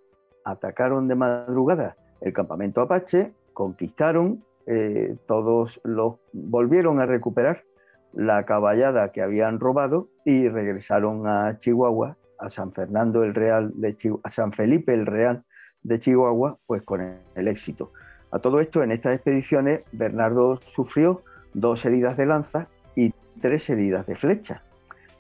Atacaron 0.45 1.07
de 1.07 1.15
madrugada 1.15 1.97
el 2.21 2.33
campamento 2.33 2.81
apache, 2.81 3.31
conquistaron, 3.53 4.43
eh, 4.65 5.15
todos 5.27 5.79
los 5.83 6.15
volvieron 6.31 6.99
a 6.99 7.05
recuperar 7.05 7.63
la 8.13 8.45
caballada 8.45 9.11
que 9.11 9.21
habían 9.21 9.59
robado 9.59 10.09
y 10.25 10.47
regresaron 10.47 11.27
a 11.27 11.57
Chihuahua, 11.59 12.17
a 12.37 12.49
San 12.49 12.71
Fernando 12.71 13.23
el 13.23 13.35
Real 13.35 13.71
de 13.75 13.95
a 14.23 14.31
San 14.31 14.53
Felipe 14.53 14.93
el 14.93 15.05
Real 15.05 15.43
de 15.83 15.99
Chihuahua, 15.99 16.57
pues 16.65 16.83
con 16.83 17.01
el 17.01 17.47
éxito. 17.47 17.91
A 18.31 18.39
todo 18.39 18.59
esto, 18.59 18.83
en 18.83 18.91
estas 18.91 19.15
expediciones, 19.15 19.87
Bernardo 19.91 20.59
sufrió 20.73 21.23
dos 21.53 21.83
heridas 21.85 22.15
de 22.17 22.25
lanza 22.25 22.67
y 22.95 23.13
tres 23.41 23.69
heridas 23.69 24.05
de 24.05 24.15
flecha. 24.15 24.61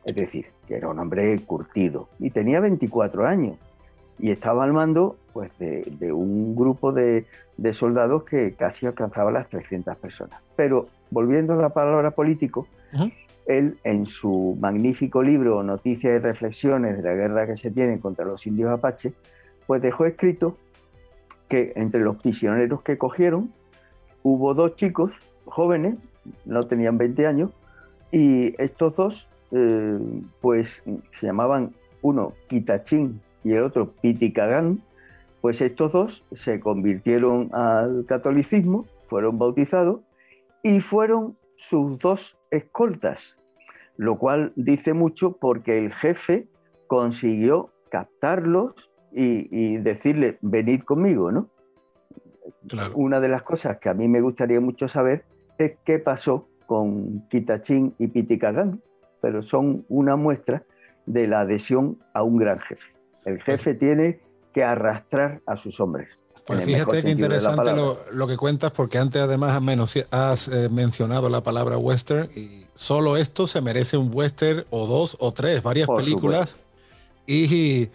Es 0.05 0.15
decir, 0.15 0.47
que 0.67 0.75
era 0.75 0.89
un 0.89 0.99
hombre 0.99 1.37
curtido 1.45 2.09
y 2.19 2.29
tenía 2.29 2.59
24 2.59 3.25
años 3.25 3.57
y 4.19 4.31
estaba 4.31 4.63
al 4.63 4.73
mando 4.73 5.15
pues, 5.33 5.57
de, 5.57 6.11
un 6.11 6.55
grupo 6.55 6.91
de, 6.91 7.25
soldados 7.71 8.23
que 8.23 8.53
casi 8.53 8.85
alcanzaba 8.85 9.31
las 9.31 9.49
300 9.49 9.97
personas. 9.97 10.41
Pero 10.55 10.87
volviendo 11.09 11.53
a 11.53 11.57
la 11.57 11.69
palabra 11.69 12.11
político, 12.11 12.67
él 13.45 13.77
en 13.83 14.05
su 14.05 14.57
magnífico 14.59 15.23
libro 15.23 15.63
Noticias 15.63 16.15
y 16.15 16.19
Reflexiones 16.19 16.97
de 16.97 17.03
la 17.03 17.15
guerra 17.15 17.47
que 17.47 17.57
se 17.57 17.71
tiene 17.71 17.99
contra 17.99 18.25
los 18.25 18.45
indios 18.45 18.71
apaches, 18.71 19.13
pues 19.65 19.81
dejó 19.81 20.05
escrito 20.05 20.57
que 21.47 21.73
entre 21.75 22.01
los 22.01 22.17
prisioneros 22.17 22.81
que 22.83 22.97
cogieron 22.97 23.51
hubo 24.23 24.53
dos 24.53 24.75
chicos 24.75 25.11
jóvenes, 25.45 25.95
no 26.45 26.61
tenían 26.61 26.97
20 26.97 27.25
años, 27.25 27.51
y 28.11 28.53
estos 28.61 28.95
dos 28.95 29.27
eh, 29.51 29.99
pues 30.41 30.83
se 31.19 31.25
llamaban 31.25 31.73
uno 32.01 32.33
Kitachín 32.47 33.19
y 33.43 33.53
el 33.53 33.63
otro 33.63 33.91
Piticagán, 34.01 34.81
pues 35.41 35.61
estos 35.61 35.91
dos 35.91 36.23
se 36.33 36.59
convirtieron 36.59 37.49
al 37.53 38.05
catolicismo, 38.07 38.85
fueron 39.07 39.39
bautizados 39.39 40.01
y 40.61 40.81
fueron 40.81 41.35
sus 41.55 41.97
dos 41.97 42.37
escoltas, 42.51 43.37
lo 43.97 44.17
cual 44.17 44.53
dice 44.55 44.93
mucho 44.93 45.37
porque 45.37 45.77
el 45.77 45.93
jefe 45.93 46.47
consiguió 46.87 47.71
captarlos 47.89 48.73
y, 49.11 49.77
decirle, 49.77 50.37
venid 50.41 50.81
conmigo, 50.83 51.31
¿no? 51.31 51.49
Una 52.93 53.19
de 53.19 53.27
las 53.27 53.43
cosas 53.43 53.77
que 53.79 53.89
a 53.89 53.93
mí 53.93 54.07
me 54.07 54.21
gustaría 54.21 54.59
mucho 54.59 54.87
saber 54.87 55.25
es 55.57 55.77
qué 55.83 55.99
pasó 55.99 56.47
con 56.65 57.27
Kitachín 57.29 57.95
y 57.97 58.07
Piticagán, 58.07 58.81
pero 59.21 59.41
son 59.41 59.85
una 59.89 60.15
muestra 60.15 60.63
de 61.05 61.27
la 61.27 61.41
adhesión 61.41 61.97
a 62.13 62.21
un 62.23 62.37
gran 62.37 62.59
jefe. 62.59 62.93
El 63.25 63.41
jefe 63.41 63.73
tiene 63.73 64.19
que 64.53 64.63
arrastrar 64.63 65.41
a 65.45 65.57
sus 65.57 65.79
hombres. 65.79 66.07
Pues 66.49 66.65
fíjate 66.65 67.03
qué 67.03 67.11
interesante 67.11 67.71
lo, 68.11 68.27
que 68.27 68.35
cuentas, 68.35 68.71
porque 68.71 68.97
antes 68.97 69.21
además 69.21 69.61
has 70.09 70.47
eh, 70.47 70.67
mencionado 70.67 71.29
la 71.29 71.43
palabra 71.43 71.77
western 71.77 72.27
y 72.35 72.65
solo 72.73 73.17
esto 73.17 73.45
se 73.45 73.61
merece 73.61 73.97
un 73.97 74.09
western 74.11 74.65
o 74.71 74.87
dos 74.87 75.15
o 75.19 75.31
tres, 75.31 75.61
varias 75.61 75.87
películas. 75.87 76.55
Y 77.27 77.89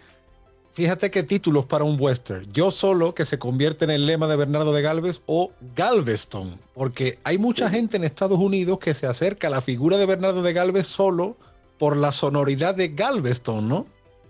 fíjate 0.71 1.11
qué 1.11 1.23
títulos 1.23 1.65
para 1.65 1.83
un 1.83 1.97
western. 1.99 2.49
Yo 2.53 2.71
solo, 2.71 3.13
que 3.13 3.25
se 3.25 3.37
convierte 3.37 3.83
en 3.83 3.91
el 3.91 4.05
lema 4.05 4.25
de 4.25 4.37
Bernardo 4.37 4.71
de 4.71 4.81
Galvez, 4.81 5.21
o 5.25 5.51
Galveston, 5.75 6.61
porque 6.73 7.19
hay 7.25 7.37
mucha 7.37 7.69
gente 7.69 7.97
en 7.97 8.05
Estados 8.05 8.39
Unidos 8.39 8.79
que 8.79 8.93
se 8.93 9.05
acerca 9.05 9.47
a 9.47 9.49
la 9.49 9.59
figura 9.59 9.97
de 9.97 10.05
Bernardo 10.05 10.41
de 10.41 10.53
Galvez 10.53 10.87
solo 10.87 11.35
por 11.77 11.97
la 11.97 12.13
sonoridad 12.13 12.73
de 12.73 12.87
Galveston, 12.87 13.67
¿no? 13.67 13.85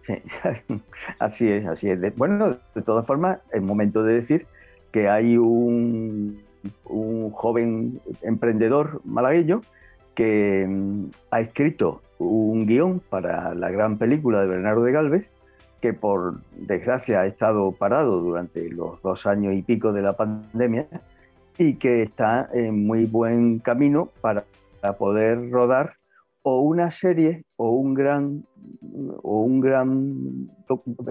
Sí, 0.05 0.13
así 1.19 1.49
es, 1.49 1.65
así 1.65 1.89
es. 1.89 2.15
Bueno, 2.15 2.57
de 2.75 2.81
todas 2.81 3.05
formas, 3.07 3.39
es 3.51 3.61
momento 3.61 4.03
de 4.03 4.13
decir 4.13 4.45
que 4.91 5.09
hay 5.09 5.37
un, 5.37 6.41
un 6.85 7.31
joven 7.31 7.99
emprendedor 8.21 9.01
malagueño 9.03 9.61
que 10.13 10.65
mm, 10.67 11.05
ha 11.31 11.41
escrito 11.41 12.01
un 12.19 12.67
guion 12.67 13.01
para 13.09 13.55
la 13.55 13.71
gran 13.71 13.97
película 13.97 14.41
de 14.41 14.47
Bernardo 14.47 14.83
de 14.83 14.91
Galvez, 14.91 15.27
que 15.81 15.93
por 15.93 16.39
desgracia 16.55 17.21
ha 17.21 17.25
estado 17.25 17.71
parado 17.71 18.19
durante 18.19 18.69
los 18.69 19.01
dos 19.01 19.25
años 19.25 19.53
y 19.55 19.63
pico 19.63 19.91
de 19.91 20.01
la 20.01 20.13
pandemia 20.13 20.87
y 21.57 21.75
que 21.75 22.03
está 22.03 22.47
en 22.53 22.85
muy 22.85 23.05
buen 23.05 23.59
camino 23.59 24.09
para 24.21 24.45
poder 24.97 25.49
rodar 25.49 25.95
o 26.47 26.59
una 26.61 26.91
serie 26.91 27.43
o 27.57 27.71
un 27.71 27.95
gran 27.95 28.45
o 29.23 29.41
un 29.41 29.59
gran 29.59 30.47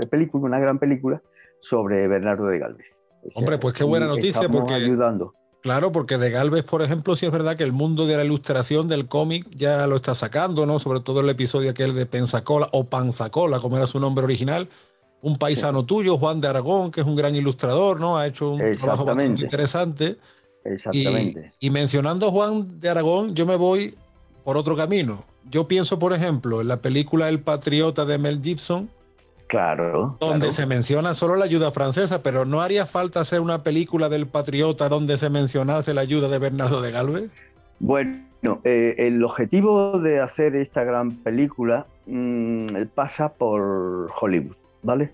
película, 0.09 0.45
una 0.45 0.61
gran 0.61 0.79
película 0.79 1.21
sobre 1.61 2.07
Bernardo 2.07 2.47
de 2.47 2.61
Galvez. 2.61 2.87
Hombre, 3.35 3.59
pues 3.59 3.75
qué 3.75 3.83
buena 3.83 4.07
noticia 4.07 4.49
porque 4.49 4.75
ayudando. 4.75 5.35
Claro, 5.61 5.91
porque 5.91 6.19
de 6.19 6.31
Galvez, 6.31 6.63
por 6.63 6.83
ejemplo, 6.83 7.17
sí 7.17 7.27
es 7.27 7.33
verdad 7.33 7.57
que 7.57 7.65
el 7.65 7.73
mundo 7.73 8.07
de 8.07 8.17
la 8.17 8.25
ilustración 8.25 8.87
del 8.87 9.09
cómic 9.09 9.49
ya 9.51 9.87
lo 9.89 9.97
está 9.97 10.15
sacando, 10.15 10.67
¿no? 10.67 10.79
Sobre 10.79 11.01
todo 11.01 11.21
el 11.21 11.29
episodio 11.29 11.71
aquel 11.71 11.95
de 11.95 12.07
Pensacola 12.07 12.69
o 12.71 12.85
Panzacola, 12.85 13.59
como 13.59 13.77
era 13.77 13.89
su 13.89 13.99
nombre 13.99 14.25
original. 14.25 14.69
Un 15.21 15.37
paisano 15.37 15.85
tuyo, 15.85 16.17
Juan 16.17 16.41
de 16.41 16.47
Aragón, 16.47 16.93
que 16.93 17.01
es 17.01 17.07
un 17.07 17.17
gran 17.17 17.35
ilustrador, 17.35 17.99
¿no? 17.99 18.17
Ha 18.17 18.29
hecho 18.29 18.53
un 18.53 18.73
trabajo 18.79 19.05
bastante 19.05 19.43
interesante. 19.43 20.17
Exactamente. 20.65 21.53
Y, 21.59 21.67
y 21.67 21.71
mencionando 21.71 22.29
a 22.29 22.31
Juan 22.31 22.79
de 22.79 22.89
Aragón, 22.89 23.35
yo 23.35 23.47
me 23.47 23.57
voy 23.57 23.97
por 24.45 24.57
otro 24.57 24.77
camino. 24.77 25.25
Yo 25.51 25.67
pienso, 25.67 25.99
por 25.99 26.13
ejemplo, 26.13 26.61
en 26.61 26.69
la 26.69 26.79
película 26.79 27.29
El 27.29 27.41
Patriota 27.41 28.05
de 28.05 28.19
Mel 28.19 28.41
Gibson. 28.43 28.89
Claro. 29.47 30.17
Donde 30.21 30.53
se 30.53 30.67
menciona 30.67 31.15
solo 31.15 31.37
la 31.37 31.45
ayuda 31.45 31.71
francesa, 31.71 32.23
pero 32.23 32.45
¿no 32.45 32.63
haría 32.63 32.87
falta 32.87 33.21
hacer 33.21 33.41
una 33.41 33.63
película 33.63 34.09
del 34.09 34.27
Patriota 34.27 34.89
donde 34.89 35.19
se 35.19 35.31
mencionase 35.31 35.95
la 35.95 36.01
ayuda 36.01 36.29
de 36.29 36.39
Bernardo 36.39 36.81
de 36.81 36.91
Galvez? 36.91 37.31
Bueno, 37.79 38.61
eh, 38.65 38.95
el 38.99 39.23
objetivo 39.23 39.99
de 39.99 40.21
hacer 40.21 40.57
esta 40.57 40.85
gran 40.85 41.11
película 41.11 41.87
mm, 42.07 42.67
pasa 42.95 43.31
por 43.31 44.11
Hollywood, 44.19 44.57
¿vale? 44.83 45.11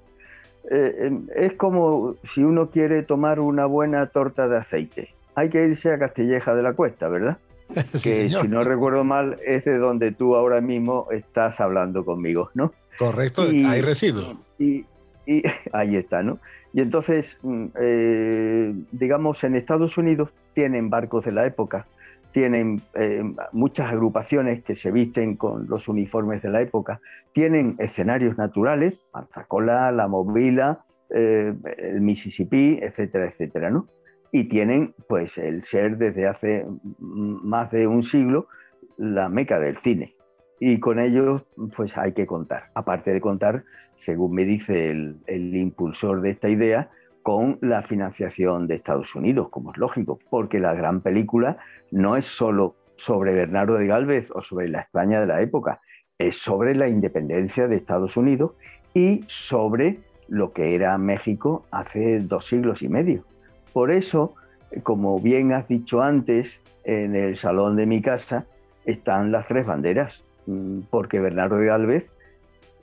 Eh, 0.71 1.07
em, 1.07 1.27
es 1.35 1.55
como 1.55 2.15
si 2.23 2.45
uno 2.45 2.71
quiere 2.71 3.03
tomar 3.03 3.41
una 3.41 3.67
buena 3.67 4.07
torta 4.07 4.47
de 4.47 4.59
aceite. 4.59 5.15
Hay 5.35 5.49
que 5.49 5.65
irse 5.65 5.93
a 5.93 5.99
Castilleja 5.99 6.55
de 6.55 6.63
la 6.63 6.75
Cuesta, 6.75 7.09
¿verdad? 7.09 7.39
que 8.03 8.31
si 8.31 8.49
no 8.49 8.65
recuerdo 8.65 9.05
mal 9.05 9.37
es 9.45 9.65
de 9.65 9.79
donde 9.79 10.13
tú 10.13 10.37
ahora 10.37 10.61
mismo 10.61 11.09
estás 11.11 11.61
hablando 11.61 12.05
conmigo, 12.05 12.51
¿no? 12.55 12.73
Correcto, 12.99 13.43
ahí 13.43 13.81
resido. 13.81 14.37
Y, 14.59 14.85
ahí 15.73 15.97
está, 15.97 16.23
¿no? 16.23 16.39
Y 16.73 16.81
entonces, 16.81 17.39
mm, 17.43 17.67
eh, 17.81 18.75
digamos, 18.93 19.43
en 19.45 19.55
Estados 19.55 19.97
Unidos 19.99 20.31
tienen 20.55 20.91
barcos 20.91 21.25
de 21.25 21.33
la 21.33 21.47
época, 21.47 21.87
tienen 22.33 22.81
eh, 22.95 23.23
muchas 23.53 23.91
agrupaciones 23.91 24.63
que 24.63 24.77
se 24.77 24.91
visten 24.91 25.37
con 25.37 25.67
los 25.69 25.89
uniformes 25.89 26.43
de 26.43 26.51
la 26.51 26.61
época, 26.61 27.01
tienen 27.33 27.77
escenarios 27.79 28.39
naturales, 28.39 28.95
Panzacola, 29.11 29.91
La 29.93 30.09
Movila, 30.09 30.85
eh, 31.11 31.53
el 31.79 32.01
Mississippi, 32.01 32.79
etcétera, 32.81 33.27
etcétera, 33.27 33.71
¿no? 33.71 33.87
Y 34.33 34.45
tienen 34.45 34.95
pues 35.09 35.39
el 35.39 35.63
ser 35.63 35.97
desde 35.99 36.27
hace 36.27 36.67
más 36.99 37.71
de 37.71 37.87
un 37.87 38.03
siglo 38.03 38.49
la 38.97 39.29
meca 39.29 39.59
del 39.59 39.77
cine. 39.77 40.15
Y 40.61 40.79
con 40.79 40.99
ellos 40.99 41.45
pues 41.75 41.97
hay 41.97 42.13
que 42.13 42.27
contar. 42.27 42.65
Aparte 42.75 43.13
de 43.13 43.21
contar, 43.21 43.65
según 43.97 44.35
me 44.35 44.45
dice 44.45 44.91
el, 44.91 45.57
impulsor 45.57 46.21
de 46.21 46.31
esta 46.31 46.49
idea, 46.49 46.91
con 47.23 47.59
la 47.61 47.83
financiación 47.83 48.67
de 48.67 48.77
Estados 48.77 49.15
Unidos, 49.15 49.49
como 49.51 49.73
es 49.73 49.79
lógico, 49.79 50.19
porque 50.31 50.59
la 50.59 50.75
gran 50.75 51.01
película 51.01 51.59
no 51.91 52.17
es 52.17 52.27
solo 52.27 52.77
sobre 52.97 53.35
Bernardo 53.35 53.75
de 53.75 53.87
Galvez 53.87 54.31
o 54.35 54.43
sobre 54.43 54.69
la 54.69 54.81
España 54.81 55.21
de 55.21 55.27
la 55.27 55.41
época, 55.41 55.81
es 56.19 56.37
sobre 56.37 56.75
la 56.75 56.89
independencia 56.89 57.67
de 57.67 57.77
Estados 57.77 58.17
Unidos 58.17 58.53
y 58.93 59.23
sobre 59.27 60.01
lo 60.29 60.53
que 60.53 60.75
era 60.75 60.97
México 60.99 61.65
hace 61.71 62.21
dos 62.21 62.47
siglos 62.47 62.83
y 62.83 62.89
medio. 62.89 63.25
Por 63.73 63.91
eso, 63.91 64.35
como 64.83 65.19
bien 65.21 65.53
has 65.53 65.69
dicho 65.69 66.03
antes, 66.03 66.61
en 66.85 67.15
el 67.15 67.37
salón 67.37 67.77
de 67.77 67.87
mi 67.87 68.03
casa 68.03 68.47
están 68.85 69.33
las 69.33 69.47
tres 69.47 69.67
banderas, 69.67 70.25
mm, 70.47 70.81
porque 70.91 71.21
Bernardo 71.21 71.57
de 71.57 71.67
Galvez 71.67 72.07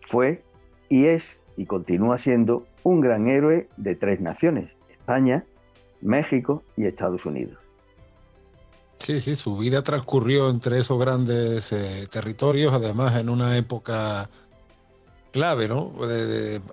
fue 0.01 0.43
y 0.89 1.05
es 1.05 1.41
y 1.57 1.65
continúa 1.65 2.17
siendo 2.17 2.65
un 2.83 3.01
gran 3.01 3.27
héroe 3.27 3.67
de 3.77 3.95
tres 3.95 4.21
naciones, 4.21 4.71
España, 4.89 5.43
México 6.01 6.63
y 6.77 6.85
Estados 6.85 7.25
Unidos. 7.25 7.57
Sí, 8.97 9.19
sí, 9.19 9.35
su 9.35 9.57
vida 9.57 9.83
transcurrió 9.83 10.49
entre 10.49 10.79
esos 10.79 10.99
grandes 10.99 11.71
eh, 11.71 12.07
territorios, 12.11 12.73
además 12.73 13.15
en 13.15 13.29
una 13.29 13.55
época 13.57 14.29
clave, 15.37 15.67
¿no? 15.67 15.91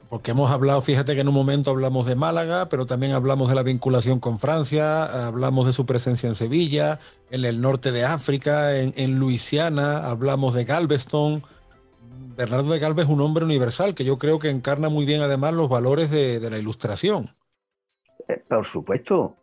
porque 0.09 0.31
hemos 0.31 0.51
hablado, 0.51 0.81
fíjate 0.81 1.15
que 1.15 1.21
en 1.21 1.29
un 1.29 1.35
momento 1.35 1.71
hablamos 1.71 2.07
de 2.07 2.17
Málaga, 2.17 2.71
pero 2.71 2.87
también 2.87 3.13
hablamos 3.13 3.51
de 3.51 3.55
la 3.55 3.63
vinculación 3.63 4.21
con 4.21 4.39
Francia, 4.39 5.27
hablamos 5.27 5.67
de 5.67 5.75
su 5.75 5.85
presencia 5.85 6.31
en 6.31 6.35
Sevilla, 6.35 6.99
en 7.31 7.45
el 7.45 7.61
norte 7.61 7.93
de 7.93 8.07
África, 8.07 8.75
en, 8.75 9.19
Luisiana, 9.19 10.09
hablamos 10.09 10.55
de 10.55 10.65
Galveston. 10.65 11.43
Bernardo 12.39 12.73
de 12.73 12.79
Galvez 12.79 13.05
es 13.05 13.13
un 13.13 13.21
hombre 13.21 13.45
universal 13.45 13.95
que 13.95 14.05
yo 14.07 14.17
creo 14.17 14.39
que 14.39 14.49
encarna 14.49 14.89
muy 14.89 15.05
bien 15.05 15.21
además 15.21 15.53
los 15.53 15.69
valores 15.69 16.11
de, 16.11 16.41
de 16.41 16.51
la 16.51 16.57
ilustración. 16.57 17.29
Eh, 18.29 18.43
por 18.49 18.65
supuesto, 18.65 19.37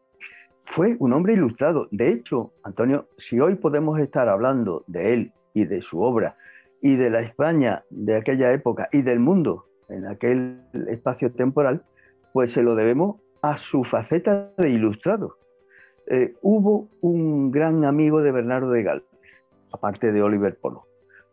fue 0.65 0.95
un 0.97 1.13
hombre 1.13 1.33
ilustrado. 1.33 1.87
De 1.91 2.11
hecho, 2.11 2.53
Antonio, 2.63 3.07
si 3.19 3.39
hoy 3.39 3.53
podemos 3.53 3.99
estar 3.99 4.27
hablando 4.27 4.83
de 4.87 5.13
él 5.13 5.33
y 5.53 5.65
de 5.65 5.83
su 5.83 6.01
obra 6.01 6.37
y 6.81 6.95
de 6.95 7.09
la 7.09 7.21
España 7.21 7.83
de 7.89 8.15
aquella 8.15 8.51
época 8.51 8.89
y 8.91 9.03
del 9.03 9.19
mundo 9.19 9.65
en 9.89 10.07
aquel 10.07 10.61
espacio 10.89 11.31
temporal, 11.31 11.83
Pues 12.33 12.53
se 12.53 12.63
lo 12.63 12.75
debemos 12.75 13.17
a 13.41 13.57
su 13.57 13.83
faceta 13.83 14.51
de 14.57 14.69
ilustrado. 14.69 15.35
Eh, 16.07 16.33
hubo 16.41 16.87
un 17.01 17.51
gran 17.51 17.83
amigo 17.83 18.21
de 18.21 18.31
Bernardo 18.31 18.71
de 18.71 18.83
Galvez, 18.83 19.05
aparte 19.73 20.11
de 20.11 20.23
Oliver 20.23 20.57
Polo. 20.57 20.85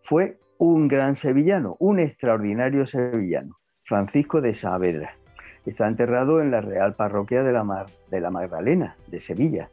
Fue 0.02 0.38
un 0.58 0.88
gran 0.88 1.14
sevillano, 1.14 1.76
un 1.78 2.00
extraordinario 2.00 2.86
sevillano, 2.86 3.58
Francisco 3.84 4.40
de 4.40 4.54
Saavedra. 4.54 5.16
Está 5.64 5.86
enterrado 5.86 6.40
en 6.40 6.50
la 6.50 6.60
Real 6.60 6.94
Parroquia 6.94 7.42
de 7.42 7.52
la, 7.52 7.86
de 8.10 8.20
la 8.20 8.30
Magdalena, 8.30 8.96
de 9.06 9.20
Sevilla. 9.20 9.70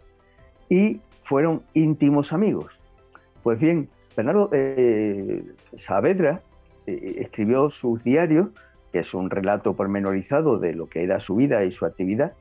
Y 0.70 1.02
fueron 1.22 1.64
íntimos 1.74 2.34
amigos. 2.34 2.80
Pues 3.42 3.60
bien, 3.60 3.90
Bernardo 4.16 4.50
eh, 4.54 5.44
Saavedra 5.78 6.42
eh, 6.88 7.16
escribió 7.20 7.70
sus 7.70 8.04
diarios, 8.04 8.50
que 8.92 9.00
es 9.00 9.14
un 9.14 9.30
relato 9.30 9.76
pormenorizado 9.76 10.58
de 10.58 10.74
lo 10.74 10.88
que 10.88 11.04
era 11.04 11.20
su 11.20 11.36
vida 11.36 11.64
y 11.64 11.72
su 11.72 11.86
actividad, 11.86 12.34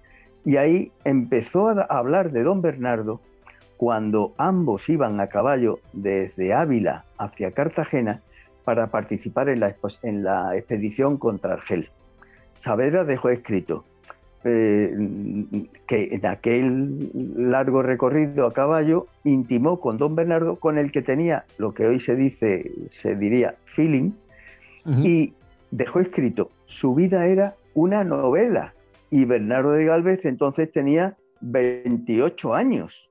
y 0.44 0.56
ahí 0.56 0.92
empezó 1.04 1.68
a 1.68 1.82
hablar 1.82 2.30
de 2.30 2.42
don 2.42 2.60
Bernardo 2.60 3.20
cuando 3.76 4.34
ambos 4.36 4.88
iban 4.88 5.20
a 5.20 5.28
caballo 5.28 5.80
desde 5.92 6.52
Ávila 6.52 7.04
hacia 7.18 7.52
Cartagena 7.52 8.20
para 8.64 8.88
participar 8.88 9.48
en 9.48 9.60
la, 9.60 9.74
en 10.02 10.22
la 10.22 10.56
expedición 10.56 11.16
contra 11.16 11.54
Argel. 11.54 11.90
Saavedra 12.60 13.04
dejó 13.04 13.30
escrito 13.30 13.84
eh, 14.44 14.94
que 15.86 16.08
en 16.12 16.26
aquel 16.26 17.10
largo 17.36 17.82
recorrido 17.82 18.46
a 18.46 18.52
caballo 18.52 19.06
intimó 19.24 19.80
con 19.80 19.96
don 19.96 20.14
Bernardo, 20.14 20.56
con 20.56 20.76
el 20.76 20.92
que 20.92 21.02
tenía 21.02 21.44
lo 21.56 21.72
que 21.72 21.86
hoy 21.86 21.98
se 21.98 22.14
dice, 22.14 22.70
se 22.90 23.16
diría 23.16 23.54
feeling, 23.64 24.12
y 24.86 25.32
dejó 25.70 26.00
escrito, 26.00 26.50
su 26.66 26.94
vida 26.94 27.26
era 27.26 27.54
una 27.72 28.04
novela. 28.04 28.74
Y 29.10 29.24
Bernardo 29.24 29.72
de 29.72 29.86
Galvez 29.86 30.26
entonces 30.26 30.70
tenía 30.70 31.16
28 31.40 32.54
años. 32.54 33.10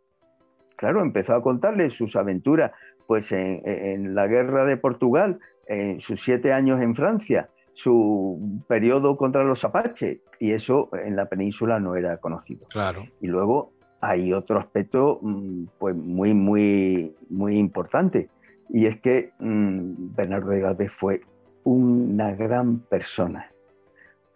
Claro, 0.75 1.01
empezó 1.01 1.33
a 1.33 1.41
contarle 1.41 1.89
sus 1.89 2.15
aventuras 2.15 2.71
pues 3.07 3.31
en, 3.31 4.15
la 4.15 4.27
guerra 4.27 4.65
de 4.65 4.77
Portugal, 4.77 5.39
en 5.67 5.99
sus 5.99 6.21
siete 6.21 6.53
años 6.53 6.81
en 6.81 6.95
Francia, 6.95 7.49
su 7.73 8.63
periodo 8.67 9.17
contra 9.17 9.43
los 9.43 9.63
apaches, 9.63 10.19
y 10.39 10.51
eso 10.51 10.89
en 10.93 11.15
la 11.15 11.25
península 11.25 11.79
no 11.79 11.95
era 11.95 12.17
conocido. 12.17 12.67
Claro. 12.67 13.05
Y 13.21 13.27
luego 13.27 13.73
hay 14.01 14.33
otro 14.33 14.59
aspecto 14.59 15.19
mm, 15.21 15.65
pues 15.79 15.95
muy, 15.95 16.33
muy, 16.33 17.15
muy 17.29 17.57
importante, 17.57 18.29
y 18.69 18.85
es 18.85 18.99
que 19.01 19.31
mm, 19.39 20.15
Bernardo 20.15 20.49
de 20.49 20.61
Galvez 20.61 20.91
fue 20.91 21.21
una 21.63 22.33
gran 22.35 22.79
persona, 22.79 23.51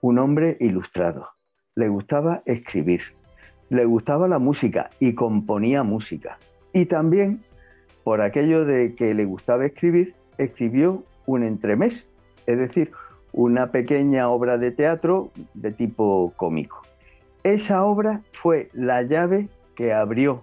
un 0.01 0.19
hombre 0.19 0.57
ilustrado. 0.59 1.29
Le 1.75 1.89
gustaba 1.89 2.41
escribir, 2.45 3.01
le 3.69 3.85
gustaba 3.85 4.27
la 4.27 4.39
música 4.39 4.89
y 4.99 5.13
componía 5.13 5.83
música. 5.83 6.37
Y 6.73 6.85
también, 6.85 7.41
por 8.03 8.21
aquello 8.21 8.65
de 8.65 8.95
que 8.95 9.13
le 9.13 9.25
gustaba 9.25 9.65
escribir, 9.65 10.15
escribió 10.37 11.03
un 11.25 11.43
entremés, 11.43 12.07
es 12.45 12.57
decir, 12.57 12.91
una 13.37 13.67
pequeña 13.67 14.29
obra 14.29 14.57
de 14.57 14.71
teatro 14.71 15.29
de 15.53 15.71
tipo 15.71 16.33
cómico. 16.35 16.81
Esa 17.43 17.83
obra 17.85 18.21
fue 18.33 18.69
la 18.73 19.03
llave 19.03 19.47
que 19.75 19.93
abrió 19.93 20.41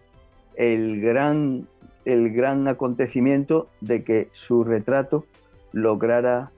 el 0.54 1.00
gran, 1.00 1.66
el 2.04 2.32
gran 2.32 2.68
acontecimiento 2.68 3.68
de 3.80 4.04
que 4.04 4.28
su 4.32 4.62
retrato 4.62 5.26
lograra 5.72 6.52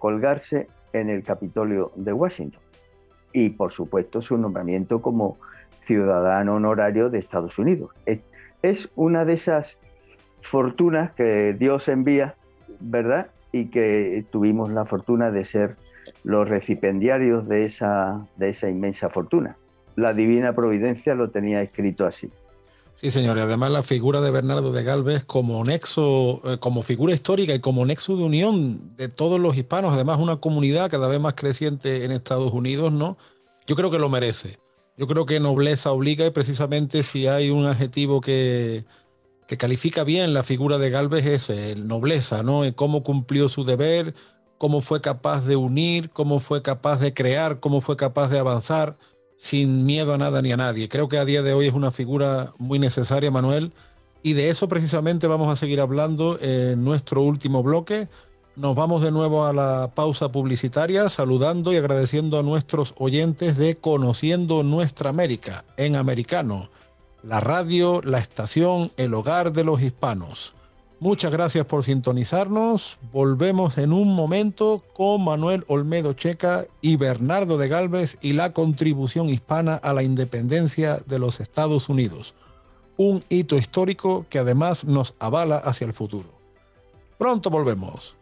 colgarse 0.00 0.66
en 0.92 1.08
el 1.08 1.22
Capitolio 1.22 1.92
de 1.94 2.12
Washington. 2.12 2.60
Y 3.32 3.50
por 3.50 3.70
supuesto 3.70 4.20
su 4.20 4.36
nombramiento 4.36 5.00
como 5.00 5.36
ciudadano 5.84 6.56
honorario 6.56 7.10
de 7.10 7.20
Estados 7.20 7.60
Unidos. 7.60 7.92
Es 8.60 8.90
una 8.96 9.24
de 9.24 9.34
esas 9.34 9.78
fortunas 10.40 11.12
que 11.12 11.54
Dios 11.56 11.86
envía, 11.86 12.34
¿verdad? 12.80 13.28
Y 13.52 13.66
que 13.66 14.24
tuvimos 14.30 14.70
la 14.70 14.84
fortuna 14.84 15.30
de 15.30 15.44
ser 15.44 15.76
los 16.24 16.48
recipendiarios 16.48 17.48
de 17.48 17.64
esa, 17.64 18.26
de 18.36 18.50
esa 18.50 18.68
inmensa 18.68 19.08
fortuna. 19.08 19.56
La 19.96 20.12
divina 20.12 20.54
providencia 20.54 21.14
lo 21.14 21.30
tenía 21.30 21.62
escrito 21.62 22.04
así. 22.06 22.30
Sí, 22.96 23.10
señor. 23.10 23.36
Y 23.36 23.40
además 23.40 23.70
la 23.70 23.82
figura 23.82 24.22
de 24.22 24.30
Bernardo 24.30 24.72
de 24.72 24.82
Galvez 24.82 25.22
como 25.24 25.62
nexo, 25.64 26.40
eh, 26.44 26.58
como 26.58 26.82
figura 26.82 27.12
histórica 27.12 27.54
y 27.54 27.60
como 27.60 27.84
nexo 27.84 28.16
de 28.16 28.24
unión 28.24 28.96
de 28.96 29.08
todos 29.08 29.38
los 29.38 29.56
hispanos, 29.56 29.94
además 29.94 30.18
una 30.18 30.36
comunidad 30.36 30.90
cada 30.90 31.06
vez 31.06 31.20
más 31.20 31.34
creciente 31.34 32.04
en 32.04 32.12
Estados 32.12 32.52
Unidos, 32.52 32.92
¿no? 32.92 33.18
Yo 33.66 33.76
creo 33.76 33.90
que 33.90 33.98
lo 33.98 34.08
merece. 34.08 34.58
Yo 34.96 35.06
creo 35.06 35.26
que 35.26 35.40
nobleza 35.40 35.92
obliga 35.92 36.24
y 36.24 36.30
precisamente 36.30 37.02
si 37.02 37.26
hay 37.26 37.50
un 37.50 37.66
adjetivo 37.66 38.22
que, 38.22 38.86
que 39.46 39.56
califica 39.56 40.04
bien 40.04 40.34
la 40.34 40.42
figura 40.42 40.78
de 40.78 40.90
Galvez 40.90 41.26
es 41.26 41.50
el 41.50 41.86
nobleza, 41.86 42.42
¿no? 42.42 42.64
En 42.64 42.72
cómo 42.72 43.02
cumplió 43.02 43.48
su 43.48 43.64
deber, 43.64 44.14
cómo 44.58 44.80
fue 44.80 45.00
capaz 45.00 45.44
de 45.44 45.56
unir, 45.56 46.10
cómo 46.10 46.40
fue 46.40 46.62
capaz 46.62 47.00
de 47.00 47.14
crear, 47.14 47.60
cómo 47.60 47.80
fue 47.80 47.96
capaz 47.96 48.28
de 48.28 48.38
avanzar 48.38 48.96
sin 49.36 49.84
miedo 49.84 50.14
a 50.14 50.18
nada 50.18 50.42
ni 50.42 50.52
a 50.52 50.56
nadie. 50.56 50.88
Creo 50.88 51.08
que 51.08 51.18
a 51.18 51.24
día 51.24 51.42
de 51.42 51.52
hoy 51.52 51.66
es 51.66 51.74
una 51.74 51.90
figura 51.90 52.54
muy 52.58 52.78
necesaria, 52.78 53.30
Manuel, 53.30 53.72
y 54.22 54.32
de 54.32 54.50
eso 54.50 54.68
precisamente 54.68 55.26
vamos 55.26 55.48
a 55.48 55.56
seguir 55.56 55.80
hablando 55.80 56.38
en 56.40 56.82
nuestro 56.82 57.22
último 57.22 57.62
bloque. 57.62 58.08
Nos 58.56 58.74
vamos 58.74 59.02
de 59.02 59.12
nuevo 59.12 59.44
a 59.44 59.52
la 59.52 59.92
pausa 59.94 60.32
publicitaria, 60.32 61.10
saludando 61.10 61.72
y 61.72 61.76
agradeciendo 61.76 62.38
a 62.38 62.42
nuestros 62.42 62.94
oyentes 62.96 63.58
de 63.58 63.76
Conociendo 63.76 64.62
Nuestra 64.62 65.10
América 65.10 65.64
en 65.76 65.94
americano, 65.94 66.70
la 67.26 67.40
radio, 67.40 68.00
la 68.04 68.18
estación, 68.18 68.92
el 68.96 69.12
hogar 69.12 69.52
de 69.52 69.64
los 69.64 69.82
hispanos. 69.82 70.54
Muchas 71.00 71.32
gracias 71.32 71.66
por 71.66 71.84
sintonizarnos. 71.84 72.98
Volvemos 73.12 73.78
en 73.78 73.92
un 73.92 74.14
momento 74.14 74.82
con 74.94 75.24
Manuel 75.24 75.64
Olmedo 75.66 76.12
Checa 76.12 76.66
y 76.80 76.96
Bernardo 76.96 77.58
de 77.58 77.68
Galvez 77.68 78.16
y 78.22 78.32
la 78.32 78.52
contribución 78.52 79.28
hispana 79.28 79.74
a 79.74 79.92
la 79.92 80.04
independencia 80.04 81.00
de 81.04 81.18
los 81.18 81.40
Estados 81.40 81.88
Unidos. 81.88 82.34
Un 82.96 83.24
hito 83.28 83.56
histórico 83.56 84.24
que 84.30 84.38
además 84.38 84.84
nos 84.84 85.14
avala 85.18 85.56
hacia 85.56 85.86
el 85.86 85.92
futuro. 85.92 86.28
Pronto 87.18 87.50
volvemos. 87.50 88.14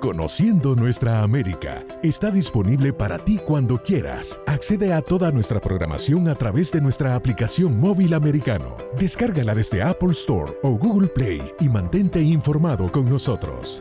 Conociendo 0.00 0.76
nuestra 0.76 1.22
América 1.22 1.84
está 2.04 2.30
disponible 2.30 2.92
para 2.92 3.18
ti 3.18 3.36
cuando 3.44 3.82
quieras. 3.82 4.38
Accede 4.46 4.92
a 4.92 5.02
toda 5.02 5.32
nuestra 5.32 5.60
programación 5.60 6.28
a 6.28 6.36
través 6.36 6.70
de 6.70 6.80
nuestra 6.80 7.16
aplicación 7.16 7.80
móvil 7.80 8.14
americano. 8.14 8.76
Descárgala 8.96 9.56
desde 9.56 9.82
Apple 9.82 10.12
Store 10.12 10.52
o 10.62 10.78
Google 10.78 11.08
Play 11.08 11.42
y 11.58 11.68
mantente 11.68 12.22
informado 12.22 12.92
con 12.92 13.10
nosotros. 13.10 13.80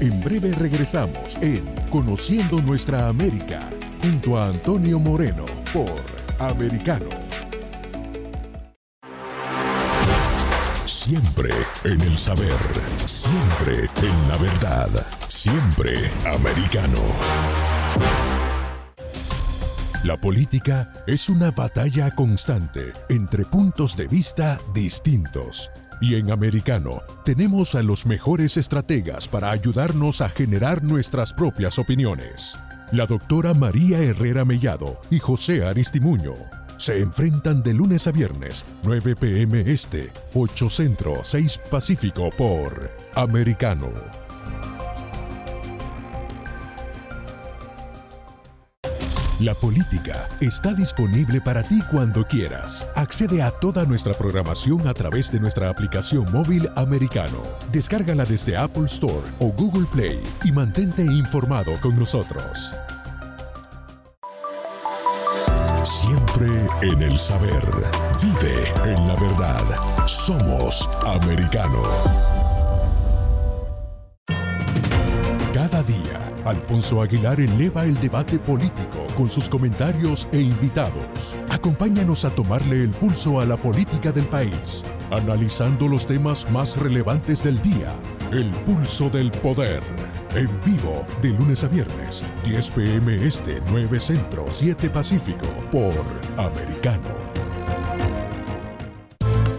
En 0.00 0.22
breve 0.22 0.52
regresamos 0.52 1.38
en 1.40 1.64
Conociendo 1.88 2.60
nuestra 2.60 3.08
América 3.08 3.70
junto 4.02 4.36
a 4.36 4.48
Antonio 4.48 5.00
Moreno 5.00 5.46
por 5.72 6.02
Americano. 6.38 7.21
Siempre 11.12 11.50
en 11.84 12.00
el 12.00 12.16
saber, 12.16 12.56
siempre 13.04 13.84
en 14.00 14.28
la 14.30 14.38
verdad, 14.38 15.06
siempre 15.28 16.10
americano. 16.24 17.02
La 20.04 20.16
política 20.16 20.90
es 21.06 21.28
una 21.28 21.50
batalla 21.50 22.12
constante 22.12 22.94
entre 23.10 23.44
puntos 23.44 23.94
de 23.94 24.08
vista 24.08 24.56
distintos. 24.72 25.70
Y 26.00 26.14
en 26.14 26.30
Americano 26.30 27.02
tenemos 27.26 27.74
a 27.74 27.82
los 27.82 28.06
mejores 28.06 28.56
estrategas 28.56 29.28
para 29.28 29.50
ayudarnos 29.50 30.22
a 30.22 30.30
generar 30.30 30.82
nuestras 30.82 31.34
propias 31.34 31.78
opiniones. 31.78 32.58
La 32.90 33.04
doctora 33.04 33.52
María 33.52 33.98
Herrera 33.98 34.46
Mellado 34.46 34.98
y 35.10 35.18
José 35.18 35.62
Aristimuño 35.62 36.32
se 36.82 37.00
enfrentan 37.00 37.62
de 37.62 37.74
lunes 37.74 38.08
a 38.08 38.10
viernes, 38.10 38.64
9 38.82 39.14
pm 39.14 39.60
este, 39.60 40.12
8 40.34 40.68
centro, 40.68 41.20
6 41.22 41.60
pacífico 41.70 42.28
por 42.36 42.90
Americano. 43.14 43.88
La 49.38 49.54
política 49.54 50.28
está 50.40 50.74
disponible 50.74 51.40
para 51.40 51.62
ti 51.62 51.80
cuando 51.88 52.26
quieras. 52.26 52.88
Accede 52.96 53.42
a 53.42 53.52
toda 53.52 53.84
nuestra 53.84 54.14
programación 54.14 54.88
a 54.88 54.94
través 54.94 55.30
de 55.30 55.38
nuestra 55.38 55.68
aplicación 55.68 56.24
móvil 56.32 56.68
americano. 56.74 57.38
Descárgala 57.70 58.24
desde 58.24 58.56
Apple 58.56 58.86
Store 58.86 59.22
o 59.38 59.52
Google 59.52 59.86
Play 59.92 60.20
y 60.42 60.50
mantente 60.50 61.02
informado 61.04 61.74
con 61.80 61.96
nosotros. 61.96 62.72
En 66.82 67.02
el 67.02 67.18
saber. 67.18 67.64
Vive 68.20 68.68
en 68.84 69.06
la 69.06 69.14
verdad. 69.14 69.64
Somos 70.06 70.88
americano. 71.06 71.82
Cada 75.54 75.82
día 75.82 76.32
Alfonso 76.44 77.00
Aguilar 77.00 77.38
eleva 77.40 77.84
el 77.84 77.94
debate 78.00 78.38
político 78.38 79.06
con 79.16 79.30
sus 79.30 79.48
comentarios 79.48 80.26
e 80.32 80.40
invitados. 80.40 81.40
Acompáñanos 81.50 82.24
a 82.24 82.30
tomarle 82.30 82.82
el 82.82 82.90
pulso 82.90 83.40
a 83.40 83.46
la 83.46 83.56
política 83.56 84.10
del 84.10 84.26
país, 84.26 84.84
analizando 85.12 85.86
los 85.86 86.06
temas 86.06 86.50
más 86.50 86.76
relevantes 86.76 87.44
del 87.44 87.62
día. 87.62 87.94
El 88.32 88.50
pulso 88.64 89.08
del 89.08 89.30
poder. 89.30 89.82
En 90.34 90.48
vivo, 90.64 91.06
de 91.20 91.28
lunes 91.28 91.62
a 91.62 91.68
viernes, 91.68 92.24
10 92.44 92.70
pm 92.70 93.26
este, 93.26 93.60
9 93.68 94.00
centro, 94.00 94.46
7 94.48 94.88
pacífico, 94.88 95.46
por 95.70 95.92
Americano. 96.38 97.10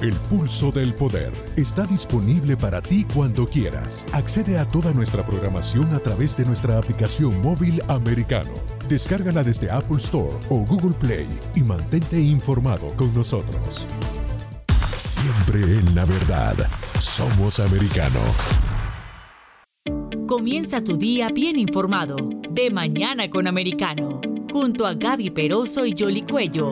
El 0.01 0.15
pulso 0.15 0.71
del 0.71 0.95
poder 0.95 1.31
está 1.55 1.85
disponible 1.85 2.57
para 2.57 2.81
ti 2.81 3.05
cuando 3.13 3.45
quieras. 3.45 4.03
Accede 4.13 4.57
a 4.57 4.65
toda 4.65 4.91
nuestra 4.93 5.23
programación 5.23 5.93
a 5.93 5.99
través 5.99 6.35
de 6.35 6.43
nuestra 6.43 6.79
aplicación 6.79 7.39
móvil 7.43 7.79
americano. 7.87 8.51
Descárgala 8.89 9.43
desde 9.43 9.69
Apple 9.69 9.97
Store 9.97 10.35
o 10.49 10.65
Google 10.65 10.95
Play 10.99 11.27
y 11.53 11.61
mantente 11.61 12.19
informado 12.19 12.87
con 12.97 13.13
nosotros. 13.13 13.85
Siempre 14.97 15.61
en 15.61 15.93
la 15.93 16.05
verdad. 16.05 16.67
Somos 16.99 17.59
americano. 17.59 18.19
Comienza 20.33 20.83
tu 20.83 20.97
día 20.97 21.29
bien 21.29 21.59
informado. 21.59 22.15
De 22.49 22.71
mañana 22.71 23.29
con 23.29 23.45
americano. 23.45 24.19
Junto 24.51 24.87
a 24.87 24.95
Gaby 24.95 25.29
Peroso 25.29 25.85
y 25.85 25.93
Jolly 25.95 26.23
Cuello 26.23 26.71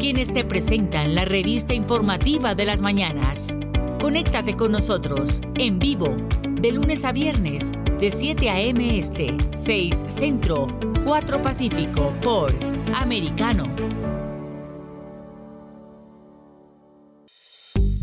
quienes 0.00 0.32
te 0.32 0.44
presentan 0.44 1.14
la 1.14 1.26
revista 1.26 1.74
informativa 1.74 2.54
de 2.54 2.64
las 2.64 2.80
mañanas. 2.80 3.54
Conéctate 4.00 4.56
con 4.56 4.72
nosotros 4.72 5.42
en 5.56 5.78
vivo 5.78 6.16
de 6.52 6.72
lunes 6.72 7.04
a 7.04 7.12
viernes 7.12 7.72
de 8.00 8.10
7 8.10 8.48
a.m. 8.48 8.98
Este, 8.98 9.36
6 9.52 10.06
Centro, 10.08 10.66
4 11.04 11.42
Pacífico 11.42 12.14
por 12.22 12.50
Americano. 12.94 13.68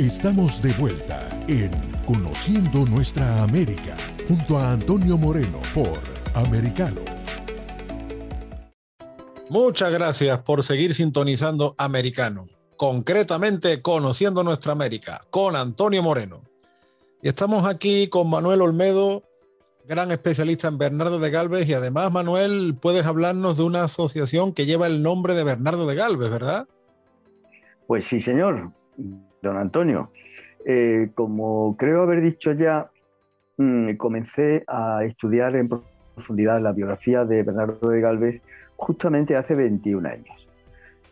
Estamos 0.00 0.62
de 0.62 0.72
vuelta 0.80 1.28
en 1.46 1.72
Conociendo 2.06 2.86
Nuestra 2.86 3.42
América 3.42 3.98
junto 4.26 4.56
a 4.56 4.72
Antonio 4.72 5.18
Moreno 5.18 5.60
por 5.74 6.00
Americano. 6.34 7.02
Muchas 9.50 9.92
gracias 9.92 10.38
por 10.38 10.64
seguir 10.64 10.94
sintonizando 10.94 11.74
Americano, 11.76 12.46
concretamente 12.78 13.82
conociendo 13.82 14.42
nuestra 14.42 14.72
América, 14.72 15.20
con 15.28 15.54
Antonio 15.54 16.02
Moreno. 16.02 16.40
Y 17.20 17.28
estamos 17.28 17.66
aquí 17.66 18.08
con 18.08 18.30
Manuel 18.30 18.62
Olmedo, 18.62 19.24
gran 19.86 20.10
especialista 20.12 20.68
en 20.68 20.78
Bernardo 20.78 21.18
de 21.18 21.28
Galvez, 21.28 21.68
y 21.68 21.74
además, 21.74 22.10
Manuel, 22.10 22.74
puedes 22.80 23.04
hablarnos 23.04 23.58
de 23.58 23.64
una 23.64 23.84
asociación 23.84 24.54
que 24.54 24.64
lleva 24.64 24.86
el 24.86 25.02
nombre 25.02 25.34
de 25.34 25.44
Bernardo 25.44 25.86
de 25.86 25.94
Galvez, 25.94 26.30
¿verdad? 26.30 26.66
Pues 27.86 28.06
sí, 28.06 28.18
señor, 28.18 28.72
don 29.42 29.56
Antonio. 29.56 30.10
Eh, 30.64 31.10
como 31.14 31.76
creo 31.76 32.02
haber 32.02 32.20
dicho 32.20 32.52
ya, 32.52 32.90
mm, 33.56 33.94
comencé 33.96 34.64
a 34.66 35.04
estudiar 35.04 35.56
en 35.56 35.68
profundidad 35.68 36.60
la 36.60 36.72
biografía 36.72 37.24
de 37.24 37.42
Bernardo 37.42 37.90
de 37.90 38.00
Galvez 38.00 38.42
justamente 38.76 39.36
hace 39.36 39.54
21 39.54 40.06
años. 40.06 40.48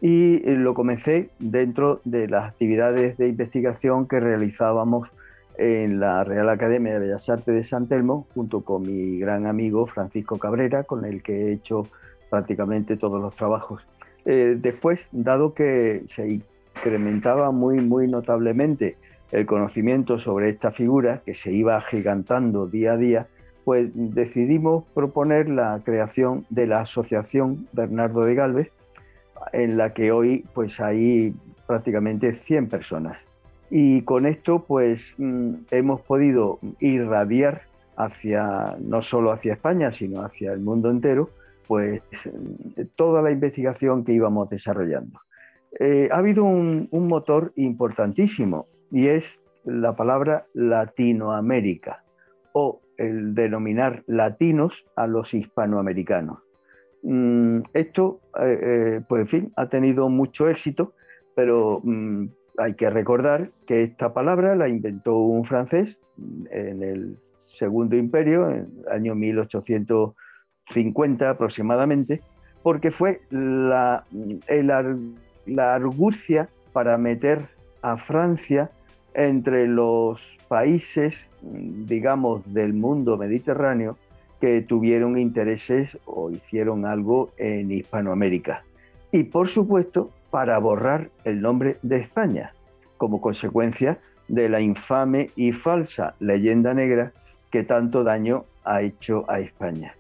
Y 0.00 0.36
eh, 0.48 0.54
lo 0.54 0.74
comencé 0.74 1.30
dentro 1.38 2.00
de 2.04 2.28
las 2.28 2.50
actividades 2.50 3.16
de 3.16 3.28
investigación 3.28 4.06
que 4.06 4.20
realizábamos 4.20 5.08
en 5.56 5.98
la 5.98 6.22
Real 6.22 6.48
Academia 6.48 6.94
de 6.94 7.00
Bellas 7.00 7.28
Artes 7.28 7.52
de 7.52 7.64
San 7.64 7.88
Telmo, 7.88 8.26
junto 8.32 8.60
con 8.60 8.82
mi 8.82 9.18
gran 9.18 9.46
amigo 9.46 9.86
Francisco 9.86 10.38
Cabrera, 10.38 10.84
con 10.84 11.04
el 11.04 11.20
que 11.22 11.46
he 11.46 11.52
hecho 11.52 11.82
prácticamente 12.30 12.96
todos 12.96 13.20
los 13.20 13.34
trabajos. 13.34 13.84
Eh, 14.24 14.56
después, 14.60 15.08
dado 15.10 15.54
que 15.54 16.02
se 16.06 16.40
incrementaba 16.78 17.50
muy, 17.50 17.80
muy 17.80 18.06
notablemente 18.06 18.96
el 19.32 19.46
conocimiento 19.46 20.18
sobre 20.18 20.50
esta 20.50 20.70
figura, 20.70 21.22
que 21.24 21.34
se 21.34 21.52
iba 21.52 21.76
agigantando 21.76 22.66
día 22.66 22.92
a 22.92 22.96
día, 22.96 23.26
pues 23.64 23.90
decidimos 23.92 24.84
proponer 24.94 25.48
la 25.48 25.80
creación 25.84 26.46
de 26.48 26.66
la 26.66 26.80
Asociación 26.80 27.68
Bernardo 27.72 28.24
de 28.24 28.34
Galvez, 28.34 28.70
en 29.52 29.76
la 29.76 29.92
que 29.92 30.12
hoy 30.12 30.44
pues 30.54 30.80
hay 30.80 31.34
prácticamente 31.66 32.32
100 32.32 32.68
personas. 32.68 33.18
Y 33.70 34.02
con 34.02 34.24
esto 34.24 34.64
pues 34.66 35.14
mm, 35.18 35.54
hemos 35.70 36.00
podido 36.02 36.58
irradiar 36.80 37.62
hacia, 37.96 38.76
no 38.80 39.02
solo 39.02 39.32
hacia 39.32 39.54
España, 39.54 39.90
sino 39.92 40.22
hacia 40.22 40.52
el 40.52 40.60
mundo 40.60 40.90
entero, 40.90 41.28
pues 41.66 42.00
toda 42.96 43.20
la 43.20 43.30
investigación 43.30 44.04
que 44.04 44.12
íbamos 44.12 44.48
desarrollando. 44.48 45.20
Eh, 45.80 46.08
ha 46.10 46.18
habido 46.18 46.44
un 46.44 46.88
motor 46.92 47.52
importantísimo 47.56 48.66
y 48.90 49.08
es 49.08 49.40
la 49.64 49.94
palabra 49.94 50.46
Latinoamérica 50.54 52.02
o 52.52 52.80
el 52.96 53.34
denominar 53.34 54.02
latinos 54.06 54.86
a 54.96 55.06
los 55.06 55.34
hispanoamericanos. 55.34 56.38
Mm, 57.02 57.60
esto, 57.74 58.20
eh, 58.40 58.58
eh, 58.60 59.00
pues 59.08 59.20
en 59.20 59.28
fin, 59.28 59.52
ha 59.56 59.68
tenido 59.68 60.08
mucho 60.08 60.48
éxito, 60.48 60.94
pero 61.34 61.80
mm, 61.82 62.26
hay 62.58 62.74
que 62.74 62.90
recordar 62.90 63.50
que 63.66 63.82
esta 63.84 64.12
palabra 64.12 64.54
la 64.56 64.68
inventó 64.68 65.16
un 65.16 65.44
francés 65.44 65.98
en 66.50 66.82
el 66.82 67.16
Segundo 67.46 67.96
Imperio, 67.96 68.50
en 68.50 68.68
el 68.84 68.92
año 68.92 69.14
1850 69.14 71.30
aproximadamente, 71.30 72.20
porque 72.62 72.90
fue 72.90 73.20
la, 73.30 74.04
la 75.48 75.74
argucia 75.74 76.48
para 76.72 76.96
meter 76.98 77.48
a 77.82 77.96
Francia 77.96 78.70
entre 79.14 79.66
los 79.66 80.36
países, 80.48 81.28
digamos, 81.42 82.52
del 82.52 82.72
mundo 82.72 83.16
mediterráneo 83.16 83.96
que 84.40 84.62
tuvieron 84.62 85.18
intereses 85.18 85.98
o 86.04 86.30
hicieron 86.30 86.86
algo 86.86 87.30
en 87.36 87.72
Hispanoamérica. 87.72 88.62
Y 89.10 89.24
por 89.24 89.48
supuesto, 89.48 90.10
para 90.30 90.58
borrar 90.58 91.10
el 91.24 91.40
nombre 91.40 91.78
de 91.82 91.96
España, 91.96 92.52
como 92.96 93.20
consecuencia 93.20 93.98
de 94.28 94.48
la 94.48 94.60
infame 94.60 95.30
y 95.34 95.52
falsa 95.52 96.14
leyenda 96.20 96.74
negra 96.74 97.12
que 97.50 97.64
tanto 97.64 98.04
daño 98.04 98.44
ha 98.64 98.82
hecho 98.82 99.24
a 99.28 99.40
España. 99.40 99.94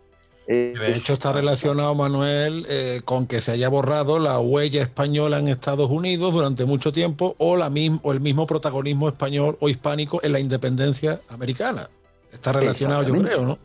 De 0.48 0.96
hecho, 0.96 1.12
está 1.12 1.30
relacionado, 1.30 1.94
Manuel, 1.94 2.64
eh, 2.70 3.02
con 3.04 3.26
que 3.26 3.42
se 3.42 3.52
haya 3.52 3.68
borrado 3.68 4.18
la 4.18 4.40
huella 4.40 4.80
española 4.80 5.38
en 5.40 5.48
Estados 5.48 5.90
Unidos 5.90 6.32
durante 6.32 6.64
mucho 6.64 6.90
tiempo 6.90 7.34
o, 7.36 7.58
la 7.58 7.70
o 8.02 8.12
el 8.14 8.20
mismo 8.20 8.46
protagonismo 8.46 9.08
español 9.08 9.58
o 9.60 9.68
hispánico 9.68 10.20
en 10.22 10.32
la 10.32 10.40
independencia 10.40 11.20
americana. 11.28 11.90
Está 12.32 12.54
relacionado, 12.54 13.02
yo 13.02 13.22
creo, 13.22 13.44
¿no? 13.44 13.58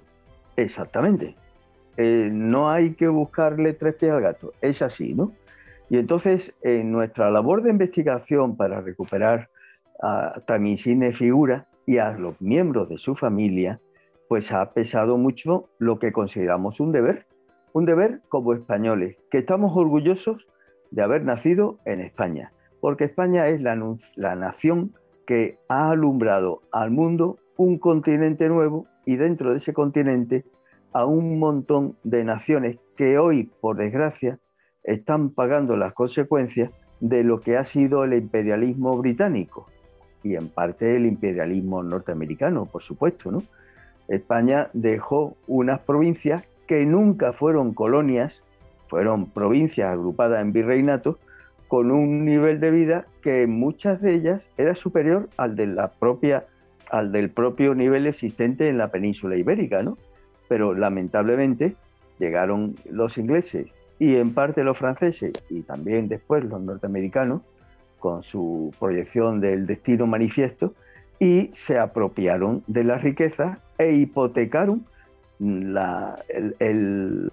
Exactamente. 0.58 1.36
Eh, 1.96 2.30
no 2.30 2.70
hay 2.70 2.96
que 2.96 3.08
buscarle 3.08 3.72
tres 3.74 3.96
pies 3.96 4.12
al 4.12 4.22
gato, 4.22 4.54
es 4.60 4.82
así, 4.82 5.14
¿no? 5.14 5.32
Y 5.90 5.98
entonces, 5.98 6.54
en 6.64 6.92
nuestra 6.92 7.32
labor 7.32 7.64
de 7.64 7.70
investigación 7.70 8.58
para 8.58 8.82
recuperar 8.82 9.50
a 10.02 10.42
Tamisine 10.46 11.14
Figura 11.14 11.66
y 11.86 12.00
a 12.00 12.12
los 12.12 12.42
miembros 12.42 12.90
de 12.90 12.98
su 12.98 13.16
familia, 13.16 13.80
pues 14.34 14.52
ha 14.52 14.68
pesado 14.70 15.16
mucho 15.20 15.70
lo 15.78 16.00
que 16.00 16.12
consideramos 16.12 16.80
un 16.80 16.92
deber, 16.92 17.28
un 17.72 17.86
deber 17.86 18.22
como 18.30 18.56
españoles, 18.56 19.16
que 19.30 19.38
estamos 19.38 19.78
orgullosos 19.78 20.48
de 20.90 21.04
haber 21.04 21.24
nacido 21.24 21.78
en 21.86 22.00
España, 22.00 22.52
porque 22.82 23.04
España 23.04 23.48
es 23.50 23.62
la, 23.62 23.78
la 24.16 24.36
nación 24.36 24.96
que 25.28 25.60
ha 25.70 25.92
alumbrado 25.92 26.62
al 26.72 26.90
mundo 26.90 27.38
un 27.58 27.78
continente 27.78 28.50
nuevo 28.50 28.88
y 29.06 29.18
dentro 29.18 29.52
de 29.52 29.58
ese 29.58 29.72
continente 29.72 30.46
a 30.94 31.06
un 31.06 31.38
montón 31.38 31.96
de 32.04 32.24
naciones 32.24 32.80
que 32.98 33.20
hoy, 33.20 33.52
por 33.62 33.78
desgracia, 33.78 34.40
están 34.84 35.30
pagando 35.30 35.78
las 35.78 35.94
consecuencias 35.94 36.72
de 37.02 37.24
lo 37.24 37.40
que 37.40 37.56
ha 37.56 37.66
sido 37.66 38.04
el 38.04 38.16
imperialismo 38.16 38.98
británico 38.98 39.68
y 40.24 40.34
en 40.34 40.50
parte 40.50 40.96
el 40.96 41.06
imperialismo 41.06 41.84
norteamericano, 41.84 42.66
por 42.66 42.82
supuesto, 42.82 43.32
¿no? 43.32 43.44
España 44.16 44.70
dejó 44.74 45.36
unas 45.48 45.80
provincias 45.82 46.44
que 46.68 46.86
nunca 46.86 47.34
fueron 47.34 47.74
colonias, 47.74 48.42
fueron 48.88 49.28
provincias 49.30 49.92
agrupadas 49.92 50.42
en 50.42 50.54
virreinatos, 50.54 51.18
con 51.68 51.92
un 51.92 52.26
nivel 52.26 52.60
de 52.60 52.72
vida 52.72 53.06
que 53.22 53.44
en 53.44 53.52
muchas 53.52 54.02
de 54.02 54.14
ellas 54.14 54.44
era 54.58 54.76
superior 54.76 55.28
al 55.38 55.56
propia 56.00 56.46
al 56.92 57.12
del 57.12 57.32
propio 57.32 57.74
nivel 57.74 58.06
existente 58.06 58.70
en 58.70 58.78
la 58.78 58.90
península 58.90 59.36
ibérica, 59.36 59.82
¿no? 59.82 59.98
Pero 60.48 60.76
lamentablemente 60.76 61.76
llegaron 62.20 62.76
los 62.92 63.18
ingleses 63.18 63.68
y 63.98 64.18
en 64.18 64.34
parte 64.34 64.64
los 64.64 64.78
franceses 64.78 65.34
y 65.50 65.62
también 65.62 66.08
después 66.08 66.44
los 66.44 66.62
norteamericanos 66.62 67.42
con 68.00 68.22
su 68.22 68.72
proyección 68.80 69.40
del 69.40 69.66
destino 69.66 70.06
manifiesto 70.06 70.76
y 71.20 71.50
se 71.54 71.80
apropiaron 71.80 72.64
de 72.68 72.84
las 72.84 73.02
riquezas 73.02 73.58
e 73.78 73.94
hipotecaron 73.94 74.86
la, 75.40 76.16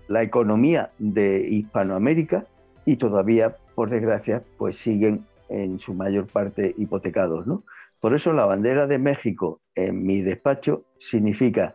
la 0.08 0.22
economía 0.22 0.90
de 0.98 1.46
Hispanoamérica 1.48 2.46
y 2.84 2.96
todavía, 2.96 3.56
por 3.74 3.90
desgracia, 3.90 4.42
pues 4.58 4.76
siguen 4.76 5.24
en 5.48 5.78
su 5.78 5.94
mayor 5.94 6.26
parte 6.26 6.74
hipotecados, 6.78 7.46
¿no? 7.46 7.64
Por 8.00 8.14
eso 8.14 8.32
la 8.32 8.46
bandera 8.46 8.86
de 8.86 8.98
México 8.98 9.60
en 9.74 10.04
mi 10.04 10.22
despacho 10.22 10.84
significa 10.98 11.74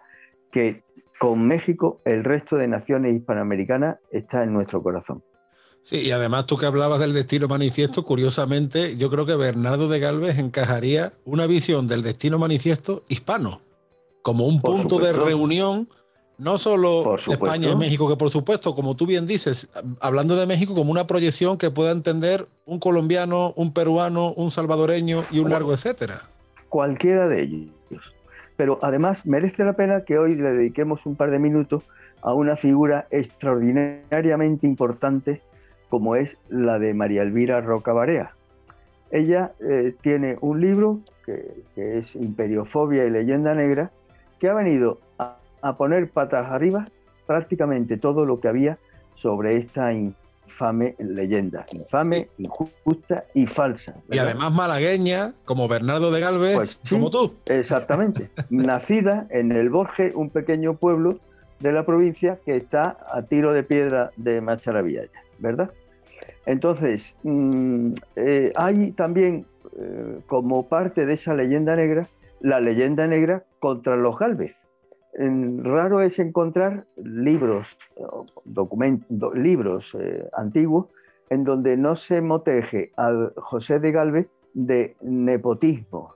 que 0.51 0.83
con 1.19 1.47
México 1.47 1.99
el 2.03 2.23
resto 2.23 2.55
de 2.55 2.67
naciones 2.67 3.15
hispanoamericanas 3.15 3.97
está 4.11 4.43
en 4.43 4.53
nuestro 4.53 4.81
corazón. 4.81 5.23
Sí, 5.83 5.97
y 5.97 6.11
además 6.11 6.47
tú 6.47 6.57
que 6.57 6.65
hablabas 6.65 6.99
del 6.99 7.13
destino 7.13 7.47
manifiesto, 7.47 8.03
curiosamente, 8.03 8.97
yo 8.97 9.11
creo 9.11 9.27
que 9.27 9.35
Bernardo 9.35 9.87
de 9.87 9.99
Galvez 9.99 10.39
encajaría 10.39 11.13
una 11.25 11.45
visión 11.45 11.85
del 11.85 12.01
destino 12.01 12.39
manifiesto 12.39 13.03
hispano, 13.07 13.59
como 14.25 14.47
un 14.47 14.59
punto 14.59 14.97
de 14.97 15.13
reunión, 15.13 15.87
no 16.39 16.57
solo 16.57 17.15
España 17.15 17.69
y 17.69 17.75
México, 17.75 18.09
que 18.09 18.17
por 18.17 18.31
supuesto, 18.31 18.73
como 18.73 18.95
tú 18.95 19.05
bien 19.05 19.27
dices, 19.27 19.69
hablando 20.01 20.35
de 20.35 20.47
México 20.47 20.73
como 20.73 20.89
una 20.89 21.05
proyección 21.05 21.59
que 21.59 21.69
pueda 21.69 21.91
entender 21.91 22.47
un 22.65 22.79
colombiano, 22.79 23.53
un 23.55 23.71
peruano, 23.71 24.33
un 24.33 24.49
salvadoreño 24.49 25.21
y 25.29 25.37
un 25.37 25.51
largo 25.51 25.73
etcétera. 25.73 26.23
Cualquiera 26.69 27.27
de 27.27 27.43
ellos. 27.43 28.15
Pero 28.57 28.79
además 28.81 29.27
merece 29.27 29.63
la 29.63 29.73
pena 29.73 30.05
que 30.05 30.17
hoy 30.17 30.33
le 30.33 30.53
dediquemos 30.53 31.05
un 31.05 31.15
par 31.15 31.29
de 31.29 31.37
minutos 31.37 31.83
a 32.23 32.33
una 32.33 32.55
figura 32.55 33.05
extraordinariamente 33.11 34.65
importante 34.65 35.43
como 35.91 36.15
es 36.15 36.35
la 36.49 36.79
de 36.79 36.95
María 36.95 37.21
Elvira 37.21 37.61
Roca 37.61 37.93
Barea. 37.93 38.33
Ella 39.11 39.51
eh, 39.59 39.93
tiene 40.01 40.37
un 40.41 40.61
libro 40.61 41.01
que, 41.27 41.61
es 41.75 42.15
Imperiofobia 42.15 43.05
y 43.05 43.11
Leyenda 43.11 43.53
Negra, 43.53 43.91
que 44.45 44.49
ha 44.51 44.53
venido 44.53 44.99
a, 45.17 45.75
poner 45.75 46.07
patas 46.11 46.51
arriba 46.51 46.87
prácticamente 47.25 47.97
todo 47.97 48.25
lo 48.25 48.39
que 48.39 48.47
había 48.47 48.77
sobre 49.15 49.57
esta 49.57 49.91
infame 49.91 50.93
leyenda, 50.99 51.65
infame, 51.73 52.27
injusta 52.37 53.23
y 53.33 53.47
falsa. 53.47 53.95
Y 54.11 54.19
además 54.19 54.53
malagueña, 54.53 55.33
como 55.45 55.67
Bernardo 55.67 56.11
de 56.11 56.19
Galvez, 56.19 56.53
pues 56.53 56.79
como 56.87 57.09
tú. 57.09 57.33
Exactamente. 57.47 58.29
Nacida 58.51 59.25
en 59.31 59.51
el 59.51 59.71
Borge, 59.71 60.11
un 60.13 60.29
pequeño 60.29 60.75
pueblo 60.75 61.17
de 61.59 61.71
la 61.71 61.83
provincia 61.83 62.37
que 62.45 62.55
está 62.55 62.97
a 63.11 63.23
tiro 63.23 63.51
de 63.51 63.63
piedra 63.63 64.11
de 64.15 64.41
Macharavilla, 64.41 65.05
¿verdad? 65.39 65.71
Entonces, 66.45 67.15
mm, 67.23 67.93
eh, 68.15 68.53
hay 68.55 68.91
también, 68.91 69.47
eh, 69.75 70.19
como 70.27 70.67
parte 70.67 71.07
de 71.07 71.15
esa 71.15 71.33
leyenda 71.33 71.75
negra, 71.75 72.07
la 72.45 72.59
leyenda 72.59 73.07
negra 73.07 73.43
contra 73.59 73.95
los 73.95 74.19
Galvez. 74.19 74.55
raro 75.63 76.01
es 76.01 76.19
encontrar 76.19 76.85
libros, 76.95 77.75
documentos, 78.43 79.35
libros 79.35 79.97
eh, 79.99 80.29
antiguos 80.31 80.85
en 81.31 81.43
donde 81.43 81.75
no 81.75 81.95
se 81.95 82.21
moteje 82.21 82.91
a 82.97 83.31
José 83.37 83.79
de 83.79 83.91
Galvez 83.91 84.27
de 84.53 84.95
nepotismo. 85.01 86.13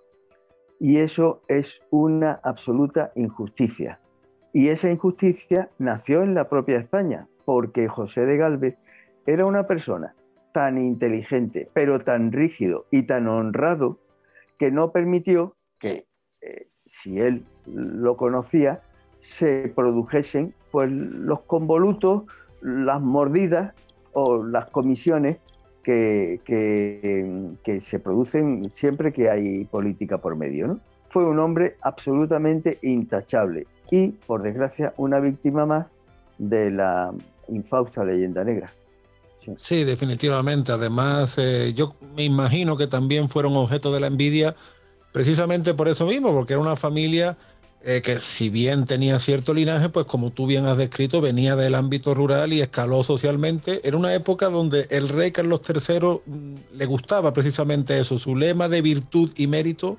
Y 0.80 0.98
eso 0.98 1.42
es 1.48 1.82
una 1.90 2.40
absoluta 2.44 3.12
injusticia. 3.16 4.00
Y 4.54 4.70
esa 4.70 4.92
injusticia 4.92 5.70
nació 5.80 6.22
en 6.22 6.36
la 6.36 6.48
propia 6.48 6.78
España, 6.78 7.28
porque 7.44 7.88
José 7.88 8.28
de 8.28 8.38
Galvez 8.38 8.78
era 9.26 9.48
una 9.48 9.66
persona 9.66 10.14
tan 10.54 10.78
inteligente, 10.78 11.68
pero 11.74 12.02
tan 12.02 12.32
rígido 12.32 12.86
y 12.92 13.08
tan 13.08 13.28
honrado 13.28 13.98
que 14.60 14.70
no 14.70 14.92
permitió 14.92 15.56
que, 15.80 16.09
eh, 16.42 16.68
si 16.86 17.20
él 17.20 17.44
lo 17.66 18.18
conocía, 18.18 18.82
se 19.22 19.72
produjesen 19.76 20.54
pues, 20.72 20.92
los 20.92 21.42
convolutos, 21.42 22.24
las 22.62 23.02
mordidas 23.02 23.74
o 24.14 24.44
las 24.44 24.70
comisiones 24.70 25.38
que, 25.84 26.40
que, 27.64 27.82
se 27.82 28.00
producen 28.00 28.70
siempre 28.72 29.12
que 29.12 29.30
hay 29.30 29.66
política 29.66 30.20
por 30.20 30.36
medio. 30.36 30.68
¿no? 30.68 30.80
Fue 31.10 31.26
un 31.26 31.40
hombre 31.40 31.78
absolutamente 31.82 32.78
intachable 32.82 33.66
y, 33.90 34.10
por 34.10 34.44
desgracia, 34.44 34.94
una 34.98 35.20
víctima 35.20 35.66
más 35.66 35.88
de 36.38 36.72
la 36.72 37.12
infausta 37.48 38.04
leyenda 38.04 38.44
negra. 38.44 38.72
Sí, 39.56 39.84
definitivamente. 39.84 40.72
Además, 40.72 41.38
eh, 41.38 41.74
yo 41.76 41.96
me 42.16 42.24
imagino 42.24 42.78
que 42.78 42.88
también 42.88 43.30
fueron 43.30 43.56
objeto 43.56 43.92
de 43.92 44.00
la 44.00 44.08
envidia 44.08 44.56
precisamente 45.12 45.74
por 45.74 45.88
eso 45.88 46.06
mismo, 46.06 46.32
porque 46.34 46.54
era 46.54 46.62
una 46.62 46.76
familia 46.76 47.38
eh, 47.82 48.02
que 48.04 48.20
si 48.20 48.50
bien 48.50 48.86
tenía 48.86 49.20
cierto 49.20 49.54
linaje, 49.54 49.88
pues 49.88 50.06
como 50.06 50.32
tú 50.32 50.46
bien 50.46 50.66
has 50.66 50.78
descrito, 50.78 51.22
venía 51.22 51.56
del 51.56 51.76
ámbito 51.76 52.14
rural 52.14 52.52
y 52.52 52.62
escaló 52.62 53.04
socialmente. 53.04 53.80
Era 53.88 53.96
una 53.96 54.14
época 54.14 54.50
donde 54.50 54.86
el 54.90 55.08
rey 55.08 55.32
Carlos 55.32 55.62
III 55.68 56.22
mm, 56.26 56.56
le 56.74 56.86
gustaba 56.86 57.34
precisamente 57.34 57.98
eso. 57.98 58.20
Su 58.20 58.36
lema 58.36 58.68
de 58.68 58.82
virtud 58.82 59.32
y 59.38 59.48
mérito 59.48 59.98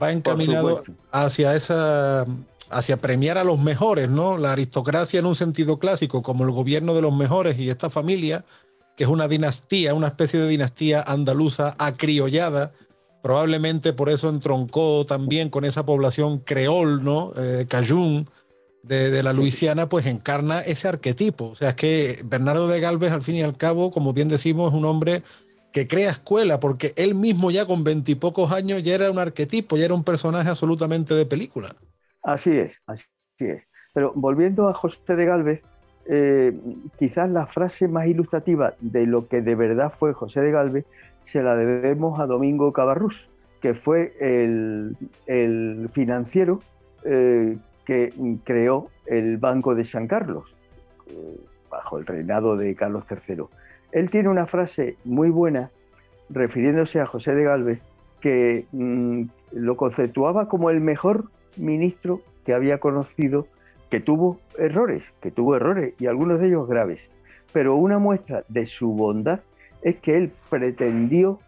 va 0.00 0.12
encaminado 0.12 0.82
hacia 1.10 1.54
esa 1.56 2.26
hacia 2.70 2.98
premiar 2.98 3.38
a 3.38 3.44
los 3.44 3.58
mejores, 3.58 4.10
¿no? 4.10 4.36
La 4.36 4.52
aristocracia 4.52 5.20
en 5.20 5.26
un 5.26 5.34
sentido 5.34 5.78
clásico, 5.78 6.22
como 6.22 6.44
el 6.44 6.50
gobierno 6.50 6.94
de 6.94 7.00
los 7.00 7.16
mejores 7.16 7.58
y 7.58 7.70
esta 7.70 7.88
familia 7.88 8.44
que 8.94 9.04
es 9.04 9.10
una 9.10 9.28
dinastía, 9.28 9.94
una 9.94 10.08
especie 10.08 10.40
de 10.40 10.48
dinastía 10.48 11.00
andaluza 11.02 11.76
acriollada. 11.78 12.72
Probablemente 13.22 13.92
por 13.92 14.10
eso 14.10 14.28
entroncó 14.28 15.04
también 15.04 15.50
con 15.50 15.64
esa 15.64 15.84
población 15.84 16.38
creol, 16.38 17.04
¿no? 17.04 17.32
Eh, 17.36 17.66
cajún 17.68 18.26
de, 18.82 19.22
la 19.22 19.32
Luisiana, 19.32 19.88
pues 19.88 20.06
encarna 20.06 20.60
ese 20.60 20.88
arquetipo. 20.88 21.46
O 21.46 21.54
sea, 21.54 21.70
es 21.70 21.74
que 21.74 22.16
Bernardo 22.24 22.68
de 22.68 22.80
Galvez, 22.80 23.12
al 23.12 23.22
fin 23.22 23.36
y 23.36 23.42
al 23.42 23.56
cabo, 23.56 23.90
como 23.90 24.12
bien 24.12 24.28
decimos, 24.28 24.72
es 24.72 24.78
un 24.78 24.84
hombre 24.84 25.22
que 25.72 25.86
crea 25.86 26.10
escuela, 26.10 26.60
porque 26.60 26.92
él 26.96 27.14
mismo 27.14 27.50
ya 27.50 27.66
con 27.66 27.84
veintipocos 27.84 28.52
años 28.52 28.82
ya 28.82 28.94
era 28.94 29.10
un 29.10 29.18
arquetipo, 29.18 29.76
ya 29.76 29.84
era 29.84 29.94
un 29.94 30.04
personaje 30.04 30.48
absolutamente 30.48 31.14
de 31.14 31.26
película. 31.26 31.68
Así 32.22 32.50
es, 32.50 32.80
así 32.86 33.04
es. 33.38 33.62
Pero 33.92 34.12
volviendo 34.14 34.68
a 34.68 34.74
José 34.74 35.14
de 35.14 35.26
Galvez, 35.26 35.62
eh, 36.06 36.58
quizás 36.98 37.30
la 37.30 37.46
frase 37.46 37.86
más 37.86 38.06
ilustrativa 38.06 38.74
de 38.80 39.06
lo 39.06 39.28
que 39.28 39.42
de 39.42 39.54
verdad 39.54 39.92
fue 39.98 40.14
José 40.14 40.40
de 40.40 40.52
Galvez 40.52 40.86
se 41.30 41.42
la 41.42 41.54
debemos 41.56 42.18
a 42.20 42.26
Domingo 42.26 42.72
Cabarrús, 42.72 43.28
que 43.60 43.74
fue 43.74 44.14
el, 44.20 44.96
financiero 45.92 46.60
eh, 47.04 47.56
que 47.84 48.12
creó 48.44 48.88
el 49.06 49.36
Banco 49.36 49.74
de 49.74 49.84
San 49.84 50.06
Carlos, 50.06 50.44
eh, 51.08 51.40
bajo 51.70 51.98
el 51.98 52.06
reinado 52.06 52.56
de 52.56 52.74
Carlos 52.74 53.04
III. 53.10 53.44
Él 53.92 54.10
tiene 54.10 54.28
una 54.28 54.46
frase 54.46 54.96
muy 55.04 55.30
buena 55.30 55.70
refiriéndose 56.30 57.00
a 57.00 57.06
José 57.06 57.34
de 57.34 57.44
Galvez 57.44 57.80
que 58.20 58.66
mm, 58.72 59.22
lo 59.52 59.76
conceptuaba 59.76 60.48
como 60.48 60.70
el 60.70 60.80
mejor 60.80 61.24
ministro 61.56 62.20
que 62.44 62.54
había 62.54 62.78
conocido 62.78 63.46
que 63.90 64.00
tuvo 64.00 64.40
errores, 64.58 65.04
que 65.20 65.30
tuvo 65.30 65.56
errores 65.56 65.94
y 65.98 66.06
algunos 66.06 66.40
de 66.40 66.48
ellos 66.48 66.68
graves. 66.68 67.10
Pero 67.52 67.76
una 67.76 67.98
muestra 67.98 68.44
de 68.48 68.66
su 68.66 68.92
bondad 68.92 69.40
es 69.82 69.96
que 70.00 70.16
él 70.16 70.32
pretendió 70.50 71.38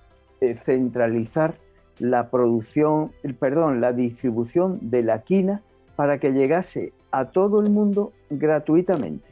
eh, 0.41 0.57
centralizar 0.57 1.55
la 1.99 2.31
producción, 2.31 3.13
perdón, 3.39 3.81
la 3.81 3.93
distribución 3.93 4.79
de 4.83 5.03
la 5.03 5.23
quina 5.23 5.63
para 5.97 6.19
que 6.19 6.33
llegase 6.33 6.93
a 7.11 7.27
todo 7.27 7.61
el 7.63 7.71
mundo 7.71 8.13
gratuitamente. 8.31 9.29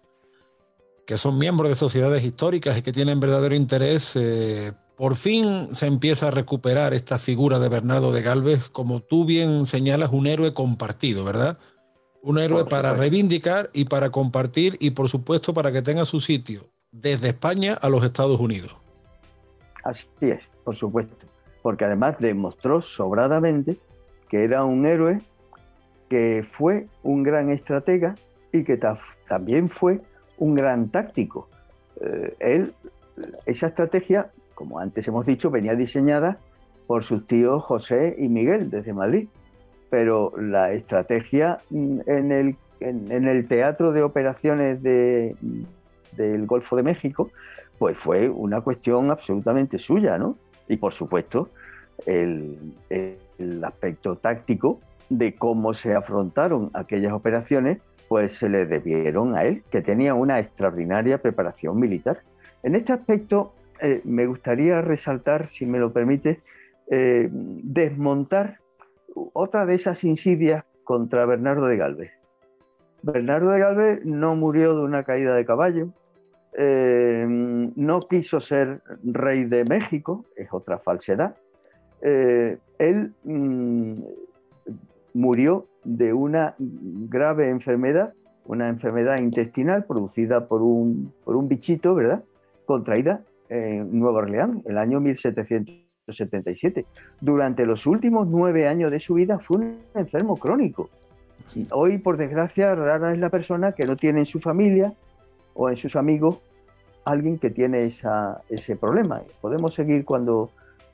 que 1.05 1.19
son 1.19 1.39
miembros 1.39 1.69
de 1.69 1.75
sociedades 1.75 2.25
históricas 2.25 2.79
y 2.79 2.83
que 2.83 2.93
tienen 2.93 3.21
verdadero 3.21 3.55
interés, 3.55 4.17
eh, 4.17 4.73
por 4.97 5.17
fin 5.17 5.75
se 5.75 5.87
empieza 5.87 6.29
a 6.29 6.31
recuperar 6.31 6.95
esta 6.95 7.19
figura 7.19 7.59
de 7.59 7.69
Bernardo 7.69 8.11
de 8.11 8.23
Galvez, 8.23 8.69
como 8.71 9.01
tú 9.01 9.27
bien 9.27 9.67
señalas, 9.67 10.11
un 10.13 10.27
héroe 10.27 10.55
compartido, 10.55 11.25
¿verdad? 11.25 11.59
Un 12.23 12.39
héroe 12.39 12.65
para 12.65 12.95
reivindicar 12.95 13.71
y 13.73 13.85
para 13.85 14.11
compartir 14.11 14.77
y 14.81 14.91
por 14.91 15.09
supuesto 15.09 15.55
para 15.55 15.73
que 15.73 15.83
tenga 15.83 16.05
su 16.05 16.21
sitio 16.21 16.69
desde 16.91 17.29
España 17.29 17.75
a 17.75 17.89
los 17.89 18.05
Estados 18.05 18.41
Unidos. 18.41 18.77
Así 19.85 20.07
es, 20.21 20.43
por 20.65 20.75
supuesto 20.75 21.29
porque 21.63 21.85
además 21.85 22.17
demostró 22.19 22.83
sobradamente 22.83 23.77
que 24.29 24.45
era 24.45 24.65
un 24.65 24.87
héroe, 24.87 25.19
que 26.09 26.47
fue 26.51 26.87
un 27.03 27.23
gran 27.23 27.51
estratega 27.51 28.15
y 28.53 28.65
que 28.65 28.81
también 29.29 29.69
fue 29.69 30.01
un 30.39 30.55
gran 30.55 30.89
táctico. 30.89 31.49
Eh, 32.01 32.35
él, 32.41 32.73
esa 33.47 33.67
estrategia, 33.67 34.31
como 34.55 34.79
antes 34.79 35.07
hemos 35.09 35.27
dicho, 35.27 35.51
venía 35.51 35.75
diseñada 35.75 36.39
por 36.87 37.05
sus 37.05 37.27
tíos 37.27 37.63
José 37.65 38.17
y 38.19 38.29
Miguel 38.29 38.71
desde 38.71 38.93
Madrid, 38.93 39.29
pero 39.91 40.33
la 40.39 40.73
estrategia 40.73 41.59
en 41.71 42.33
el, 42.33 42.57
en, 42.81 43.29
el 43.29 43.47
teatro 43.49 43.93
de 43.93 44.03
operaciones 44.03 44.83
del 44.83 46.47
Golfo 46.47 46.77
de 46.77 46.83
México, 46.83 47.31
pues 47.79 47.97
fue 47.97 48.29
una 48.29 48.61
cuestión 48.61 49.11
absolutamente 49.11 49.79
suya, 49.79 50.19
¿no? 50.19 50.37
Y 50.69 50.77
por 50.77 50.93
supuesto, 50.93 51.51
el, 52.07 52.75
aspecto 53.65 54.17
táctico 54.17 54.81
de 55.09 55.35
cómo 55.35 55.73
se 55.75 55.95
afrontaron 55.95 56.71
aquellas 56.75 57.13
operaciones, 57.13 57.79
pues 58.09 58.33
se 58.33 58.49
le 58.49 58.67
debieron 58.67 59.37
a 59.37 59.45
él, 59.45 59.63
que 59.71 59.81
tenía 59.81 60.15
una 60.15 60.39
extraordinaria 60.39 61.19
preparación 61.19 61.79
militar. 61.79 62.21
En 62.63 62.75
este 62.75 62.93
aspecto, 62.93 63.55
eh, 63.81 64.01
me 64.05 64.27
gustaría 64.27 64.81
resaltar, 64.81 65.51
si 65.51 65.67
me 65.67 65.79
lo 65.79 65.93
permite, 65.93 66.41
eh, 66.91 67.29
desmontar 67.31 68.59
otra 69.33 69.67
de 69.67 69.75
esas 69.75 70.05
insidias 70.05 70.65
contra 70.85 71.27
Bernardo 71.27 71.67
de 71.67 71.77
Galvez. 71.77 72.13
Bernardo 73.03 73.51
de 73.51 73.61
Galvez 73.61 74.05
no 74.05 74.35
murió 74.35 74.75
de 74.75 74.83
una 74.83 75.05
caída 75.05 75.35
de 75.35 75.45
caballo, 75.45 75.89
eh, 76.57 77.25
no 77.29 78.01
quiso 78.01 78.41
ser 78.41 78.81
rey 79.05 79.45
de 79.45 79.65
México, 79.65 80.25
es 80.37 80.49
otra 80.53 80.79
falsedad. 80.79 81.37
Eh, 82.01 82.59
él 82.79 83.13
mm, 83.25 83.95
murió 85.15 85.67
de 85.85 86.13
una 86.13 86.55
grave 86.59 87.51
enfermedad, 87.51 88.15
una 88.45 88.69
enfermedad 88.69 89.17
intestinal 89.21 89.85
producida 89.85 90.49
por 90.49 90.63
un, 90.63 91.13
por 91.25 91.37
un 91.37 91.49
bichito, 91.49 91.95
¿verdad? 91.95 92.25
Contraída 92.67 93.23
en 93.49 93.99
Nueva 93.99 94.19
Orleans, 94.19 94.65
el 94.67 94.79
año 94.79 95.01
1777. 96.09 96.87
Durante 97.21 97.67
los 97.67 97.87
últimos 97.87 98.27
nueve 98.29 98.67
años 98.67 98.91
de 98.91 99.01
su 99.01 99.15
vida 99.15 99.39
fue 99.39 99.59
un 99.59 99.79
enfermo 99.95 100.37
crónico. 100.37 100.91
Hoy, 101.71 101.99
por 101.99 102.17
desgracia, 102.17 102.75
rara 102.75 103.13
es 103.13 103.19
la 103.19 103.31
persona 103.31 103.73
que 103.73 103.87
no 103.87 103.97
tiene 103.97 104.21
en 104.21 104.27
su 104.27 104.41
familia 104.41 104.93
o 105.55 105.71
en 105.71 105.77
sus 105.77 105.97
amigos 105.97 106.39
alguien 107.05 107.39
que 107.39 107.51
tiene 107.51 107.85
esa, 107.87 108.43
ese 108.49 108.77
problema. 108.77 109.23
Podemos 109.41 109.75
seguir 109.75 110.05
cuando, 110.05 110.51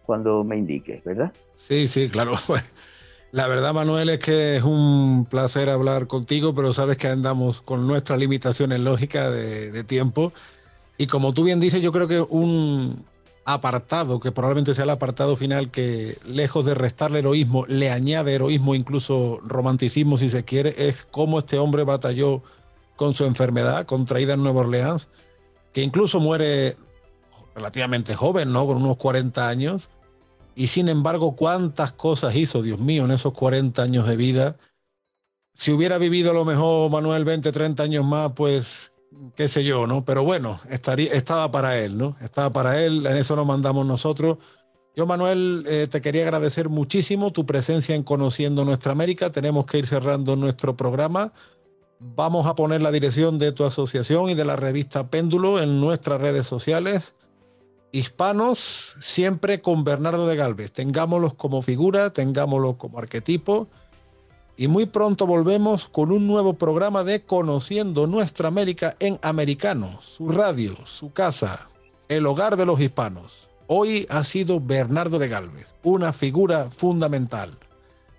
cuando 0.06 0.44
me 0.44 0.56
indique, 0.56 1.02
¿verdad? 1.04 1.32
Sí, 1.56 1.88
sí, 1.88 2.08
claro. 2.08 2.34
La 3.32 3.48
verdad, 3.48 3.74
Manuel, 3.74 4.10
es 4.10 4.20
que 4.20 4.56
es 4.56 4.62
un 4.62 5.26
placer 5.28 5.68
hablar 5.68 6.06
contigo, 6.06 6.54
pero 6.54 6.72
sabes 6.72 6.96
que 6.96 7.08
andamos 7.08 7.62
con 7.62 7.84
nuestras 7.84 8.16
limitaciones 8.16 8.78
lógicas 8.78 9.32
de, 9.32 9.72
de 9.72 9.82
tiempo. 9.82 10.32
Y 10.98 11.08
como 11.08 11.34
tú 11.34 11.42
bien 11.42 11.58
dices, 11.58 11.82
yo 11.82 11.90
creo 11.90 12.06
que 12.06 12.20
un 12.20 13.04
apartado, 13.45 14.20
que 14.20 14.32
probablemente 14.32 14.74
sea 14.74 14.84
el 14.84 14.90
apartado 14.90 15.36
final, 15.36 15.70
que 15.70 16.16
lejos 16.26 16.64
de 16.64 16.74
restarle 16.74 17.18
heroísmo, 17.18 17.66
le 17.66 17.90
añade 17.90 18.34
heroísmo, 18.34 18.74
incluso 18.74 19.40
romanticismo, 19.45 20.18
si 20.18 20.30
se 20.30 20.45
quiere, 20.45 20.74
es 20.88 21.07
cómo 21.11 21.40
este 21.40 21.59
hombre 21.59 21.84
batalló 21.84 22.42
con 22.97 23.14
su 23.14 23.24
enfermedad 23.24 23.86
contraída 23.86 24.34
en 24.34 24.42
Nueva 24.42 24.61
Orleans, 24.61 25.09
que 25.72 25.82
incluso 25.82 26.20
muere 26.20 26.76
relativamente 27.55 28.14
joven, 28.14 28.53
¿no? 28.53 28.66
Con 28.66 28.78
unos 28.78 28.97
40 28.97 29.49
años. 29.49 29.88
Y 30.57 30.68
sin 30.68 30.88
embargo, 30.88 31.34
cuántas 31.34 31.92
cosas 31.92 32.34
hizo, 32.36 32.62
Dios 32.62 32.78
mío, 32.78 33.05
en 33.05 33.11
esos 33.11 33.32
40 33.32 33.82
años 33.82 34.07
de 34.07 34.16
vida. 34.16 34.57
Si 35.55 35.72
hubiera 35.72 35.99
vivido 35.99 36.32
lo 36.32 36.45
mejor 36.45 36.90
Manuel 36.90 37.24
20, 37.24 37.51
30 37.53 37.82
años 37.82 38.05
más, 38.05 38.32
pues 38.34 38.92
qué 39.34 39.48
sé 39.48 39.64
yo, 39.64 39.86
¿no? 39.86 40.04
Pero 40.04 40.24
bueno, 40.24 40.60
estaría, 40.70 41.12
estaba 41.12 41.50
para 41.50 41.78
él, 41.78 41.98
¿no? 41.98 42.16
Estaba 42.20 42.52
para 42.52 42.82
él, 42.82 43.06
en 43.06 43.16
eso 43.16 43.36
nos 43.36 43.46
mandamos 43.46 43.86
nosotros. 43.86 44.38
Yo, 44.96 45.06
Manuel, 45.06 45.64
eh, 45.66 45.88
te 45.90 46.00
quería 46.00 46.22
agradecer 46.22 46.68
muchísimo 46.68 47.32
tu 47.32 47.46
presencia 47.46 47.96
en 47.96 48.04
Conociendo 48.04 48.64
Nuestra 48.64 48.92
América. 48.92 49.32
Tenemos 49.32 49.66
que 49.66 49.78
ir 49.78 49.86
cerrando 49.88 50.36
nuestro 50.36 50.76
programa. 50.76 51.32
Vamos 51.98 52.46
a 52.46 52.54
poner 52.54 52.80
la 52.80 52.92
dirección 52.92 53.38
de 53.38 53.50
tu 53.50 53.64
asociación 53.64 54.30
y 54.30 54.34
de 54.34 54.44
la 54.44 54.56
revista 54.56 55.08
Péndulo 55.08 55.60
en 55.60 55.80
nuestras 55.80 56.20
redes 56.20 56.46
sociales. 56.46 57.14
Hispanos, 57.90 58.94
siempre 59.00 59.60
con 59.60 59.82
Bernardo 59.82 60.26
de 60.28 60.36
Galvez. 60.36 60.70
Tengámoslos 60.72 61.34
como 61.34 61.62
figura, 61.62 62.12
tengámoslos 62.12 62.76
como 62.76 62.98
arquetipo. 62.98 63.68
Y 64.57 64.68
muy 64.68 64.86
pronto 64.86 65.26
volvemos 65.26 65.88
con 65.88 66.12
un 66.12 66.28
nuevo 66.28 66.55
programa 66.55 67.02
de 67.02 67.22
Conociendo 67.22 68.07
Nuestra 68.07 68.46
América 68.46 68.94
en 69.00 69.18
americano, 69.22 69.98
su 70.00 70.28
radio, 70.28 70.76
su 70.84 71.12
casa, 71.12 71.68
el 72.09 72.24
hogar 72.24 72.57
de 72.57 72.64
los 72.64 72.80
hispanos. 72.80 73.48
Hoy 73.66 74.07
ha 74.11 74.22
sido 74.22 74.61
Bernardo 74.61 75.18
de 75.18 75.26
Galvez, 75.26 75.74
una 75.82 76.12
figura 76.12 76.70
fundamental. 76.70 77.50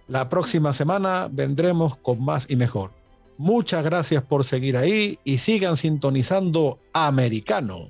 La 0.09 0.27
próxima 0.27 0.73
semana 0.73 1.29
vendremos 1.31 1.95
con 1.95 2.23
más 2.23 2.47
y 2.49 2.57
mejor. 2.57 2.91
Muchas 3.37 3.83
gracias 3.85 4.21
por 4.21 4.43
seguir 4.43 4.75
ahí 4.75 5.19
y 5.23 5.37
sigan 5.37 5.77
sintonizando 5.77 6.79
Americano. 6.91 7.89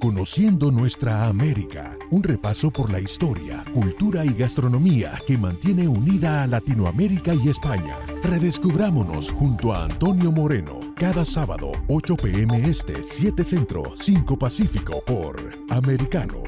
Conociendo 0.00 0.70
nuestra 0.70 1.26
América, 1.28 1.96
un 2.10 2.22
repaso 2.22 2.70
por 2.70 2.90
la 2.90 3.00
historia, 3.00 3.64
cultura 3.72 4.24
y 4.24 4.32
gastronomía 4.32 5.20
que 5.26 5.36
mantiene 5.36 5.86
unida 5.86 6.42
a 6.42 6.46
Latinoamérica 6.46 7.34
y 7.34 7.48
España. 7.48 7.98
Redescubrámonos 8.22 9.30
junto 9.30 9.72
a 9.72 9.84
Antonio 9.84 10.32
Moreno 10.32 10.80
cada 10.96 11.24
sábado 11.24 11.72
8 11.88 12.16
pm 12.16 12.68
este, 12.68 13.04
7 13.04 13.44
centro, 13.44 13.92
5 13.94 14.38
pacífico 14.38 15.02
por 15.04 15.36
Americano 15.70 16.42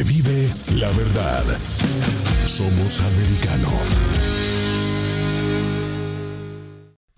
se 0.00 0.04
vive 0.04 0.48
la 0.76 0.88
verdad. 0.92 1.44
Somos 2.46 3.00
americano. 3.00 4.49